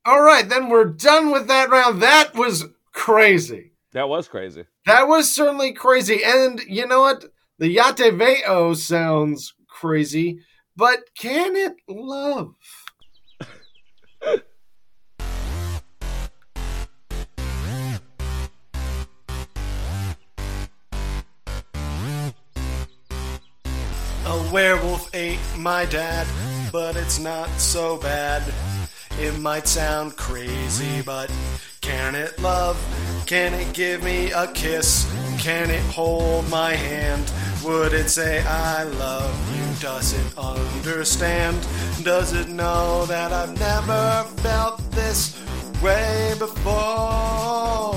All 0.06 0.22
right, 0.22 0.46
then 0.46 0.68
we're 0.68 0.84
done 0.84 1.30
with 1.30 1.48
that 1.48 1.70
round. 1.70 2.02
That 2.02 2.34
was 2.34 2.64
crazy. 2.92 3.72
that 3.92 4.06
was 4.08 4.28
crazy. 4.28 4.64
That 4.84 5.08
was 5.08 5.32
certainly 5.34 5.72
crazy. 5.72 6.20
And 6.22 6.60
you 6.68 6.86
know 6.86 7.00
what? 7.00 7.24
The 7.58 7.68
Yate 7.68 8.12
Veo 8.12 8.74
sounds 8.74 9.54
crazy, 9.66 10.40
but 10.76 11.00
can 11.16 11.56
it 11.56 11.76
love? 11.88 12.54
A 24.26 24.50
werewolf 24.52 25.14
ate 25.14 25.38
my 25.56 25.84
dad, 25.86 26.26
but 26.72 26.96
it's 26.96 27.18
not 27.18 27.48
so 27.58 27.96
bad. 27.98 28.42
It 29.20 29.38
might 29.38 29.68
sound 29.68 30.16
crazy, 30.16 31.00
but 31.02 31.30
can 31.80 32.14
it 32.14 32.38
love? 32.40 32.76
Can 33.26 33.54
it 33.54 33.72
give 33.72 34.02
me 34.02 34.32
a 34.32 34.46
kiss? 34.48 35.06
Can 35.38 35.70
it 35.70 35.82
hold 35.92 36.48
my 36.50 36.72
hand? 36.72 37.30
Would 37.64 37.92
it 37.92 38.08
say 38.10 38.42
I 38.44 38.82
love 38.82 39.56
you? 39.56 39.64
Does 39.80 40.12
it 40.14 40.38
understand? 40.38 41.66
Does 42.02 42.32
it 42.32 42.48
know 42.48 43.06
that 43.06 43.32
I've 43.32 43.58
never 43.58 44.24
felt 44.40 44.90
this 44.90 45.40
way 45.80 46.34
before? 46.38 47.94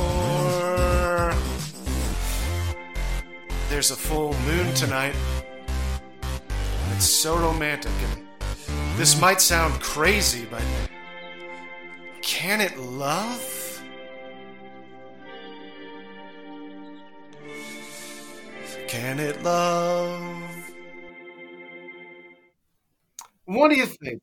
There's 3.70 3.92
a 3.92 3.96
full 3.96 4.34
moon 4.46 4.74
tonight. 4.76 5.16
It's 6.96 7.10
so 7.10 7.38
romantic. 7.38 7.92
And 8.04 8.98
this 8.98 9.20
might 9.20 9.42
sound 9.42 9.82
crazy, 9.82 10.48
but 10.50 10.64
can 12.28 12.60
it 12.60 12.78
love? 12.78 13.82
Can 18.88 19.20
it 19.20 19.42
love? 19.44 20.72
What 23.46 23.70
do 23.70 23.78
you 23.78 23.86
think? 23.86 24.22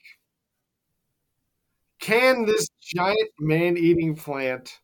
Can 1.98 2.44
this 2.44 2.68
giant 2.82 3.30
man 3.40 3.78
eating 3.78 4.14
plant 4.14 4.80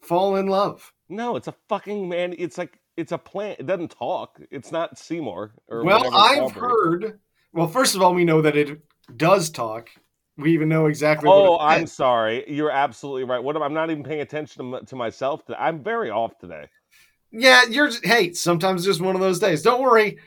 fall 0.00 0.34
in 0.36 0.48
love? 0.48 0.92
No, 1.08 1.36
it's 1.36 1.46
a 1.46 1.54
fucking 1.68 2.08
man. 2.08 2.34
It's 2.36 2.58
like 2.58 2.80
it's 2.96 3.12
a 3.12 3.18
plant. 3.18 3.60
It 3.60 3.66
doesn't 3.66 3.92
talk. 3.92 4.40
It's 4.50 4.72
not 4.72 4.98
Seymour 4.98 5.54
or 5.68 5.84
Well, 5.84 6.12
I've 6.16 6.42
Audrey. 6.42 6.60
heard. 6.60 7.20
Well, 7.52 7.68
first 7.68 7.94
of 7.94 8.02
all, 8.02 8.12
we 8.12 8.24
know 8.24 8.42
that 8.42 8.56
it 8.56 8.80
does 9.16 9.50
talk. 9.50 9.88
We 10.36 10.52
even 10.52 10.68
know 10.68 10.86
exactly. 10.86 11.28
what 11.28 11.36
Oh, 11.36 11.58
I'm 11.58 11.86
sorry. 11.86 12.44
You're 12.48 12.70
absolutely 12.70 13.24
right. 13.24 13.42
What 13.42 13.56
am, 13.56 13.62
I'm 13.62 13.74
not 13.74 13.90
even 13.90 14.02
paying 14.02 14.20
attention 14.20 14.70
to, 14.72 14.80
to 14.84 14.96
myself. 14.96 15.44
Today. 15.44 15.58
I'm 15.58 15.82
very 15.82 16.10
off 16.10 16.38
today. 16.38 16.66
Yeah, 17.30 17.62
you're. 17.68 17.90
Hey, 18.02 18.32
sometimes 18.32 18.84
just 18.84 19.00
one 19.00 19.14
of 19.14 19.20
those 19.20 19.38
days. 19.38 19.62
Don't 19.62 19.82
worry, 19.82 20.18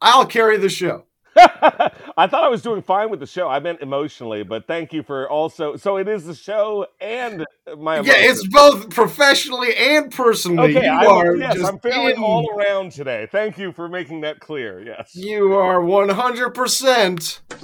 I'll 0.00 0.26
carry 0.26 0.56
the 0.58 0.68
show. 0.68 1.06
I 1.36 2.26
thought 2.26 2.44
I 2.44 2.48
was 2.48 2.60
doing 2.62 2.82
fine 2.82 3.08
with 3.10 3.20
the 3.20 3.26
show. 3.26 3.48
I 3.48 3.58
meant 3.58 3.80
emotionally, 3.80 4.42
but 4.42 4.66
thank 4.66 4.92
you 4.92 5.02
for 5.02 5.28
also. 5.30 5.76
So 5.76 5.96
it 5.96 6.06
is 6.08 6.24
the 6.26 6.34
show 6.34 6.86
and 7.00 7.46
my. 7.78 8.00
Yeah, 8.00 8.12
it's 8.16 8.46
both 8.48 8.90
professionally 8.90 9.74
and 9.74 10.12
personally. 10.12 10.76
okay. 10.76 10.84
you 10.86 10.92
I'm, 10.92 11.06
are 11.08 11.36
yes, 11.36 11.54
just 11.54 11.66
I'm 11.66 11.78
feeling 11.78 12.16
in- 12.16 12.22
all 12.22 12.50
around 12.54 12.92
today. 12.92 13.28
Thank 13.32 13.56
you 13.56 13.72
for 13.72 13.88
making 13.88 14.20
that 14.22 14.40
clear. 14.40 14.82
Yes. 14.82 15.14
You 15.14 15.54
are 15.54 15.80
one 15.82 16.10
hundred 16.10 16.50
percent 16.50 17.40
in 17.50 17.58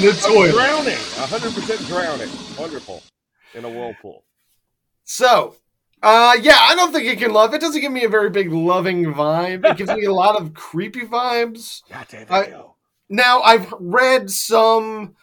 the 0.00 0.18
toilet. 0.26 0.52
drowning. 0.52 0.96
100 0.96 1.54
percent 1.54 1.86
drowning. 1.86 2.30
Wonderful. 2.58 3.02
In 3.54 3.64
a 3.64 3.68
whirlpool. 3.70 4.24
So, 5.04 5.54
uh, 6.02 6.36
yeah, 6.40 6.58
I 6.60 6.74
don't 6.74 6.92
think 6.92 7.06
it 7.06 7.18
can 7.18 7.32
love. 7.32 7.54
It 7.54 7.60
doesn't 7.60 7.80
give 7.80 7.92
me 7.92 8.04
a 8.04 8.08
very 8.08 8.30
big 8.30 8.52
loving 8.52 9.06
vibe. 9.06 9.64
It 9.64 9.76
gives 9.76 9.90
me 9.92 10.04
a 10.04 10.12
lot 10.24 10.40
of 10.40 10.54
creepy 10.54 11.02
vibes. 11.02 11.82
Not 11.90 12.08
David 12.08 12.30
I- 12.30 12.46
Yo. 12.48 12.76
Now, 13.08 13.40
I've 13.42 13.72
read 13.78 14.30
some, 14.30 15.14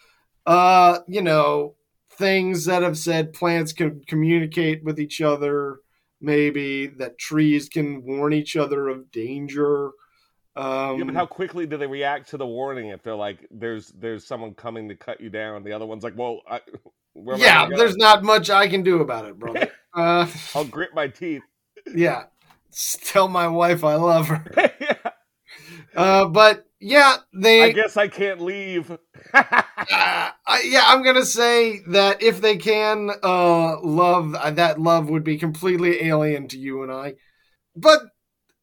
uh, 0.46 1.00
you 1.08 1.22
know, 1.22 1.76
things 2.18 2.66
that 2.66 2.82
have 2.82 2.98
said 2.98 3.34
plants 3.34 3.74
can 3.74 4.02
communicate 4.08 4.84
with 4.84 5.00
each 5.00 5.20
other. 5.20 5.80
Maybe 6.22 6.88
that 6.88 7.18
trees 7.18 7.68
can 7.68 8.02
warn 8.04 8.32
each 8.32 8.56
other 8.56 8.88
of 8.88 9.12
danger. 9.12 9.88
Um, 10.56 10.98
Yeah, 11.00 11.04
but 11.06 11.16
how 11.16 11.26
quickly 11.26 11.66
do 11.66 11.76
they 11.76 11.88
react 11.88 12.30
to 12.30 12.38
the 12.38 12.46
warning 12.46 12.90
if 12.90 13.04
they're 13.04 13.16
like, 13.16 13.46
"There's 13.52 13.90
there's 13.90 14.26
someone 14.26 14.54
coming 14.54 14.88
to 14.88 14.96
cut 14.96 15.20
you 15.20 15.30
down"? 15.30 15.64
The 15.64 15.74
other 15.74 15.86
one's 15.86 16.04
like, 16.04 16.16
"Well, 16.16 16.42
I, 16.48 16.62
where 16.66 16.82
am 16.86 16.86
I 16.86 17.03
yeah, 17.16 17.68
there's 17.76 17.98
not 17.98 18.24
much 18.24 18.50
I 18.50 18.68
can 18.68 18.84
do 18.84 19.02
about 19.02 19.26
it, 19.26 19.38
brother. 19.38 19.72
Uh, 19.96 20.26
I'll 20.56 20.66
grit 20.66 20.90
my 20.96 21.08
teeth." 21.08 21.44
yeah, 21.94 22.24
tell 23.04 23.28
my 23.28 23.48
wife 23.48 23.84
I 23.84 23.96
love 23.96 24.28
her. 24.28 24.72
Yeah. 25.94 26.02
Uh, 26.02 26.26
but 26.26 26.66
yeah, 26.80 27.18
they. 27.34 27.62
I 27.62 27.72
guess 27.72 27.96
I 27.96 28.08
can't 28.08 28.42
leave. 28.42 28.90
uh, 29.34 29.44
I, 29.86 30.64
yeah, 30.66 30.84
I'm 30.88 31.04
gonna 31.04 31.26
say 31.26 31.82
that 31.90 32.24
if 32.24 32.42
they 32.42 32.58
can 32.58 33.12
uh, 33.22 33.80
love, 33.82 34.34
uh, 34.34 34.52
that 34.52 34.82
love 34.82 35.10
would 35.10 35.24
be 35.24 35.38
completely 35.38 36.04
alien 36.04 36.48
to 36.48 36.58
you 36.58 36.82
and 36.82 36.92
I. 36.92 37.14
But 37.76 38.02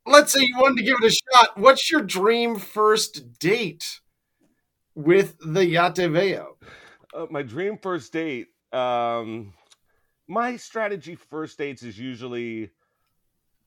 let's 0.07 0.33
say 0.33 0.41
you 0.41 0.57
wanted 0.59 0.79
to 0.79 0.85
give 0.85 0.97
it 1.01 1.13
a 1.13 1.37
shot. 1.37 1.57
What's 1.57 1.91
your 1.91 2.03
dream 2.03 2.59
first 2.59 3.39
date 3.39 4.01
with 4.95 5.37
the 5.39 5.61
Yateveo? 5.61 6.50
Uh, 7.15 7.27
my 7.31 7.43
dream 7.43 7.79
first 7.79 8.13
date. 8.13 8.49
Um, 8.73 9.53
my 10.29 10.57
strategy 10.57 11.15
first 11.17 11.59
dates 11.59 11.83
is 11.83 11.99
usually 11.99 12.71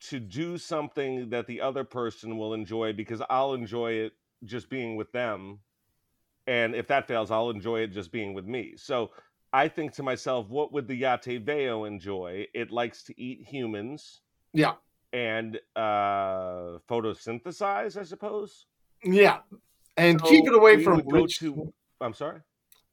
to 0.02 0.20
do 0.20 0.58
something 0.58 1.30
that 1.30 1.48
the 1.48 1.62
other 1.62 1.84
person 1.84 2.38
will 2.38 2.54
enjoy 2.54 2.94
because 2.94 3.22
I'll 3.30 3.54
enjoy 3.54 3.94
it 3.94 4.14
just 4.44 4.70
being 4.70 4.96
with 4.96 5.12
them, 5.12 5.60
and 6.48 6.76
if 6.76 6.88
that 6.88 7.08
fails, 7.08 7.32
I'll 7.32 7.50
enjoy 7.50 7.82
it 7.82 7.88
just 7.88 8.12
being 8.12 8.34
with 8.34 8.46
me. 8.46 8.74
So 8.78 9.12
I 9.54 9.68
think 9.68 9.94
to 9.94 10.04
myself, 10.04 10.50
what 10.50 10.74
would 10.74 10.88
the 10.88 10.96
Yate 10.96 11.44
Veo 11.46 11.86
enjoy? 11.86 12.48
It 12.54 12.72
likes 12.72 13.04
to 13.06 13.20
eat 13.22 13.46
humans 13.48 14.22
Yeah, 14.54 14.74
and 15.14 15.60
uh, 15.76 16.80
photosynthesize, 16.90 17.98
I 17.98 18.04
suppose. 18.04 18.66
yeah, 19.04 19.40
and 19.98 20.20
So 20.20 20.28
keep 20.28 20.48
it 20.48 20.56
away 20.56 20.84
from 20.84 21.02
rich. 21.08 21.40
to- 21.40 21.74
I'm 22.02 22.14
sorry. 22.14 22.42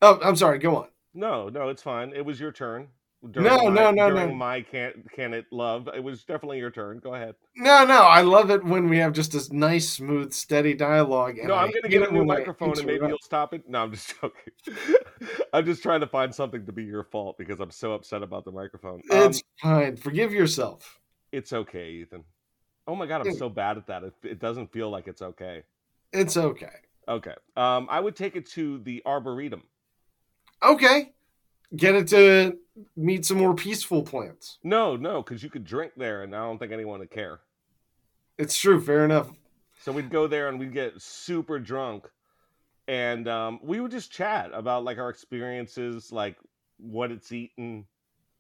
Oh, 0.03 0.19
I'm 0.23 0.37
sorry. 0.37 0.59
Go 0.59 0.77
on. 0.77 0.89
No, 1.15 1.49
no, 1.49 1.69
it's 1.69 1.83
fine. 1.83 2.13
It 2.15 2.25
was 2.25 2.39
your 2.41 2.53
turn. 2.53 2.89
No, 3.23 3.43
my, 3.43 3.69
no, 3.69 3.91
no, 3.91 4.09
during 4.09 4.31
no. 4.31 4.35
my 4.35 4.63
can't 4.63 5.11
can 5.13 5.35
it 5.35 5.45
love. 5.51 5.91
It 5.95 6.03
was 6.03 6.25
definitely 6.25 6.57
your 6.59 6.71
turn. 6.71 7.01
Go 7.01 7.15
ahead. 7.15 7.35
No, 7.55 7.85
no, 7.85 8.01
I 8.05 8.23
love 8.23 8.51
it 8.51 8.65
when 8.65 8.89
we 8.89 8.97
have 8.97 9.13
just 9.13 9.33
this 9.33 9.53
nice, 9.53 9.91
smooth, 9.91 10.33
steady 10.33 10.73
dialogue. 10.73 11.37
no, 11.43 11.55
I'm 11.55 11.71
gonna 11.71 11.91
get 11.91 12.01
it 12.01 12.11
a 12.11 12.15
new 12.15 12.25
microphone 12.25 12.79
and 12.79 12.87
maybe 12.87 13.07
you'll 13.07 13.19
stop 13.23 13.53
it. 13.53 13.69
No, 13.69 13.83
I'm 13.83 13.93
just 13.93 14.15
joking. 14.23 14.55
I'm 15.53 15.67
just 15.67 15.83
trying 15.83 16.01
to 16.01 16.07
find 16.07 16.35
something 16.35 16.65
to 16.65 16.73
be 16.73 16.85
your 16.85 17.05
fault 17.05 17.37
because 17.37 17.61
I'm 17.61 17.71
so 17.71 17.93
upset 17.93 18.23
about 18.23 18.47
the 18.47 18.53
microphone. 18.53 19.03
Um, 19.11 19.29
It's 19.29 19.43
fine. 19.61 19.97
Forgive 19.99 20.33
yourself. 20.33 20.99
it's 21.31 21.53
okay, 21.53 21.91
Ethan. 21.91 22.25
Oh 22.87 22.97
my 22.97 23.05
god, 23.05 23.27
I'm 23.27 23.35
so 23.35 23.51
bad 23.51 23.77
at 23.77 23.87
that. 23.89 24.03
It, 24.03 24.15
it 24.23 24.39
doesn't 24.39 24.73
feel 24.73 24.89
like 24.89 25.09
it's 25.09 25.21
okay. 25.21 25.65
It's 26.15 26.39
okay. 26.39 26.73
Okay. 27.07 27.35
Um, 27.55 27.87
I 27.91 28.01
would 28.01 28.17
take 28.17 28.35
it 28.35 28.47
to 28.53 28.79
the 28.79 29.03
arboretum. 29.05 29.63
Okay. 30.63 31.13
Get 31.77 31.95
it 31.95 32.09
to 32.09 32.57
meet 32.97 33.25
some 33.25 33.39
more 33.39 33.55
peaceful 33.55 34.03
plants. 34.03 34.59
No, 34.65 34.97
no, 34.97 35.23
because 35.23 35.43
you 35.43 35.51
could 35.51 35.65
drink 35.65 35.93
there, 35.97 36.23
and 36.23 36.35
I 36.35 36.41
don't 36.41 36.59
think 36.59 36.73
anyone 36.73 37.01
would 37.01 37.11
care. 37.11 37.41
It's 38.39 38.57
true. 38.59 38.81
Fair 38.81 39.05
enough. 39.05 39.31
So 39.83 39.93
we'd 39.93 40.11
go 40.11 40.27
there 40.27 40.49
and 40.49 40.59
we'd 40.59 40.73
get 40.73 41.01
super 41.01 41.59
drunk, 41.59 42.07
and 42.89 43.29
um, 43.29 43.61
we 43.63 43.81
would 43.81 43.91
just 43.91 44.11
chat 44.13 44.51
about 44.53 44.85
like 44.85 44.99
our 44.99 45.09
experiences, 45.11 46.11
like 46.13 46.37
what 46.79 47.11
it's 47.11 47.31
eaten, 47.33 47.87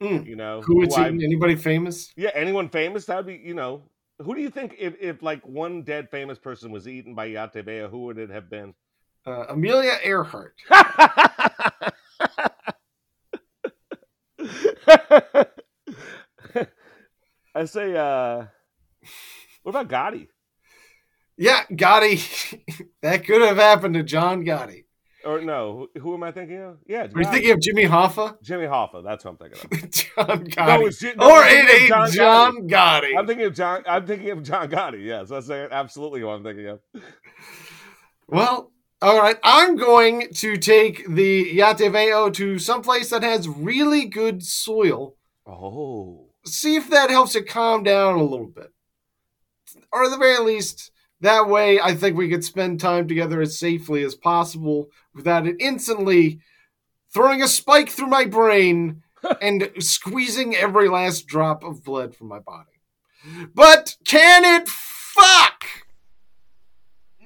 Mm. 0.00 0.24
you 0.26 0.34
know, 0.34 0.62
Who 0.62 0.82
it's 0.82 0.96
who 0.96 1.02
I- 1.02 1.08
eating? 1.08 1.22
Anybody 1.22 1.54
famous? 1.56 2.10
Yeah, 2.16 2.30
anyone 2.34 2.70
famous? 2.70 3.04
That'd 3.04 3.26
be, 3.26 3.34
you 3.34 3.52
know, 3.52 3.82
who 4.18 4.34
do 4.34 4.40
you 4.40 4.48
think 4.48 4.74
if, 4.78 4.94
if 4.98 5.22
like 5.22 5.46
one 5.46 5.82
dead 5.82 6.10
famous 6.10 6.38
person 6.38 6.70
was 6.72 6.88
eaten 6.88 7.14
by 7.14 7.28
Yateveo, 7.28 7.90
who 7.90 8.04
would 8.06 8.16
it 8.16 8.30
have 8.30 8.48
been? 8.48 8.72
Uh, 9.26 9.44
Amelia 9.50 9.98
Earhart. 10.02 10.54
I 17.54 17.64
say, 17.64 17.96
uh, 17.96 18.44
what 19.62 19.76
about 19.76 19.88
Gotti? 19.88 20.28
Yeah, 21.36 21.62
Gotti. 21.70 22.60
that 23.02 23.24
could 23.24 23.42
have 23.42 23.56
happened 23.56 23.94
to 23.94 24.02
John 24.02 24.44
Gotti. 24.44 24.84
Or 25.24 25.40
no, 25.42 25.88
who, 25.94 26.00
who 26.00 26.14
am 26.14 26.22
I 26.22 26.32
thinking 26.32 26.62
of? 26.62 26.78
Yeah, 26.86 27.06
Are 27.14 27.22
you 27.22 27.28
thinking 27.30 27.50
of 27.50 27.60
Jimmy 27.60 27.84
Hoffa? 27.84 28.40
Jimmy 28.42 28.64
Hoffa. 28.64 29.04
That's 29.04 29.22
what 29.24 29.32
I'm 29.32 29.36
thinking 29.36 29.84
of. 29.84 29.90
John 29.90 30.26
No, 30.26 30.34
Gotti. 30.44 30.86
it's 30.86 31.02
no, 31.02 31.30
or 31.30 31.42
it 31.44 31.80
ain't 31.80 31.88
John 31.88 32.10
John, 32.10 32.56
Gotti. 32.68 32.70
Gotti. 32.70 33.18
I'm 33.18 33.26
thinking 33.26 33.46
of 33.46 33.54
John. 33.54 33.82
I'm 33.86 34.06
thinking 34.06 34.30
of 34.30 34.42
John 34.42 34.70
Gotti. 34.70 35.04
Yes, 35.04 35.28
that's 35.28 35.50
absolutely 35.50 36.20
who 36.20 36.30
I'm 36.30 36.42
thinking 36.42 36.68
of. 36.68 36.80
Well, 38.28 38.72
all 39.02 39.18
right. 39.18 39.38
I'm 39.42 39.76
going 39.76 40.28
to 40.34 40.56
take 40.56 41.06
the 41.08 41.56
Yateveo 41.56 42.32
to 42.34 42.58
someplace 42.58 43.10
that 43.10 43.22
has 43.22 43.48
really 43.48 44.06
good 44.06 44.42
soil. 44.42 45.16
Oh, 45.46 46.26
See 46.44 46.76
if 46.76 46.88
that 46.90 47.10
helps 47.10 47.34
it 47.34 47.48
calm 47.48 47.82
down 47.82 48.16
a 48.16 48.24
little 48.24 48.46
bit. 48.46 48.72
Or 49.92 50.04
at 50.04 50.10
the 50.10 50.16
very 50.16 50.38
least, 50.38 50.90
that 51.20 51.48
way 51.48 51.80
I 51.80 51.94
think 51.94 52.16
we 52.16 52.28
could 52.28 52.44
spend 52.44 52.80
time 52.80 53.06
together 53.08 53.40
as 53.40 53.58
safely 53.58 54.02
as 54.02 54.14
possible 54.14 54.88
without 55.14 55.46
it 55.46 55.56
instantly 55.60 56.40
throwing 57.12 57.42
a 57.42 57.48
spike 57.48 57.88
through 57.90 58.06
my 58.06 58.24
brain 58.24 59.02
and 59.42 59.70
squeezing 59.78 60.54
every 60.54 60.88
last 60.88 61.26
drop 61.26 61.62
of 61.62 61.84
blood 61.84 62.14
from 62.14 62.28
my 62.28 62.38
body. 62.38 62.80
But 63.54 63.96
can 64.06 64.44
it 64.44 64.68
fuck? 64.68 65.64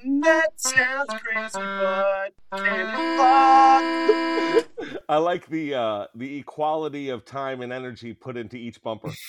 That 0.04 0.48
sounds 0.56 1.10
crazy, 1.22 1.52
but 1.54 2.32
can 2.52 2.80
it 2.80 2.94
fuck? 3.16 5.00
I 5.08 5.16
like 5.16 5.46
the 5.46 5.74
uh, 5.74 6.06
the 6.14 6.38
equality 6.38 7.08
of 7.08 7.24
time 7.24 7.62
and 7.62 7.72
energy 7.72 8.12
put 8.12 8.36
into 8.36 8.56
each 8.56 8.82
bumper. 8.82 9.12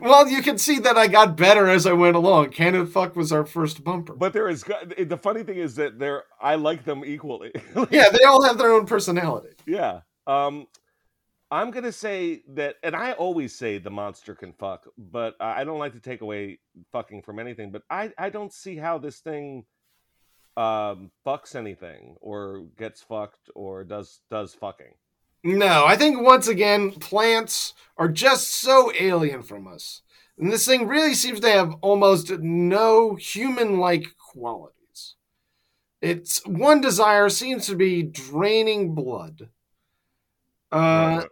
Well, 0.00 0.28
you 0.28 0.42
can 0.42 0.58
see 0.58 0.78
that 0.80 0.96
I 0.98 1.06
got 1.06 1.36
better 1.36 1.68
as 1.68 1.86
I 1.86 1.92
went 1.92 2.16
along. 2.16 2.50
Can 2.50 2.74
it 2.74 2.86
fuck 2.86 3.14
was 3.16 3.32
our 3.32 3.46
first 3.46 3.82
bumper. 3.84 4.14
But 4.14 4.32
there 4.32 4.48
is 4.48 4.62
the 4.64 5.18
funny 5.22 5.42
thing 5.42 5.58
is 5.58 5.76
that 5.76 5.98
there 5.98 6.24
I 6.40 6.56
like 6.56 6.84
them 6.84 7.04
equally. 7.04 7.52
yeah, 7.90 8.08
they 8.10 8.24
all 8.24 8.42
have 8.44 8.58
their 8.58 8.72
own 8.72 8.86
personality. 8.86 9.50
yeah. 9.66 10.00
Um, 10.26 10.66
I'm 11.50 11.70
gonna 11.70 11.92
say 11.92 12.42
that, 12.54 12.76
and 12.82 12.96
I 12.96 13.12
always 13.12 13.54
say 13.54 13.78
the 13.78 13.90
monster 13.90 14.34
can 14.34 14.52
fuck, 14.52 14.86
but 14.98 15.36
I 15.40 15.62
don't 15.64 15.78
like 15.78 15.92
to 15.92 16.00
take 16.00 16.20
away 16.20 16.58
fucking 16.90 17.22
from 17.22 17.38
anything. 17.38 17.70
But 17.70 17.82
I 17.88 18.12
I 18.18 18.30
don't 18.30 18.52
see 18.52 18.76
how 18.76 18.98
this 18.98 19.20
thing 19.20 19.64
um 20.56 21.10
fucks 21.26 21.54
anything 21.54 22.16
or 22.20 22.64
gets 22.78 23.02
fucked 23.02 23.50
or 23.54 23.84
does 23.84 24.20
does 24.30 24.54
fucking. 24.54 24.94
No, 25.44 25.84
I 25.86 25.96
think 25.96 26.20
once 26.20 26.48
again, 26.48 26.92
plants 26.92 27.74
are 27.96 28.08
just 28.08 28.48
so 28.50 28.92
alien 28.98 29.42
from 29.42 29.66
us. 29.68 30.02
And 30.38 30.52
this 30.52 30.66
thing 30.66 30.86
really 30.88 31.14
seems 31.14 31.40
to 31.40 31.50
have 31.50 31.74
almost 31.82 32.30
no 32.30 33.14
human 33.14 33.78
like 33.78 34.06
qualities. 34.18 35.14
Its 36.00 36.44
one 36.46 36.80
desire 36.80 37.28
seems 37.28 37.66
to 37.66 37.76
be 37.76 38.02
draining 38.02 38.94
blood. 38.94 39.50
Uh, 40.72 40.78
Right. 41.18 41.28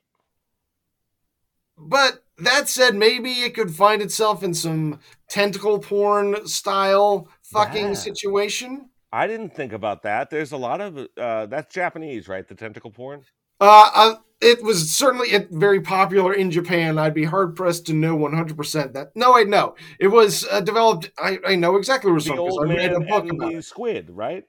but 1.76 2.24
that 2.38 2.68
said, 2.68 2.94
maybe 2.94 3.30
it 3.42 3.54
could 3.54 3.74
find 3.74 4.02
itself 4.02 4.42
in 4.42 4.54
some 4.54 5.00
tentacle 5.28 5.78
porn 5.78 6.46
style 6.46 7.28
fucking 7.42 7.88
Yeah. 7.88 7.94
situation. 7.94 8.90
I 9.14 9.28
didn't 9.28 9.54
think 9.54 9.72
about 9.72 10.02
that. 10.02 10.28
There's 10.28 10.50
a 10.50 10.56
lot 10.56 10.80
of 10.80 10.98
uh, 11.16 11.46
that's 11.46 11.72
Japanese, 11.72 12.26
right? 12.26 12.46
The 12.46 12.56
tentacle 12.56 12.90
porn. 12.90 13.22
Uh, 13.60 13.88
uh, 13.94 14.14
it 14.40 14.60
was 14.64 14.90
certainly 14.90 15.28
very 15.52 15.80
popular 15.80 16.32
in 16.34 16.50
Japan. 16.50 16.98
I'd 16.98 17.14
be 17.14 17.22
hard 17.22 17.54
pressed 17.54 17.86
to 17.86 17.92
know 17.92 18.16
100% 18.16 18.92
that. 18.92 19.12
No, 19.14 19.36
I 19.36 19.44
know. 19.44 19.76
It 20.00 20.08
was 20.08 20.44
uh, 20.50 20.60
developed. 20.60 21.12
I, 21.16 21.38
I 21.46 21.54
know 21.54 21.76
exactly 21.76 22.10
where 22.10 22.16
it's 22.16 22.26
The 22.26 22.34
from 22.34 22.44
because 22.44 22.58
old 22.58 22.70
I 22.72 22.74
read 22.74 22.92
a 22.92 23.00
book 23.00 23.30
about 23.30 23.52
the 23.52 23.58
it. 23.58 23.64
squid, 23.64 24.10
right? 24.10 24.44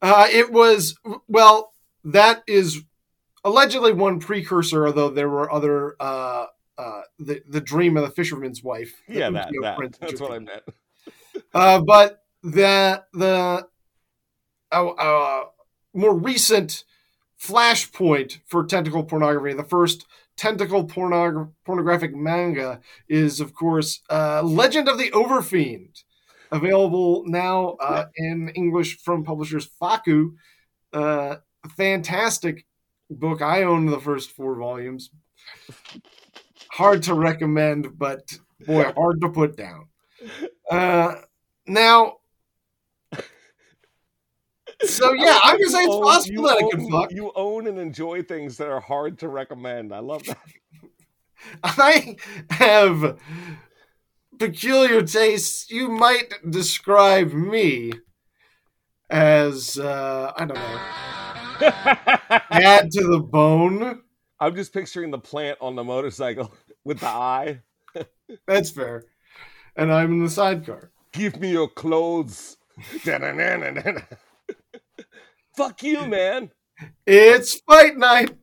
Uh, 0.00 0.28
it 0.30 0.52
was, 0.52 0.96
well, 1.26 1.72
that 2.04 2.44
is 2.46 2.82
allegedly 3.44 3.92
one 3.92 4.20
precursor, 4.20 4.86
although 4.86 5.10
there 5.10 5.28
were 5.28 5.52
other. 5.52 5.96
Uh, 5.98 6.46
uh, 6.78 7.00
the 7.18 7.40
the 7.48 7.60
dream 7.60 7.96
of 7.96 8.02
the 8.04 8.10
fisherman's 8.10 8.62
wife. 8.62 9.02
Yeah, 9.08 9.30
that, 9.30 9.50
that. 9.62 9.96
That's 9.98 10.20
what 10.20 10.32
I 10.32 10.38
meant. 10.38 10.62
Uh, 11.54 11.80
but 11.80 12.22
the 12.42 13.02
the 13.14 13.66
uh, 14.76 14.88
uh, 14.88 15.44
more 15.94 16.16
recent 16.16 16.84
flashpoint 17.40 18.40
for 18.46 18.64
tentacle 18.64 19.04
pornography, 19.04 19.54
the 19.54 19.64
first 19.64 20.06
tentacle 20.36 20.86
pornog- 20.86 21.52
pornographic 21.64 22.14
manga 22.14 22.80
is, 23.08 23.40
of 23.40 23.54
course, 23.54 24.00
uh, 24.10 24.42
Legend 24.42 24.88
of 24.88 24.98
the 24.98 25.10
Overfiend, 25.10 26.02
available 26.52 27.24
now 27.26 27.76
uh, 27.80 28.04
in 28.16 28.50
English 28.50 28.98
from 28.98 29.24
publishers 29.24 29.66
Faku. 29.78 30.32
Uh, 30.92 31.36
fantastic 31.76 32.66
book. 33.10 33.42
I 33.42 33.62
own 33.62 33.86
the 33.86 34.00
first 34.00 34.30
four 34.30 34.56
volumes. 34.56 35.10
Hard 36.72 37.02
to 37.04 37.14
recommend, 37.14 37.98
but 37.98 38.38
boy, 38.66 38.92
hard 38.96 39.20
to 39.22 39.28
put 39.30 39.56
down. 39.56 39.88
Uh, 40.70 41.16
now, 41.66 42.18
so 44.82 45.12
yeah, 45.12 45.38
I'm 45.44 45.56
gonna 45.58 45.70
say 45.70 45.84
it's 45.84 45.96
possible 45.96 46.42
that 46.44 46.62
own- 46.62 46.70
can 46.70 46.90
fuck. 46.90 47.12
You 47.12 47.32
own 47.34 47.66
and 47.66 47.78
enjoy 47.78 48.22
things 48.22 48.56
that 48.58 48.68
are 48.68 48.80
hard 48.80 49.18
to 49.20 49.28
recommend. 49.28 49.94
I 49.94 50.00
love 50.00 50.24
that. 50.24 50.38
I 51.64 52.16
have 52.50 53.18
peculiar 54.38 55.02
tastes. 55.02 55.70
You 55.70 55.88
might 55.88 56.32
describe 56.48 57.32
me 57.32 57.92
as 59.10 59.78
uh, 59.78 60.32
I 60.36 60.44
don't 60.44 60.58
know, 60.58 60.80
add 62.50 62.90
to 62.92 63.04
the 63.04 63.20
bone. 63.20 64.02
I'm 64.38 64.54
just 64.54 64.72
picturing 64.72 65.10
the 65.10 65.18
plant 65.18 65.58
on 65.60 65.76
the 65.76 65.84
motorcycle 65.84 66.52
with 66.84 67.00
the 67.00 67.08
eye. 67.08 67.60
That's 68.46 68.70
fair. 68.70 69.04
And 69.76 69.92
I'm 69.92 70.12
in 70.12 70.24
the 70.24 70.30
sidecar. 70.30 70.90
Give 71.12 71.38
me 71.40 71.52
your 71.52 71.68
clothes. 71.68 72.56
Fuck 75.56 75.82
you, 75.82 76.06
man. 76.06 76.50
It's 77.06 77.60
fight 77.60 77.96
night. 77.96 78.36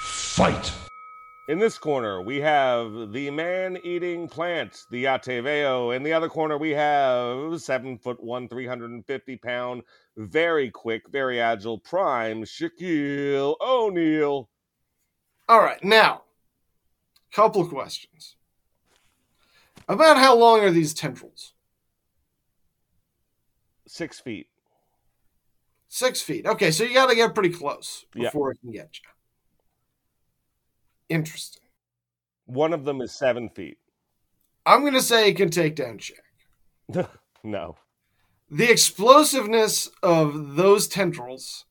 Fight! 0.00 0.72
In 1.46 1.58
this 1.58 1.76
corner, 1.76 2.22
we 2.22 2.40
have 2.40 3.12
the 3.12 3.30
man-eating 3.30 4.28
plant, 4.28 4.86
the 4.90 5.04
Yateveo. 5.04 5.94
In 5.94 6.02
the 6.02 6.14
other 6.14 6.30
corner, 6.30 6.56
we 6.56 6.70
have 6.70 7.60
seven 7.60 7.98
foot 7.98 8.24
one, 8.24 8.48
three 8.48 8.66
hundred 8.66 8.90
and 8.92 9.06
fifty 9.06 9.36
pound, 9.36 9.82
very 10.16 10.70
quick, 10.70 11.08
very 11.10 11.40
agile, 11.40 11.78
prime 11.78 12.44
Shaquille 12.44 13.56
O'Neal. 13.60 14.48
All 15.48 15.60
right, 15.60 15.82
now, 15.84 16.22
couple 17.32 17.66
questions 17.66 18.36
about 19.88 20.16
how 20.16 20.36
long 20.36 20.60
are 20.60 20.70
these 20.70 20.94
tendrils? 20.94 21.52
Six 23.86 24.20
feet. 24.20 24.48
Six 25.88 26.20
feet. 26.22 26.46
Okay, 26.46 26.70
so 26.70 26.84
you 26.84 26.94
got 26.94 27.10
to 27.10 27.14
get 27.14 27.34
pretty 27.34 27.50
close 27.50 28.04
Yeah. 28.14 28.24
before 28.24 28.52
it 28.52 28.58
can 28.60 28.72
get 28.72 28.88
you. 28.98 29.10
Interesting. 31.08 31.62
One 32.46 32.72
of 32.72 32.84
them 32.84 33.00
is 33.00 33.12
seven 33.12 33.48
feet. 33.48 33.78
I'm 34.66 34.80
going 34.80 34.94
to 34.94 35.02
say 35.02 35.28
it 35.28 35.34
can 35.36 35.50
take 35.50 35.76
down 35.76 35.98
Shaq. 35.98 37.08
no. 37.44 37.76
The 38.56 38.70
explosiveness 38.70 39.90
of 40.02 40.54
those 40.54 40.86
tendrils, 40.86 41.64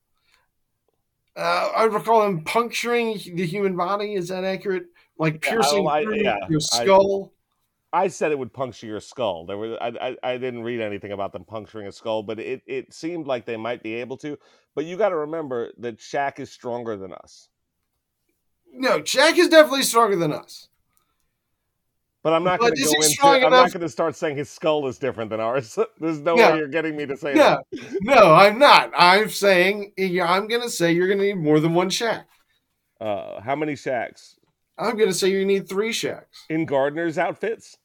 uh, 1.37 1.69
I 1.75 1.83
recall 1.85 2.21
them 2.23 2.43
puncturing 2.43 3.13
the 3.35 3.45
human 3.45 3.75
body. 3.77 4.15
Is 4.15 4.27
that 4.27 4.43
accurate? 4.43 4.87
Like 5.17 5.35
Yeah, 5.45 5.51
piercing 5.51 5.87
I- 5.87 6.03
through 6.03 6.21
yeah, 6.23 6.37
your 6.49 6.59
I- 6.73 6.83
skull. 6.83 7.33
I 7.95 8.07
said 8.07 8.31
it 8.31 8.39
would 8.39 8.51
puncture 8.51 8.87
your 8.87 8.99
skull. 8.99 9.45
There 9.45 9.55
was 9.57 9.77
I, 9.79 9.89
I 10.01 10.17
I 10.31 10.37
didn't 10.37 10.63
read 10.63 10.81
anything 10.81 11.11
about 11.11 11.31
them 11.31 11.45
puncturing 11.45 11.85
a 11.87 11.91
skull, 11.91 12.23
but 12.23 12.39
it, 12.39 12.63
it 12.65 12.91
seemed 12.91 13.27
like 13.27 13.45
they 13.45 13.55
might 13.55 13.83
be 13.83 13.93
able 13.93 14.17
to. 14.17 14.35
But 14.73 14.85
you 14.85 14.97
got 14.97 15.09
to 15.09 15.15
remember 15.17 15.71
that 15.77 15.99
Shaq 15.99 16.39
is 16.39 16.51
stronger 16.51 16.97
than 16.97 17.13
us. 17.13 17.49
no, 18.73 19.01
Shaq 19.01 19.37
is 19.37 19.47
definitely 19.47 19.83
stronger 19.83 20.15
than 20.15 20.33
us. 20.33 20.69
But 22.23 22.31
I'm 22.33 22.43
not 22.45 22.59
going 22.59 22.73
to 22.73 22.81
go 22.83 22.91
into. 23.01 23.17
I'm 23.23 23.37
enough- 23.41 23.51
not 23.51 23.73
going 23.73 23.81
to 23.81 23.89
start 23.89 24.15
saying 24.15 24.37
his 24.37 24.49
skull 24.49 24.87
is 24.87 24.97
different 24.97 25.29
than 25.29 25.39
ours. 25.41 25.77
There's 25.99 26.19
no 26.19 26.35
No. 26.35 26.51
way 26.51 26.57
you're 26.57 26.67
getting 26.69 26.95
me 26.95 27.05
to 27.05 27.17
say 27.17 27.33
No, 27.33 27.61
that. 27.73 27.97
no, 28.01 28.33
I'm 28.33 28.57
not. 28.57 28.91
I'm 28.95 29.29
saying 29.29 29.91
I'm 29.99 30.47
going 30.47 30.61
to 30.61 30.69
say 30.69 30.93
you're 30.93 31.07
going 31.07 31.19
to 31.19 31.25
need 31.25 31.37
more 31.37 31.59
than 31.59 31.73
one 31.73 31.89
Shaq. 31.89 32.23
Uh, 33.01 33.41
how 33.41 33.55
many 33.55 33.73
Shaqs 33.73 34.35
I'm 34.77 34.95
going 34.95 35.09
to 35.09 35.13
say 35.13 35.29
you 35.29 35.45
need 35.45 35.67
three 35.67 35.91
Shaqs. 35.91 36.23
in 36.49 36.65
gardeners' 36.65 37.17
outfits? 37.17 37.77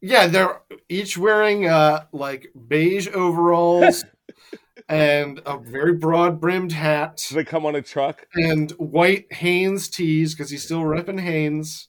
Yeah, 0.00 0.28
they're 0.28 0.60
each 0.88 1.18
wearing 1.18 1.66
uh 1.66 2.04
like 2.12 2.52
beige 2.68 3.08
overalls 3.08 4.04
and 4.88 5.40
a 5.46 5.58
very 5.58 5.94
broad 5.94 6.38
brimmed 6.40 6.70
hat 6.72 7.24
Do 7.28 7.34
they 7.34 7.44
come 7.44 7.66
on 7.66 7.74
a 7.74 7.82
truck 7.82 8.26
and 8.34 8.70
white 8.72 9.32
Hanes 9.32 9.88
tees 9.88 10.34
because 10.34 10.50
he's 10.50 10.62
still 10.62 10.82
repping 10.82 11.18
Hanes. 11.20 11.88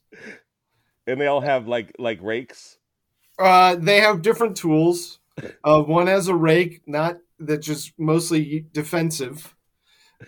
And 1.08 1.20
they 1.20 1.26
all 1.26 1.40
have 1.40 1.66
like 1.66 1.94
like 1.98 2.20
rakes? 2.22 2.78
Uh, 3.38 3.76
they 3.76 4.00
have 4.00 4.22
different 4.22 4.56
tools. 4.56 5.18
Uh, 5.64 5.82
one 5.82 6.06
has 6.08 6.28
a 6.28 6.34
rake, 6.34 6.82
not 6.86 7.18
that 7.38 7.58
just 7.58 7.92
mostly 7.98 8.66
defensive, 8.72 9.54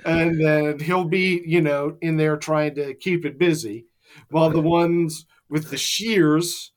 and 0.04 0.40
then 0.44 0.78
he'll 0.80 1.04
be 1.04 1.42
you 1.46 1.60
know 1.60 1.96
in 2.00 2.16
there 2.16 2.36
trying 2.36 2.74
to 2.76 2.94
keep 2.94 3.24
it 3.24 3.38
busy, 3.38 3.86
while 4.30 4.50
the 4.50 4.60
ones 4.62 5.26
with 5.48 5.70
the 5.70 5.78
shears 5.78 6.72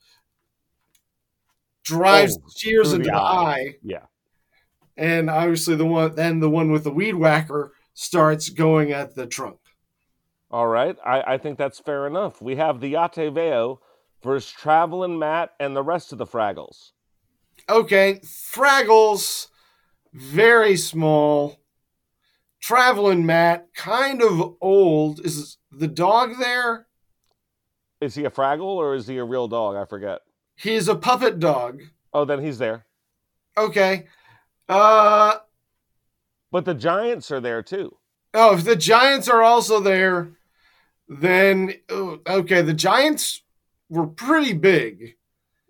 drives 1.84 2.38
Oh, 2.38 2.50
shears 2.56 2.94
into 2.94 3.10
the 3.10 3.16
eye. 3.16 3.54
eye. 3.56 3.76
Yeah. 3.84 4.06
and 4.98 5.30
obviously 5.30 5.76
the 5.76 5.86
one 5.86 6.16
then 6.16 6.40
the 6.40 6.50
one 6.50 6.72
with 6.72 6.84
the 6.84 6.92
weed 6.92 7.16
whacker 7.16 7.74
starts 7.94 8.50
going 8.50 8.92
at 8.92 9.16
the 9.16 9.28
trunk. 9.28 9.60
All 10.52 10.68
right, 10.68 10.96
I, 11.04 11.34
I 11.34 11.38
think 11.38 11.58
that's 11.58 11.80
fair 11.80 12.06
enough. 12.08 12.42
We 12.42 12.56
have 12.58 12.80
the 12.80 12.94
Yateveo 12.94 13.80
versus 14.24 14.52
Traveling 14.52 15.20
Matt 15.20 15.52
and 15.60 15.76
the 15.76 15.84
rest 15.84 16.12
of 16.12 16.18
the 16.18 16.26
Fraggles. 16.26 16.92
Okay, 17.70 18.20
Fraggles, 18.24 19.48
very 20.14 20.76
small. 20.78 21.60
Traveling 22.62 23.26
Matt, 23.26 23.68
kind 23.76 24.22
of 24.22 24.56
old. 24.62 25.20
Is 25.26 25.58
the 25.72 25.88
dog 25.88 26.38
there? 26.40 26.88
Is 28.02 28.16
he 28.16 28.26
a 28.26 28.30
Fraggle 28.30 28.64
or 28.64 28.96
is 28.96 29.08
he 29.08 29.18
a 29.18 29.24
real 29.24 29.48
dog? 29.48 29.76
I 29.76 29.86
forget. 29.86 30.20
He's 30.56 30.88
a 30.88 30.96
puppet 30.96 31.40
dog. 31.40 31.82
Oh, 32.14 32.26
then 32.26 32.44
he's 32.44 32.58
there. 32.58 32.86
Okay. 33.58 34.08
Uh 34.70 35.36
But 36.52 36.66
the 36.66 36.74
Giants 36.74 37.32
are 37.32 37.42
there 37.42 37.62
too. 37.64 37.98
oh, 38.34 38.56
if 38.56 38.64
the 38.64 38.76
Giants 38.76 39.28
are 39.28 39.42
also 39.44 39.80
there, 39.80 40.32
then 41.08 41.74
oh, 41.90 42.20
okay, 42.28 42.62
the 42.62 42.74
Giants 42.74 43.43
were 43.94 44.08
pretty 44.08 44.54
big. 44.54 45.16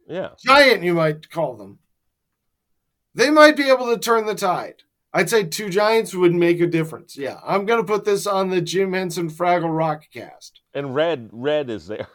Yeah. 0.08 0.30
giant 0.44 0.84
you 0.84 0.94
might 0.96 1.30
call 1.30 1.56
them 1.56 1.80
they 3.16 3.30
might 3.30 3.56
be 3.56 3.70
able 3.70 3.86
to 3.94 3.98
turn 3.98 4.26
the 4.26 4.36
tide 4.36 4.84
i'd 5.14 5.30
say 5.30 5.44
two 5.46 5.70
giants 5.70 6.14
would 6.14 6.34
make 6.34 6.60
a 6.60 6.68
difference 6.68 7.16
yeah 7.16 7.40
i'm 7.46 7.66
gonna 7.66 7.86
put 7.86 8.04
this 8.04 8.28
on 8.28 8.50
the 8.50 8.60
jim 8.60 8.92
henson 8.92 9.30
fraggle 9.30 9.76
rock 9.76 10.04
cast 10.14 10.60
And 10.74 10.94
Red, 10.94 11.30
Red 11.32 11.70
is 11.70 11.88
there. 11.88 12.08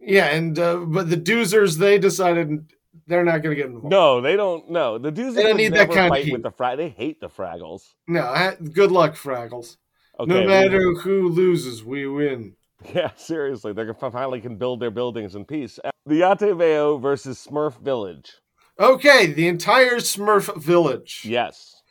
yeah 0.00 0.26
and 0.28 0.58
uh, 0.58 0.76
but 0.78 1.10
the 1.10 1.16
doozers 1.18 1.76
they 1.76 1.98
decided 1.98 2.72
they're 3.06 3.24
not 3.24 3.42
gonna 3.42 3.54
get 3.54 3.66
involved 3.66 3.90
No, 3.90 4.20
they 4.22 4.34
don't. 4.34 4.70
No, 4.70 4.96
the 4.98 5.10
dudes 5.10 5.34
They 5.36 5.42
don't 5.44 5.56
need 5.58 5.74
that 5.74 5.88
kind 5.88 6.06
of 6.06 6.08
fight 6.10 6.24
heat. 6.24 6.32
with 6.32 6.42
the 6.42 6.50
Frag. 6.50 6.78
They 6.78 6.88
hate 6.88 7.20
the 7.20 7.28
Fraggles. 7.28 7.82
no 8.06 8.22
ha- 8.22 8.56
good 8.72 8.90
luck 8.90 9.14
fraggles 9.16 9.76
Okay, 10.18 10.32
no 10.32 10.46
matter 10.46 10.94
who 10.94 11.28
loses 11.28 11.84
we 11.84 12.06
win 12.06 12.54
Yeah, 12.94 13.10
seriously, 13.16 13.72
they 13.72 13.84
can 13.84 13.94
finally 13.94 14.40
can 14.40 14.56
build 14.56 14.80
their 14.80 14.90
buildings 14.90 15.34
in 15.34 15.44
peace. 15.44 15.78
The 16.06 16.20
Yateveo 16.20 17.00
versus 17.00 17.44
Smurf 17.46 17.78
Village. 17.80 18.32
okay 18.78 19.26
the 19.32 19.48
entire 19.48 19.96
smurf 19.96 20.54
village 20.62 21.22
Yes. 21.24 21.82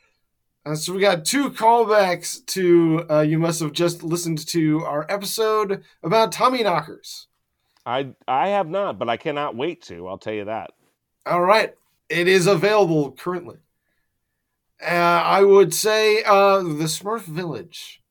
Uh, 0.65 0.75
so 0.75 0.93
we 0.93 0.99
got 0.99 1.23
two 1.25 1.49
callbacks 1.51 2.45
to 2.47 3.05
uh, 3.09 3.19
you 3.21 3.37
must 3.39 3.59
have 3.61 3.71
just 3.73 4.03
listened 4.03 4.45
to 4.47 4.83
our 4.85 5.05
episode 5.09 5.83
about 6.03 6.31
tummy 6.31 6.63
knockers. 6.63 7.27
I 7.85 8.09
I 8.27 8.49
have 8.49 8.67
not, 8.67 8.99
but 8.99 9.07
I 9.09 9.15
cannot 9.17 9.55
wait 9.55 9.81
to. 9.83 10.07
I'll 10.07 10.17
tell 10.17 10.33
you 10.33 10.45
that. 10.45 10.71
All 11.25 11.41
right, 11.41 11.73
it 12.09 12.27
is 12.27 12.47
available 12.47 13.11
currently. 13.11 13.57
Uh, 14.81 15.21
I 15.39 15.41
would 15.41 15.73
say 15.73 16.21
uh, 16.23 16.57
the 16.59 16.85
Smurf 16.87 17.21
Village. 17.21 18.01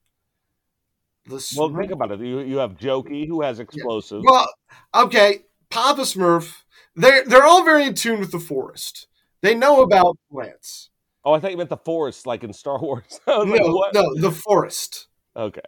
The 1.26 1.34
Well, 1.56 1.70
Smurf- 1.70 1.78
think 1.80 1.92
about 1.92 2.12
it. 2.12 2.20
You 2.20 2.40
you 2.40 2.58
have 2.58 2.72
Jokey 2.76 3.26
who 3.26 3.42
has 3.42 3.58
explosives. 3.58 4.24
Well, 4.26 4.48
okay, 4.94 5.40
Papa 5.70 6.02
Smurf. 6.02 6.62
They're 6.94 7.24
they're 7.24 7.44
all 7.44 7.64
very 7.64 7.84
in 7.86 7.94
tune 7.94 8.20
with 8.20 8.30
the 8.32 8.40
forest. 8.40 9.08
They 9.42 9.54
know 9.54 9.82
about 9.82 10.16
plants. 10.30 10.90
Oh, 11.24 11.32
I 11.32 11.40
thought 11.40 11.50
you 11.50 11.56
meant 11.56 11.70
the 11.70 11.76
forest, 11.76 12.26
like 12.26 12.44
in 12.44 12.52
Star 12.52 12.78
Wars. 12.80 13.20
Was 13.26 13.48
like, 13.48 13.60
No, 13.62 14.02
no, 14.02 14.14
the 14.20 14.30
forest. 14.30 15.08
Okay. 15.36 15.60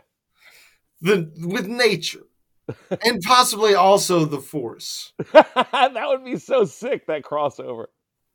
The 1.00 1.30
with 1.44 1.66
nature, 1.68 2.24
and 3.04 3.20
possibly 3.22 3.74
also 3.74 4.24
the 4.24 4.40
force. 4.40 5.12
that 5.32 6.04
would 6.08 6.24
be 6.24 6.36
so 6.38 6.64
sick. 6.64 7.06
That 7.06 7.22
crossover. 7.22 7.86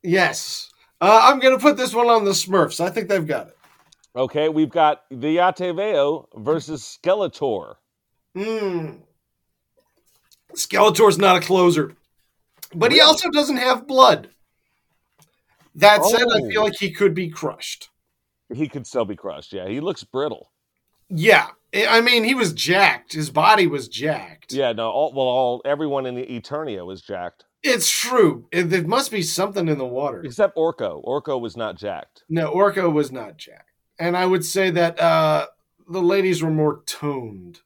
Yes, 0.02 0.70
uh, 1.02 1.22
I'm 1.24 1.40
gonna 1.40 1.60
put 1.60 1.76
this 1.78 1.94
one 1.94 2.08
on 2.08 2.24
the 2.24 2.32
Smurfs. 2.32 2.80
I 2.80 2.90
think 2.90 3.10
they've 3.10 3.28
got 3.28 3.48
it. 3.50 3.58
Okay, 4.16 4.48
we've 4.50 4.70
got 4.70 5.02
the 5.10 5.38
Yateveo 5.38 6.28
versus 6.36 6.82
Skeletor. 7.04 7.76
Hmm. 8.36 8.92
Skeletor's 10.56 11.18
not 11.18 11.38
a 11.38 11.40
closer, 11.42 11.96
but 12.76 12.92
he 12.92 13.00
also 13.02 13.30
doesn't 13.32 13.58
have 13.58 13.88
blood. 13.88 14.30
That 15.76 16.06
said, 16.06 16.22
I 16.32 16.40
Oh. 16.42 16.50
feel 16.50 16.64
like 16.64 16.76
he 16.80 16.92
could 16.92 17.16
be 17.16 17.30
crushed. 17.30 17.90
He 18.54 18.68
could 18.68 18.86
still 18.86 19.06
be 19.06 19.16
crushed. 19.16 19.52
Yeah, 19.54 19.68
he 19.68 19.80
looks 19.80 20.04
brittle. 20.04 20.52
Yeah, 21.10 21.50
I 21.74 21.88
I 21.98 22.02
mean, 22.02 22.24
he 22.24 22.36
was 22.36 22.54
jacked. 22.54 23.14
His 23.14 23.32
body 23.32 23.66
was 23.66 23.88
jacked. 23.88 24.54
Yeah, 24.54 24.74
no. 24.74 24.90
All, 24.92 25.12
well, 25.14 25.26
all 25.26 25.62
everyone 25.66 26.06
in 26.06 26.14
the 26.14 26.26
Eternia 26.26 26.86
was 26.86 27.02
jacked, 27.02 27.46
It's 27.64 27.90
true. 27.90 28.48
It, 28.52 28.64
there 28.70 28.84
must 28.84 29.10
be 29.10 29.24
something 29.24 29.68
in 29.68 29.80
the 29.80 29.86
water. 29.86 30.22
except 30.24 30.56
Orko. 30.56 31.04
Orko 31.04 31.40
was 31.42 31.58
not 31.58 31.78
jacked. 31.78 32.24
No, 32.30 32.52
Orko 32.54 32.92
was 32.94 33.12
not 33.12 33.38
jacked. 33.38 33.72
And 34.00 34.18
I 34.18 34.26
would 34.26 34.44
say 34.44 34.70
that 34.72 35.00
uh, 35.00 35.48
the 35.88 36.02
ladies 36.02 36.42
were 36.42 36.50
more 36.52 36.82
toned. 36.86 37.62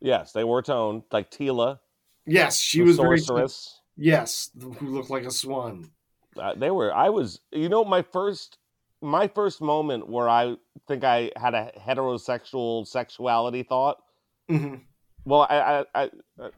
Yes, 0.00 0.32
they 0.32 0.44
were 0.44 0.62
toned, 0.62 1.02
like 1.10 1.30
Teela, 1.30 1.78
Yes, 2.26 2.58
she 2.58 2.82
was 2.82 2.96
very 2.96 3.20
toned. 3.20 3.54
Yes, 3.96 4.50
who 4.58 4.88
looked 4.88 5.10
like 5.10 5.24
a 5.24 5.30
swan. 5.30 5.90
Uh, 6.36 6.54
they 6.54 6.70
were. 6.70 6.92
I 6.92 7.10
was. 7.10 7.40
You 7.52 7.68
know, 7.68 7.84
my 7.84 8.02
first, 8.02 8.58
my 9.02 9.28
first 9.28 9.60
moment 9.60 10.08
where 10.08 10.28
I 10.28 10.56
think 10.88 11.04
I 11.04 11.30
had 11.36 11.54
a 11.54 11.70
heterosexual 11.78 12.86
sexuality 12.86 13.62
thought. 13.62 13.98
hmm 14.48 14.76
Well, 15.24 15.46
I, 15.48 15.84
I, 15.94 16.02
I 16.04 16.10
uh, 16.40 16.50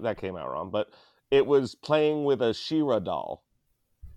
that 0.00 0.18
came 0.18 0.36
out 0.36 0.50
wrong, 0.50 0.70
but 0.70 0.90
it 1.30 1.46
was 1.46 1.74
playing 1.74 2.24
with 2.24 2.42
a 2.42 2.54
She-Ra 2.54 3.00
doll. 3.00 3.44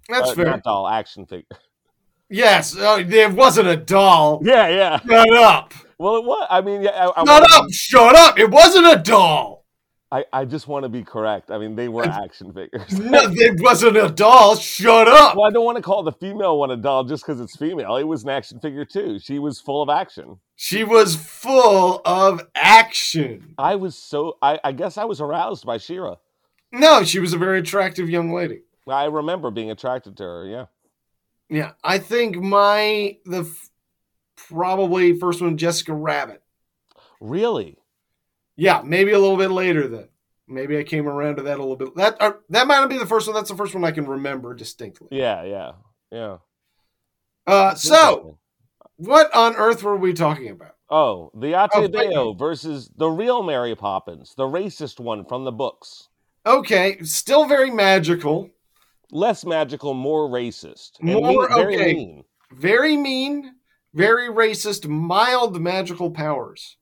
That's 0.07 0.31
Uh, 0.31 0.35
fair. 0.35 0.45
Not 0.45 0.63
doll, 0.63 0.87
action 0.87 1.25
figure. 1.25 1.47
Yes, 2.31 2.75
uh, 2.77 2.95
oh, 2.95 2.99
it 2.99 3.33
wasn't 3.33 3.67
a 3.67 3.75
doll. 3.75 4.41
Yeah, 4.43 4.67
yeah. 4.69 4.99
Shut 4.99 5.33
up. 5.37 5.73
Well, 5.99 6.15
it 6.17 6.23
was. 6.25 6.47
I 6.49 6.61
mean, 6.61 6.81
yeah. 6.81 6.91
I, 6.91 7.21
I, 7.21 7.25
Shut 7.25 7.51
up. 7.51 7.67
be- 7.67 7.73
Shut 7.73 8.15
up. 8.15 8.39
It 8.39 8.49
wasn't 8.49 8.87
a 8.87 8.97
doll. 8.97 9.61
I, 10.13 10.25
I 10.33 10.43
just 10.45 10.67
want 10.67 10.83
to 10.83 10.89
be 10.89 11.03
correct. 11.03 11.51
I 11.51 11.57
mean, 11.57 11.75
they 11.75 11.87
were 11.87 12.03
action 12.05 12.51
figures. 12.53 12.99
No, 12.99 13.21
it 13.23 13.61
wasn't 13.61 13.95
a 13.97 14.09
doll. 14.09 14.55
Shut 14.57 15.07
up. 15.07 15.35
well, 15.37 15.45
I 15.45 15.51
don't 15.51 15.63
want 15.63 15.77
to 15.77 15.81
call 15.81 16.03
the 16.03 16.11
female 16.11 16.57
one 16.59 16.69
a 16.71 16.75
doll 16.75 17.05
just 17.05 17.25
because 17.25 17.39
it's 17.39 17.55
female. 17.55 17.95
It 17.95 18.03
was 18.03 18.23
an 18.23 18.29
action 18.29 18.59
figure 18.59 18.83
too. 18.83 19.19
She 19.19 19.39
was 19.39 19.61
full 19.61 19.81
of 19.81 19.89
action. 19.89 20.37
She 20.57 20.83
was 20.83 21.15
full 21.15 22.01
of 22.03 22.41
action. 22.55 23.53
I 23.57 23.75
was 23.75 23.97
so. 23.97 24.37
I, 24.41 24.59
I 24.63 24.71
guess 24.73 24.97
I 24.97 25.05
was 25.05 25.21
aroused 25.21 25.65
by 25.65 25.77
She-Ra. 25.77 26.15
No, 26.73 27.03
she 27.03 27.19
was 27.19 27.33
a 27.33 27.37
very 27.37 27.59
attractive 27.59 28.09
young 28.09 28.33
lady. 28.33 28.61
I 28.87 29.05
remember 29.05 29.49
being 29.51 29.71
attracted 29.71 30.17
to 30.17 30.23
her. 30.23 30.45
Yeah. 30.45 30.65
Yeah, 31.51 31.73
I 31.83 31.97
think 31.97 32.37
my 32.37 33.17
the 33.25 33.41
f- 33.41 33.69
probably 34.37 35.19
first 35.19 35.41
one 35.41 35.57
Jessica 35.57 35.93
Rabbit. 35.93 36.41
Really? 37.19 37.77
Yeah, 38.55 38.81
maybe 38.85 39.11
a 39.11 39.19
little 39.19 39.35
bit 39.37 39.51
later 39.51 39.87
then. 39.89 40.07
Maybe 40.47 40.77
I 40.77 40.83
came 40.83 41.07
around 41.07 41.35
to 41.35 41.43
that 41.43 41.57
a 41.57 41.61
little 41.61 41.75
bit. 41.75 41.93
That 41.95 42.21
uh, 42.21 42.33
that 42.49 42.67
might 42.67 42.79
not 42.79 42.89
be 42.89 42.97
the 42.97 43.05
first 43.05 43.27
one. 43.27 43.35
That's 43.35 43.49
the 43.49 43.57
first 43.57 43.75
one 43.75 43.83
I 43.83 43.91
can 43.91 44.07
remember 44.07 44.53
distinctly. 44.53 45.09
Yeah, 45.11 45.43
yeah, 45.43 45.71
yeah. 46.09 46.37
Uh, 47.45 47.75
so 47.75 48.37
what 48.95 49.33
on 49.35 49.55
earth 49.57 49.83
were 49.83 49.97
we 49.97 50.13
talking 50.13 50.51
about? 50.51 50.75
Oh, 50.89 51.31
the 51.33 51.53
Oh, 51.53 51.67
Yateveo 51.67 52.37
versus 52.37 52.89
the 52.95 53.09
real 53.09 53.43
Mary 53.43 53.75
Poppins, 53.75 54.35
the 54.35 54.43
racist 54.43 55.01
one 55.01 55.25
from 55.25 55.43
the 55.43 55.51
books. 55.51 56.07
Okay, 56.45 57.01
still 57.03 57.45
very 57.45 57.71
magical, 57.71 58.49
Less 59.11 59.45
magical, 59.45 59.93
more 59.93 60.29
racist. 60.29 60.91
And 61.01 61.09
More- 61.13 61.47
mean- 61.49 61.55
very 61.57 61.75
okay. 61.75 61.93
mean. 61.93 62.23
very 62.53 62.95
mean, 62.97 63.55
very 63.93 64.29
racist, 64.29 64.87
mild 64.87 65.59
magical 65.61 66.11
powers. 66.11 66.77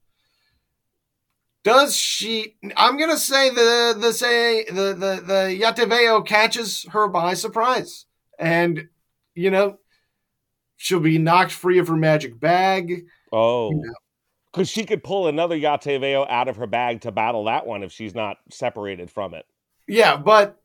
Does 1.63 1.95
she? 1.95 2.55
I'm 2.77 2.97
gonna 2.97 3.17
say 3.17 3.49
the 3.49 3.95
the 3.99 4.13
say 4.13 4.63
the 4.65 4.93
the 4.93 5.23
the 5.25 5.57
Yateveo 5.61 6.25
catches 6.25 6.86
her 6.91 7.07
by 7.09 7.34
surprise, 7.34 8.05
and 8.39 8.88
you 9.36 9.51
know 9.51 9.77
she'll 10.77 11.01
be 11.01 11.17
knocked 11.17 11.51
free 11.51 11.77
of 11.80 11.88
her 11.89 11.97
magic 11.97 12.39
bag. 12.39 13.05
Oh. 13.34 13.71
Yeah. 13.71 13.91
Because 14.51 14.69
she 14.69 14.84
could 14.86 15.03
pull 15.03 15.27
another 15.27 15.55
Yateveo 15.55 16.27
out 16.27 16.47
of 16.47 16.55
her 16.55 16.65
bag 16.65 17.01
to 17.01 17.11
battle 17.11 17.43
that 17.43 17.67
one 17.67 17.84
if 17.84 17.91
she's 17.91 18.15
not 18.15 18.38
separated 18.49 19.11
from 19.11 19.36
it. 19.36 19.45
Yeah, 19.88 20.15
but 20.17 20.59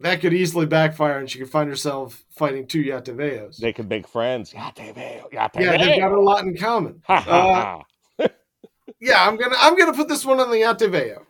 that 0.00 0.20
could 0.20 0.34
easily 0.34 0.66
backfire, 0.66 1.18
and 1.18 1.30
she 1.30 1.38
could 1.38 1.50
find 1.50 1.68
herself 1.68 2.24
fighting 2.30 2.66
two 2.66 2.82
Yateveos. 2.84 3.56
They 3.56 3.72
could 3.72 3.88
make 3.88 4.06
friends. 4.08 4.52
Yateveo, 4.52 5.32
Yateveo. 5.32 5.60
yeah, 5.60 5.76
they've 5.78 6.00
got 6.00 6.12
a 6.12 6.20
lot 6.20 6.44
in 6.44 6.56
common. 6.56 7.02
Ha, 7.06 7.20
ha, 7.20 7.82
Uh, 8.18 8.28
yeah, 9.00 9.26
I'm 9.26 9.36
gonna 9.36 9.56
I'm 9.58 9.76
gonna 9.78 9.94
put 9.94 10.08
this 10.08 10.24
one 10.24 10.40
on 10.40 10.50
the 10.50 10.56
Yateveo. 10.56 11.22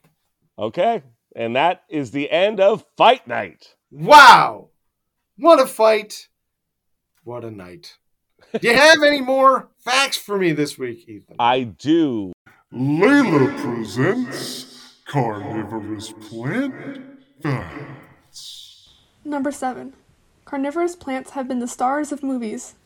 Okay. 0.58 1.02
And 1.34 1.54
that 1.56 1.82
is 1.90 2.12
the 2.12 2.30
end 2.30 2.60
of 2.60 2.82
Fight 2.96 3.28
Night. 3.28 3.74
Wow. 3.90 4.70
What 5.36 5.60
a 5.60 5.66
fight. 5.66 6.28
What 7.24 7.44
a 7.44 7.50
night. 7.50 7.98
Do 8.58 8.66
you 8.68 8.74
have 8.74 9.02
any 9.02 9.20
more 9.20 9.68
facts 9.84 10.16
for 10.16 10.38
me 10.38 10.52
this 10.52 10.78
week, 10.78 11.06
Ethan? 11.06 11.36
I 11.38 11.64
do. 11.64 12.32
Layla 12.72 13.54
presents 13.60 14.94
Carnivorous 15.04 16.12
Plant 16.30 17.20
Facts. 17.42 17.84
Number 19.26 19.50
7. 19.50 19.92
Carnivorous 20.44 20.94
plants 20.94 21.30
have 21.30 21.48
been 21.48 21.58
the 21.58 21.66
stars 21.66 22.12
of 22.12 22.22
movies. 22.22 22.76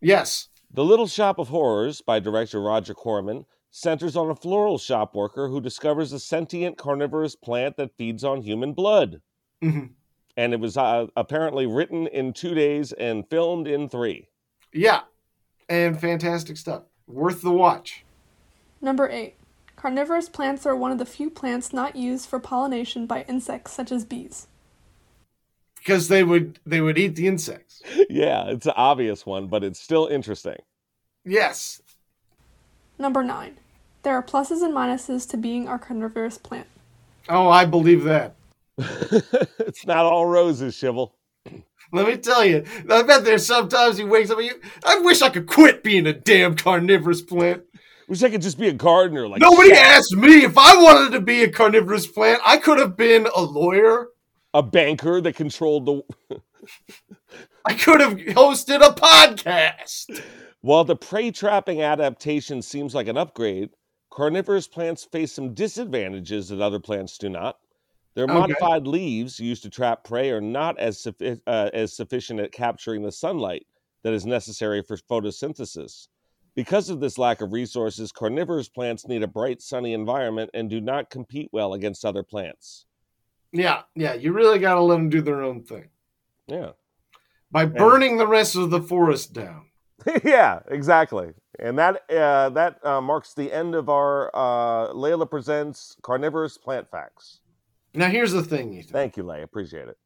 Yes. 0.00 0.48
The 0.72 0.84
Little 0.84 1.06
Shop 1.06 1.38
of 1.38 1.48
Horrors 1.48 2.02
by 2.02 2.18
director 2.18 2.60
Roger 2.60 2.94
Corman 2.94 3.46
centers 3.70 4.16
on 4.16 4.28
a 4.28 4.34
floral 4.34 4.76
shop 4.76 5.14
worker 5.14 5.48
who 5.48 5.60
discovers 5.60 6.12
a 6.12 6.18
sentient 6.18 6.76
carnivorous 6.76 7.36
plant 7.36 7.76
that 7.76 7.96
feeds 7.96 8.24
on 8.24 8.42
human 8.42 8.72
blood. 8.72 9.22
Mhm. 9.62 9.90
And 10.36 10.52
it 10.52 10.58
was 10.58 10.76
uh, 10.76 11.06
apparently 11.16 11.66
written 11.66 12.08
in 12.08 12.32
two 12.32 12.54
days 12.54 12.92
and 12.92 13.28
filmed 13.30 13.68
in 13.68 13.88
three. 13.88 14.28
Yeah. 14.72 15.02
And 15.68 16.00
fantastic 16.00 16.56
stuff. 16.56 16.82
Worth 17.06 17.42
the 17.42 17.52
watch. 17.52 18.04
Number 18.80 19.08
8. 19.08 19.36
Carnivorous 19.76 20.28
plants 20.28 20.66
are 20.66 20.74
one 20.74 20.90
of 20.90 20.98
the 20.98 21.06
few 21.06 21.30
plants 21.30 21.72
not 21.72 21.94
used 21.94 22.28
for 22.28 22.40
pollination 22.40 23.06
by 23.06 23.22
insects 23.28 23.72
such 23.72 23.92
as 23.92 24.04
bees. 24.04 24.48
Because 25.78 26.08
they 26.08 26.24
would 26.24 26.58
they 26.66 26.80
would 26.80 26.98
eat 26.98 27.14
the 27.16 27.26
insects. 27.26 27.82
yeah, 28.10 28.46
it's 28.48 28.66
an 28.66 28.74
obvious 28.76 29.24
one, 29.24 29.46
but 29.46 29.64
it's 29.64 29.80
still 29.80 30.06
interesting. 30.06 30.56
Yes. 31.24 31.80
Number 32.98 33.22
9. 33.22 33.56
There 34.02 34.14
are 34.14 34.22
pluses 34.22 34.62
and 34.62 34.74
minuses 34.74 35.28
to 35.30 35.36
being 35.36 35.68
a 35.68 35.78
carnivorous 35.78 36.38
plant. 36.38 36.66
Oh, 37.28 37.48
I 37.48 37.64
believe 37.64 38.04
that. 38.04 38.34
it's 38.78 39.86
not 39.86 40.04
all 40.04 40.26
roses, 40.26 40.74
Shivel. 40.74 41.12
Let 41.92 42.06
me 42.06 42.16
tell 42.16 42.44
you, 42.44 42.64
I 42.90 43.02
bet 43.02 43.24
there's 43.24 43.46
sometimes 43.46 43.98
he 43.98 44.04
wakes 44.04 44.30
up 44.30 44.38
and 44.38 44.46
you, 44.46 44.60
I 44.84 44.98
wish 45.00 45.22
I 45.22 45.30
could 45.30 45.46
quit 45.46 45.82
being 45.82 46.06
a 46.06 46.12
damn 46.12 46.54
carnivorous 46.54 47.22
plant. 47.22 47.62
Wish 48.08 48.22
I 48.22 48.30
could 48.30 48.42
just 48.42 48.58
be 48.58 48.68
a 48.68 48.72
gardener. 48.72 49.28
Like 49.28 49.40
Nobody 49.40 49.70
shit. 49.70 49.78
asked 49.78 50.16
me 50.16 50.44
if 50.44 50.56
I 50.56 50.76
wanted 50.76 51.12
to 51.12 51.20
be 51.20 51.42
a 51.42 51.50
carnivorous 51.50 52.06
plant. 52.06 52.40
I 52.44 52.56
could 52.56 52.78
have 52.78 52.96
been 52.96 53.26
a 53.34 53.42
lawyer. 53.42 54.08
A 54.54 54.62
banker 54.62 55.20
that 55.20 55.36
controlled 55.36 55.86
the. 55.86 56.02
I 57.64 57.74
could 57.74 58.00
have 58.00 58.14
hosted 58.14 58.80
a 58.86 58.94
podcast. 58.94 60.22
While 60.60 60.84
the 60.84 60.96
prey 60.96 61.30
trapping 61.30 61.82
adaptation 61.82 62.62
seems 62.62 62.94
like 62.94 63.08
an 63.08 63.16
upgrade, 63.16 63.70
carnivorous 64.10 64.66
plants 64.66 65.04
face 65.04 65.32
some 65.32 65.54
disadvantages 65.54 66.48
that 66.48 66.60
other 66.60 66.80
plants 66.80 67.18
do 67.18 67.28
not. 67.28 67.58
Their 68.14 68.24
Okay. 68.24 68.34
modified 68.34 68.86
leaves 68.86 69.38
used 69.38 69.62
to 69.62 69.70
trap 69.70 70.02
prey 70.02 70.30
are 70.30 70.40
not 70.40 70.78
as, 70.78 70.98
suffi- 70.98 71.40
uh, 71.46 71.70
as 71.72 71.92
sufficient 71.92 72.40
at 72.40 72.50
capturing 72.50 73.02
the 73.02 73.12
sunlight, 73.12 73.66
that 74.02 74.12
is 74.12 74.26
necessary 74.26 74.82
for 74.82 74.96
photosynthesis. 74.96 76.08
Because 76.56 76.88
of 76.90 76.98
this 76.98 77.18
lack 77.18 77.40
of 77.40 77.52
resources, 77.52 78.10
carnivorous 78.10 78.68
plants 78.68 79.06
need 79.06 79.22
a 79.22 79.28
bright, 79.28 79.62
sunny 79.62 79.92
environment 79.92 80.50
and 80.54 80.68
do 80.68 80.80
not 80.80 81.10
compete 81.10 81.50
well 81.52 81.74
against 81.74 82.04
other 82.04 82.24
plants. 82.24 82.86
Yeah, 83.52 83.82
yeah. 83.94 84.14
You 84.14 84.32
really 84.32 84.58
got 84.58 84.74
to 84.74 84.80
let 84.82 84.96
them 84.96 85.08
do 85.08 85.20
their 85.22 85.42
own 85.42 85.62
thing 85.62 85.88
Yeah. 86.46 86.70
by 87.50 87.64
burning 87.64 88.18
the 88.18 88.26
rest 88.26 88.56
of 88.56 88.70
the 88.70 88.82
forest 88.82 89.32
down. 89.32 89.66
yeah, 90.24 90.60
exactly. 90.68 91.32
And 91.58 91.78
that 91.78 92.08
uh, 92.10 92.50
that 92.50 92.84
uh, 92.86 93.00
marks 93.00 93.34
the 93.34 93.52
end 93.52 93.74
of 93.74 93.88
our 93.88 94.30
uh, 94.34 94.92
Layla 94.92 95.28
Presents 95.28 95.96
Carnivorous 96.02 96.56
Plant 96.56 96.88
Facts. 96.90 97.40
Now, 97.94 98.08
here's 98.08 98.32
the 98.32 98.44
thing, 98.44 98.74
Ethan. 98.74 98.92
Thank 98.92 99.16
you, 99.16 99.24
Lay. 99.24 99.42
Appreciate 99.42 99.88
it. 99.88 99.98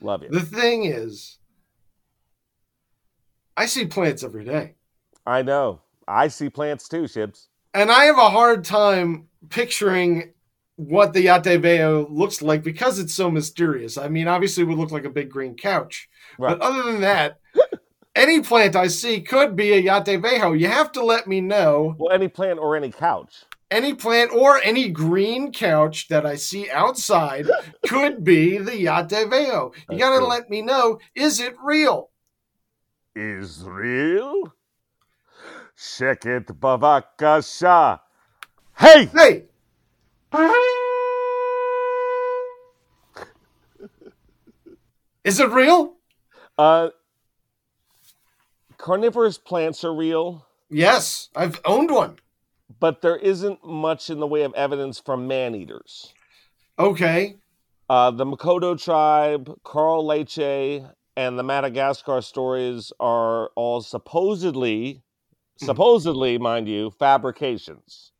Love 0.00 0.22
you. 0.22 0.30
The 0.30 0.40
thing 0.40 0.84
is, 0.84 1.38
I 3.56 3.66
see 3.66 3.84
plants 3.86 4.22
every 4.22 4.44
day. 4.44 4.76
I 5.26 5.42
know. 5.42 5.80
I 6.06 6.28
see 6.28 6.48
plants 6.48 6.88
too, 6.88 7.02
Shibs. 7.02 7.48
And 7.74 7.90
I 7.90 8.04
have 8.04 8.16
a 8.18 8.30
hard 8.30 8.64
time 8.64 9.28
picturing 9.50 10.32
what 10.78 11.12
the 11.12 11.26
Yateveo 11.26 12.06
looks 12.08 12.40
like 12.40 12.62
because 12.62 12.98
it's 13.00 13.12
so 13.12 13.30
mysterious. 13.30 13.98
I 13.98 14.06
mean, 14.08 14.28
obviously, 14.28 14.62
it 14.62 14.66
would 14.66 14.78
look 14.78 14.92
like 14.92 15.04
a 15.04 15.10
big 15.10 15.28
green 15.28 15.54
couch. 15.56 16.08
Right. 16.38 16.56
But 16.56 16.64
other 16.64 16.84
than 16.84 17.00
that, 17.00 17.40
any 18.14 18.40
plant 18.40 18.76
I 18.76 18.86
see 18.86 19.20
could 19.20 19.56
be 19.56 19.72
a 19.72 19.82
Yateveo. 19.82 20.58
You 20.58 20.68
have 20.68 20.92
to 20.92 21.04
let 21.04 21.26
me 21.26 21.40
know 21.40 21.96
Well, 21.98 22.12
any 22.14 22.28
plant 22.28 22.60
or 22.60 22.76
any 22.76 22.92
couch. 22.92 23.44
any 23.72 23.92
plant 23.92 24.32
or 24.32 24.60
any 24.62 24.88
green 24.88 25.50
couch 25.52 26.06
that 26.08 26.24
I 26.24 26.36
see 26.36 26.70
outside 26.70 27.48
could 27.88 28.22
be 28.22 28.58
the 28.58 28.70
Yateveo. 28.86 29.74
You 29.90 29.98
got 29.98 30.16
to 30.18 30.24
let 30.24 30.48
me 30.48 30.62
know 30.62 31.00
is 31.16 31.40
it 31.40 31.54
real? 31.62 32.10
Is 33.16 33.64
real? 33.66 34.54
Check 35.76 36.24
it, 36.24 36.46
Bavakasha. 36.46 38.00
Hey! 38.76 39.06
Hey, 39.06 39.44
is 45.24 45.40
it 45.40 45.50
real? 45.50 45.94
Uh, 46.56 46.88
carnivorous 48.76 49.38
plants 49.38 49.84
are 49.84 49.94
real, 49.94 50.44
Yes, 50.70 51.30
I've 51.34 51.60
owned 51.64 51.90
one. 51.90 52.18
but 52.80 53.00
there 53.00 53.16
isn't 53.16 53.64
much 53.64 54.10
in 54.10 54.20
the 54.20 54.26
way 54.26 54.42
of 54.42 54.52
evidence 54.54 55.00
from 55.00 55.26
man 55.26 55.54
eaters. 55.54 56.12
Okay. 56.78 57.36
Uh, 57.88 58.10
the 58.10 58.26
Mkodo 58.26 58.78
tribe, 58.82 59.50
Carl 59.64 60.06
Liche, 60.06 60.84
and 61.16 61.38
the 61.38 61.42
Madagascar 61.42 62.20
stories 62.20 62.92
are 63.00 63.48
all 63.56 63.80
supposedly, 63.80 65.02
supposedly, 65.56 66.36
mind 66.38 66.68
you, 66.68 66.90
fabrications. 66.90 68.12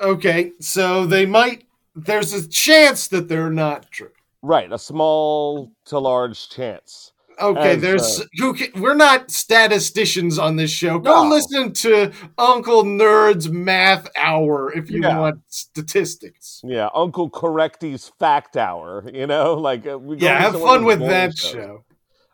Okay. 0.00 0.52
So 0.60 1.06
they 1.06 1.26
might, 1.26 1.64
there's 1.94 2.32
a 2.32 2.48
chance 2.48 3.08
that 3.08 3.28
they're 3.28 3.50
not 3.50 3.90
true. 3.90 4.10
Right, 4.42 4.72
a 4.72 4.78
small 4.78 5.70
to 5.86 5.98
large 5.98 6.48
chance. 6.48 7.12
Okay, 7.40 7.72
As, 7.76 7.80
there's 7.82 8.20
uh, 8.20 8.24
who 8.38 8.54
can, 8.54 8.80
we're 8.82 8.94
not 8.94 9.30
statisticians 9.30 10.38
on 10.38 10.56
this 10.56 10.70
show. 10.70 10.98
Go 10.98 11.24
No. 11.24 11.28
listen 11.28 11.72
to 11.74 12.12
Uncle 12.38 12.84
Nerd's 12.84 13.48
Math 13.50 14.08
Hour 14.16 14.72
if 14.72 14.90
you 14.90 15.02
Yeah. 15.02 15.18
want 15.18 15.40
statistics. 15.48 16.60
Yeah, 16.64 16.88
Uncle 16.94 17.30
Correcty's 17.30 18.10
Fact 18.18 18.56
Hour. 18.56 19.04
You 19.12 19.26
know, 19.26 19.54
like 19.54 19.86
uh, 19.86 19.98
we 19.98 20.16
go 20.16 20.26
Yeah, 20.26 20.38
have 20.38 20.60
fun 20.60 20.84
with 20.84 21.00
that 21.00 21.36
shows. 21.36 21.50
show. 21.52 21.84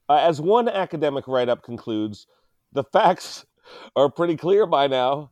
Uh, 0.08 0.16
as 0.18 0.40
one 0.40 0.68
academic 0.68 1.26
write 1.28 1.48
up 1.48 1.62
concludes, 1.62 2.26
the 2.72 2.84
facts 2.84 3.44
are 3.96 4.08
pretty 4.10 4.36
clear 4.36 4.66
by 4.66 4.86
now. 4.88 5.30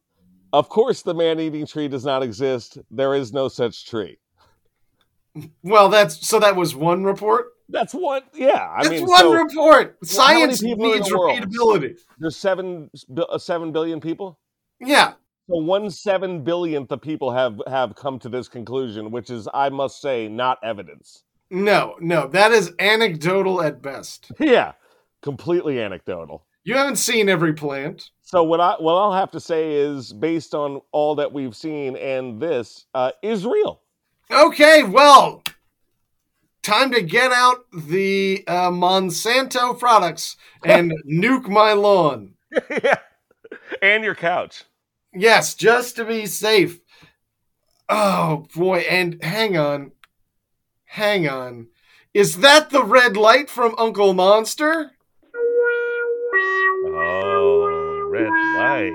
Of 0.54 0.68
course, 0.68 1.02
the 1.02 1.14
man 1.14 1.40
eating 1.40 1.66
tree 1.66 1.88
does 1.88 2.04
not 2.04 2.22
exist. 2.22 2.78
There 2.88 3.12
is 3.12 3.32
no 3.32 3.48
such 3.48 3.86
tree. 3.86 4.18
Well, 5.64 5.88
that's 5.88 6.24
so 6.24 6.38
that 6.38 6.54
was 6.54 6.76
one 6.76 7.02
report. 7.02 7.46
That's 7.68 7.92
one. 7.92 8.22
Yeah, 8.32 8.70
I 8.72 8.84
That's 8.84 8.90
mean, 9.00 9.06
one 9.06 9.18
so 9.18 9.32
report. 9.32 9.98
Well, 10.00 10.26
how 10.26 10.38
many 10.38 10.54
Science 10.54 10.62
needs 10.62 11.10
repeatability. 11.10 11.98
there's 12.20 12.36
seven 12.36 12.88
uh, 13.16 13.36
seven 13.36 13.72
billion 13.72 14.00
people. 14.00 14.38
Yeah. 14.78 15.14
So 15.50 15.56
one 15.56 15.90
seven 15.90 16.44
billionth 16.44 16.92
of 16.92 17.02
people 17.02 17.32
have 17.32 17.60
have 17.66 17.96
come 17.96 18.20
to 18.20 18.28
this 18.28 18.46
conclusion, 18.46 19.10
which 19.10 19.30
is, 19.30 19.48
I 19.52 19.70
must 19.70 20.00
say, 20.00 20.28
not 20.28 20.58
evidence. 20.62 21.24
No, 21.50 21.96
no, 22.00 22.28
that 22.28 22.52
is 22.52 22.72
anecdotal 22.78 23.60
at 23.60 23.82
best. 23.82 24.30
Yeah, 24.38 24.74
completely 25.20 25.80
anecdotal. 25.80 26.46
You 26.64 26.74
haven't 26.76 26.96
seen 26.96 27.28
every 27.28 27.52
plant. 27.52 28.10
So 28.22 28.42
what 28.42 28.58
I 28.58 28.76
what 28.78 28.94
I'll 28.94 29.12
have 29.12 29.30
to 29.32 29.40
say 29.40 29.74
is, 29.74 30.14
based 30.14 30.54
on 30.54 30.80
all 30.92 31.14
that 31.16 31.32
we've 31.32 31.54
seen 31.54 31.94
and 31.96 32.40
this, 32.40 32.86
uh, 32.94 33.12
is 33.22 33.44
real. 33.44 33.82
Okay, 34.30 34.82
well, 34.82 35.42
time 36.62 36.90
to 36.92 37.02
get 37.02 37.32
out 37.32 37.66
the 37.70 38.42
uh, 38.46 38.70
Monsanto 38.70 39.78
products 39.78 40.36
and 40.64 40.92
nuke 41.06 41.48
my 41.48 41.74
lawn. 41.74 42.32
yeah, 42.70 42.96
and 43.82 44.02
your 44.02 44.14
couch. 44.14 44.64
Yes, 45.12 45.54
just 45.54 45.96
to 45.96 46.04
be 46.06 46.24
safe. 46.24 46.80
Oh 47.90 48.46
boy, 48.54 48.78
and 48.78 49.22
hang 49.22 49.58
on. 49.58 49.92
Hang 50.86 51.28
on. 51.28 51.68
Is 52.14 52.38
that 52.38 52.70
the 52.70 52.84
red 52.84 53.18
light 53.18 53.50
from 53.50 53.74
Uncle 53.76 54.14
Monster? 54.14 54.93
Hey! 58.74 58.90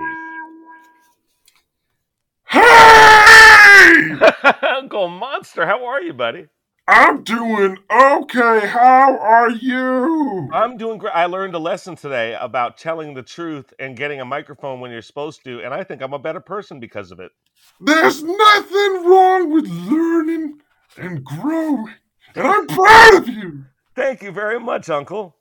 Uncle 4.75 5.07
Monster, 5.07 5.65
how 5.65 5.85
are 5.85 6.01
you, 6.01 6.11
buddy? 6.11 6.47
I'm 6.85 7.23
doing 7.23 7.77
okay. 7.89 8.67
How 8.67 9.17
are 9.17 9.49
you? 9.49 10.49
I'm 10.51 10.75
doing 10.75 10.97
great. 10.97 11.15
I 11.15 11.27
learned 11.27 11.55
a 11.55 11.59
lesson 11.59 11.95
today 11.95 12.35
about 12.37 12.77
telling 12.77 13.13
the 13.13 13.23
truth 13.23 13.73
and 13.79 13.95
getting 13.95 14.19
a 14.19 14.25
microphone 14.25 14.81
when 14.81 14.91
you're 14.91 15.01
supposed 15.01 15.45
to, 15.45 15.61
and 15.61 15.73
I 15.73 15.85
think 15.85 16.01
I'm 16.01 16.13
a 16.13 16.19
better 16.19 16.41
person 16.41 16.81
because 16.81 17.11
of 17.11 17.21
it. 17.21 17.31
There's 17.79 18.21
nothing 18.21 19.05
wrong 19.05 19.53
with 19.53 19.65
learning 19.65 20.59
and 20.97 21.23
growing. 21.23 21.93
And 22.35 22.45
I'm 22.45 22.67
proud 22.67 23.15
of 23.15 23.29
you. 23.29 23.63
Thank 23.95 24.23
you 24.23 24.33
very 24.33 24.59
much, 24.59 24.89
Uncle. 24.89 25.37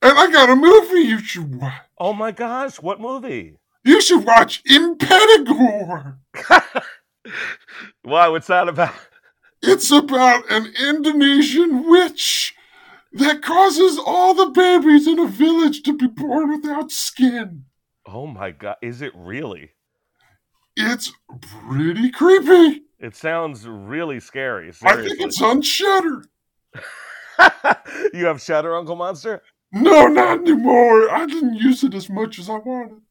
And 0.00 0.18
I 0.18 0.30
got 0.30 0.50
a 0.50 0.56
movie 0.56 1.00
you 1.00 1.18
should 1.18 1.60
watch. 1.60 1.80
Oh 1.98 2.12
my 2.12 2.30
gosh, 2.30 2.80
what 2.80 3.00
movie? 3.00 3.58
You 3.84 4.00
should 4.00 4.24
watch 4.24 4.62
Impetigore. 4.64 6.16
Why? 8.02 8.28
What's 8.28 8.46
that 8.46 8.68
about? 8.68 8.94
It's 9.62 9.90
about 9.90 10.50
an 10.50 10.72
Indonesian 10.80 11.88
witch 11.88 12.54
that 13.12 13.42
causes 13.42 13.98
all 13.98 14.34
the 14.34 14.50
babies 14.50 15.06
in 15.06 15.18
a 15.18 15.26
village 15.26 15.82
to 15.82 15.96
be 15.96 16.06
born 16.06 16.50
without 16.50 16.92
skin. 16.92 17.64
Oh 18.06 18.26
my 18.26 18.52
god, 18.52 18.76
is 18.82 19.02
it 19.02 19.12
really? 19.16 19.72
It's 20.76 21.12
pretty 21.68 22.10
creepy. 22.10 22.82
It 23.00 23.16
sounds 23.16 23.66
really 23.66 24.20
scary. 24.20 24.72
I 24.82 24.96
think 24.96 25.20
it's 25.20 25.42
on 25.42 25.62
Shudder. 25.62 26.24
you 28.14 28.26
have 28.26 28.40
Shudder, 28.40 28.76
Uncle 28.76 28.96
Monster? 28.96 29.42
No, 29.72 30.06
not 30.06 30.40
anymore. 30.40 31.10
I 31.10 31.26
didn't 31.26 31.56
use 31.56 31.84
it 31.84 31.94
as 31.94 32.08
much 32.08 32.38
as 32.38 32.48
I 32.48 32.58
wanted. 32.58 33.02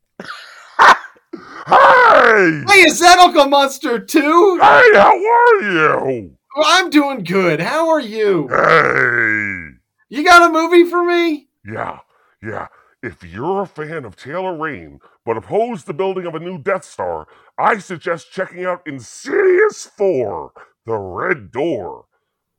hey! 1.67 2.63
Hey, 2.67 2.81
is 2.87 2.99
that 2.99 3.19
Uncle 3.19 3.47
Monster 3.47 3.99
too? 3.99 4.57
Hey, 4.59 4.89
how 4.93 5.13
are 5.13 5.61
you? 5.61 6.37
Well, 6.55 6.65
I'm 6.65 6.89
doing 6.89 7.23
good. 7.23 7.59
How 7.59 7.89
are 7.89 7.99
you? 7.99 8.47
Hey! 8.47 9.77
You 10.09 10.23
got 10.23 10.49
a 10.49 10.53
movie 10.53 10.89
for 10.89 11.03
me? 11.03 11.49
Yeah, 11.65 11.99
yeah. 12.41 12.67
If 13.03 13.23
you're 13.23 13.61
a 13.61 13.67
fan 13.67 14.05
of 14.05 14.15
Taylor 14.15 14.57
Rain 14.57 14.99
but 15.23 15.37
oppose 15.37 15.83
the 15.83 15.93
building 15.93 16.25
of 16.25 16.33
a 16.33 16.39
new 16.39 16.57
Death 16.57 16.85
Star, 16.85 17.27
I 17.59 17.77
suggest 17.77 18.31
checking 18.31 18.65
out 18.65 18.81
Insidious 18.87 19.85
4 19.97 20.51
The 20.85 20.95
Red 20.97 21.51
Door. 21.51 22.05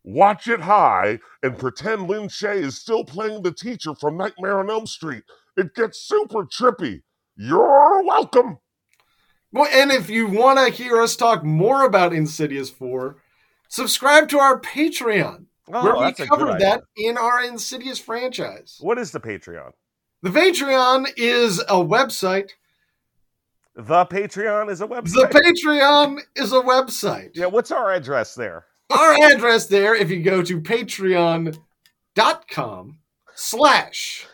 Watch 0.08 0.48
it 0.48 0.60
high 0.60 1.18
and 1.42 1.58
pretend 1.58 2.08
Lin 2.08 2.28
Shaye 2.28 2.62
is 2.62 2.78
still 2.78 3.04
playing 3.04 3.42
the 3.42 3.52
teacher 3.52 3.94
from 3.94 4.16
Nightmare 4.16 4.58
on 4.58 4.70
Elm 4.70 4.86
Street. 4.86 5.22
It 5.58 5.74
gets 5.74 6.00
super 6.00 6.44
trippy. 6.44 7.02
You're 7.36 8.02
welcome. 8.02 8.56
Well, 9.52 9.68
and 9.70 9.92
if 9.92 10.08
you 10.08 10.26
want 10.26 10.58
to 10.60 10.72
hear 10.74 11.02
us 11.02 11.14
talk 11.14 11.44
more 11.44 11.84
about 11.84 12.14
Insidious 12.14 12.70
4, 12.70 13.18
subscribe 13.68 14.30
to 14.30 14.38
our 14.38 14.58
Patreon, 14.58 15.44
Oh, 15.70 15.84
where 15.84 15.96
we 15.96 16.00
that's 16.04 16.20
a 16.20 16.26
covered 16.26 16.58
that 16.60 16.84
in 16.96 17.18
our 17.18 17.44
Insidious 17.44 17.98
franchise. 17.98 18.78
What 18.80 18.96
is 18.96 19.12
the 19.12 19.20
Patreon? 19.20 19.72
The 20.22 20.30
Patreon 20.30 21.08
is 21.18 21.58
a 21.60 21.74
website. 21.84 22.52
The 23.76 24.06
Patreon 24.06 24.70
is 24.70 24.80
a 24.80 24.86
website. 24.86 25.12
The. 25.30 25.38
Patreon 25.68 26.20
is 26.34 26.52
a 26.54 26.62
website. 26.62 27.32
yeah, 27.34 27.44
what's 27.44 27.70
our 27.70 27.92
address 27.92 28.34
there? 28.34 28.64
Our 28.90 29.22
address 29.22 29.66
there, 29.66 29.94
if 29.94 30.10
you 30.10 30.22
go 30.22 30.42
to 30.42 30.60
patreon.com 30.60 31.58
slash 33.34 34.26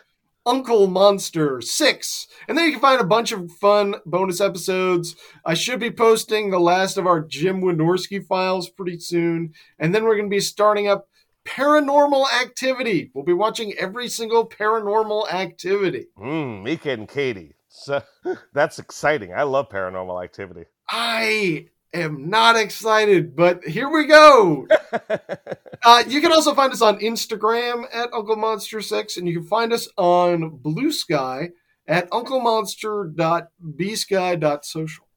Uncle 0.45 0.87
Monster 0.87 1.59
6. 1.59 2.27
And 2.47 2.57
then 2.57 2.65
you 2.65 2.71
can 2.71 2.79
find 2.79 3.01
a 3.01 3.05
bunch 3.05 3.31
of 3.31 3.51
fun 3.53 3.95
bonus 4.05 4.39
episodes. 4.39 5.15
I 5.43 5.55
should 5.55 5.79
be 5.79 5.91
posting 5.91 6.49
the 6.49 6.59
last 6.59 6.97
of 6.97 7.07
our 7.07 7.21
Jim 7.21 7.61
Wynorski 7.61 8.25
files 8.25 8.69
pretty 8.69 8.99
soon. 8.99 9.53
And 9.79 9.93
then 9.93 10.03
we're 10.03 10.15
going 10.15 10.29
to 10.29 10.35
be 10.35 10.39
starting 10.39 10.87
up 10.87 11.09
Paranormal 11.45 12.25
Activity. 12.41 13.11
We'll 13.13 13.25
be 13.25 13.33
watching 13.33 13.73
every 13.73 14.07
single 14.07 14.47
paranormal 14.47 15.31
activity. 15.31 16.07
Mm, 16.17 16.63
Micah 16.63 16.91
and 16.91 17.07
Katie. 17.07 17.55
So, 17.67 18.01
that's 18.53 18.79
exciting. 18.79 19.33
I 19.33 19.43
love 19.43 19.69
paranormal 19.69 20.23
activity. 20.23 20.65
I 20.89 21.67
am 21.95 22.29
not 22.29 22.55
excited, 22.55 23.35
but 23.35 23.63
here 23.63 23.89
we 23.89 24.05
go. 24.05 24.67
uh, 25.83 26.03
you 26.07 26.21
can 26.21 26.31
also 26.31 26.53
find 26.53 26.71
us 26.71 26.81
on 26.81 26.99
Instagram 26.99 27.85
at 27.93 28.13
Uncle 28.13 28.35
Monster 28.35 28.81
6, 28.81 29.17
and 29.17 29.27
you 29.27 29.39
can 29.39 29.47
find 29.47 29.73
us 29.73 29.89
on 29.97 30.57
Blue 30.57 30.91
Sky 30.91 31.49
at 31.87 32.09
unclemonster.bsky.social. 32.11 35.07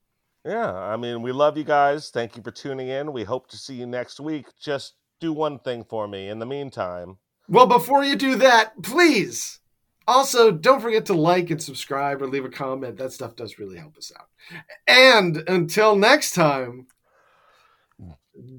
yeah, 0.45 0.73
I 0.73 0.97
mean, 0.97 1.23
we 1.23 1.33
love 1.33 1.57
you 1.57 1.65
guys. 1.65 2.11
Thank 2.11 2.37
you 2.37 2.43
for 2.43 2.51
tuning 2.51 2.89
in. 2.89 3.13
We 3.13 3.25
hope 3.25 3.49
to 3.49 3.57
see 3.57 3.75
you 3.75 3.87
next 3.87 4.21
week. 4.21 4.47
Just 4.61 4.95
do 5.21 5.33
one 5.33 5.59
thing 5.59 5.85
for 5.85 6.09
me 6.09 6.29
in 6.29 6.39
the 6.39 6.47
meantime. 6.47 7.19
Well, 7.49 7.67
before 7.67 8.05
you 8.05 8.17
do 8.17 8.37
that, 8.37 8.83
please 8.83 9.61
also 10.09 10.51
don't 10.51 10.81
forget 10.81 11.07
to 11.07 11.15
like 11.15 11.51
and 11.51 11.63
subscribe 11.63 12.21
or 12.23 12.27
leave 12.27 12.45
a 12.45 12.49
comment. 12.49 12.97
That 12.97 13.13
stuff 13.13 13.37
does 13.37 13.59
really 13.59 13.79
help 13.79 13.97
us 13.97 14.11
out. 14.19 14.27
And 14.87 15.45
until 15.49 15.95
next 15.95 16.33
time, 16.33 16.87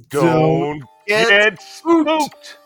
Don't 0.09 0.83
get 1.07 1.27
get 1.29 1.61
spooked. 1.61 2.09
spooked. 2.09 2.57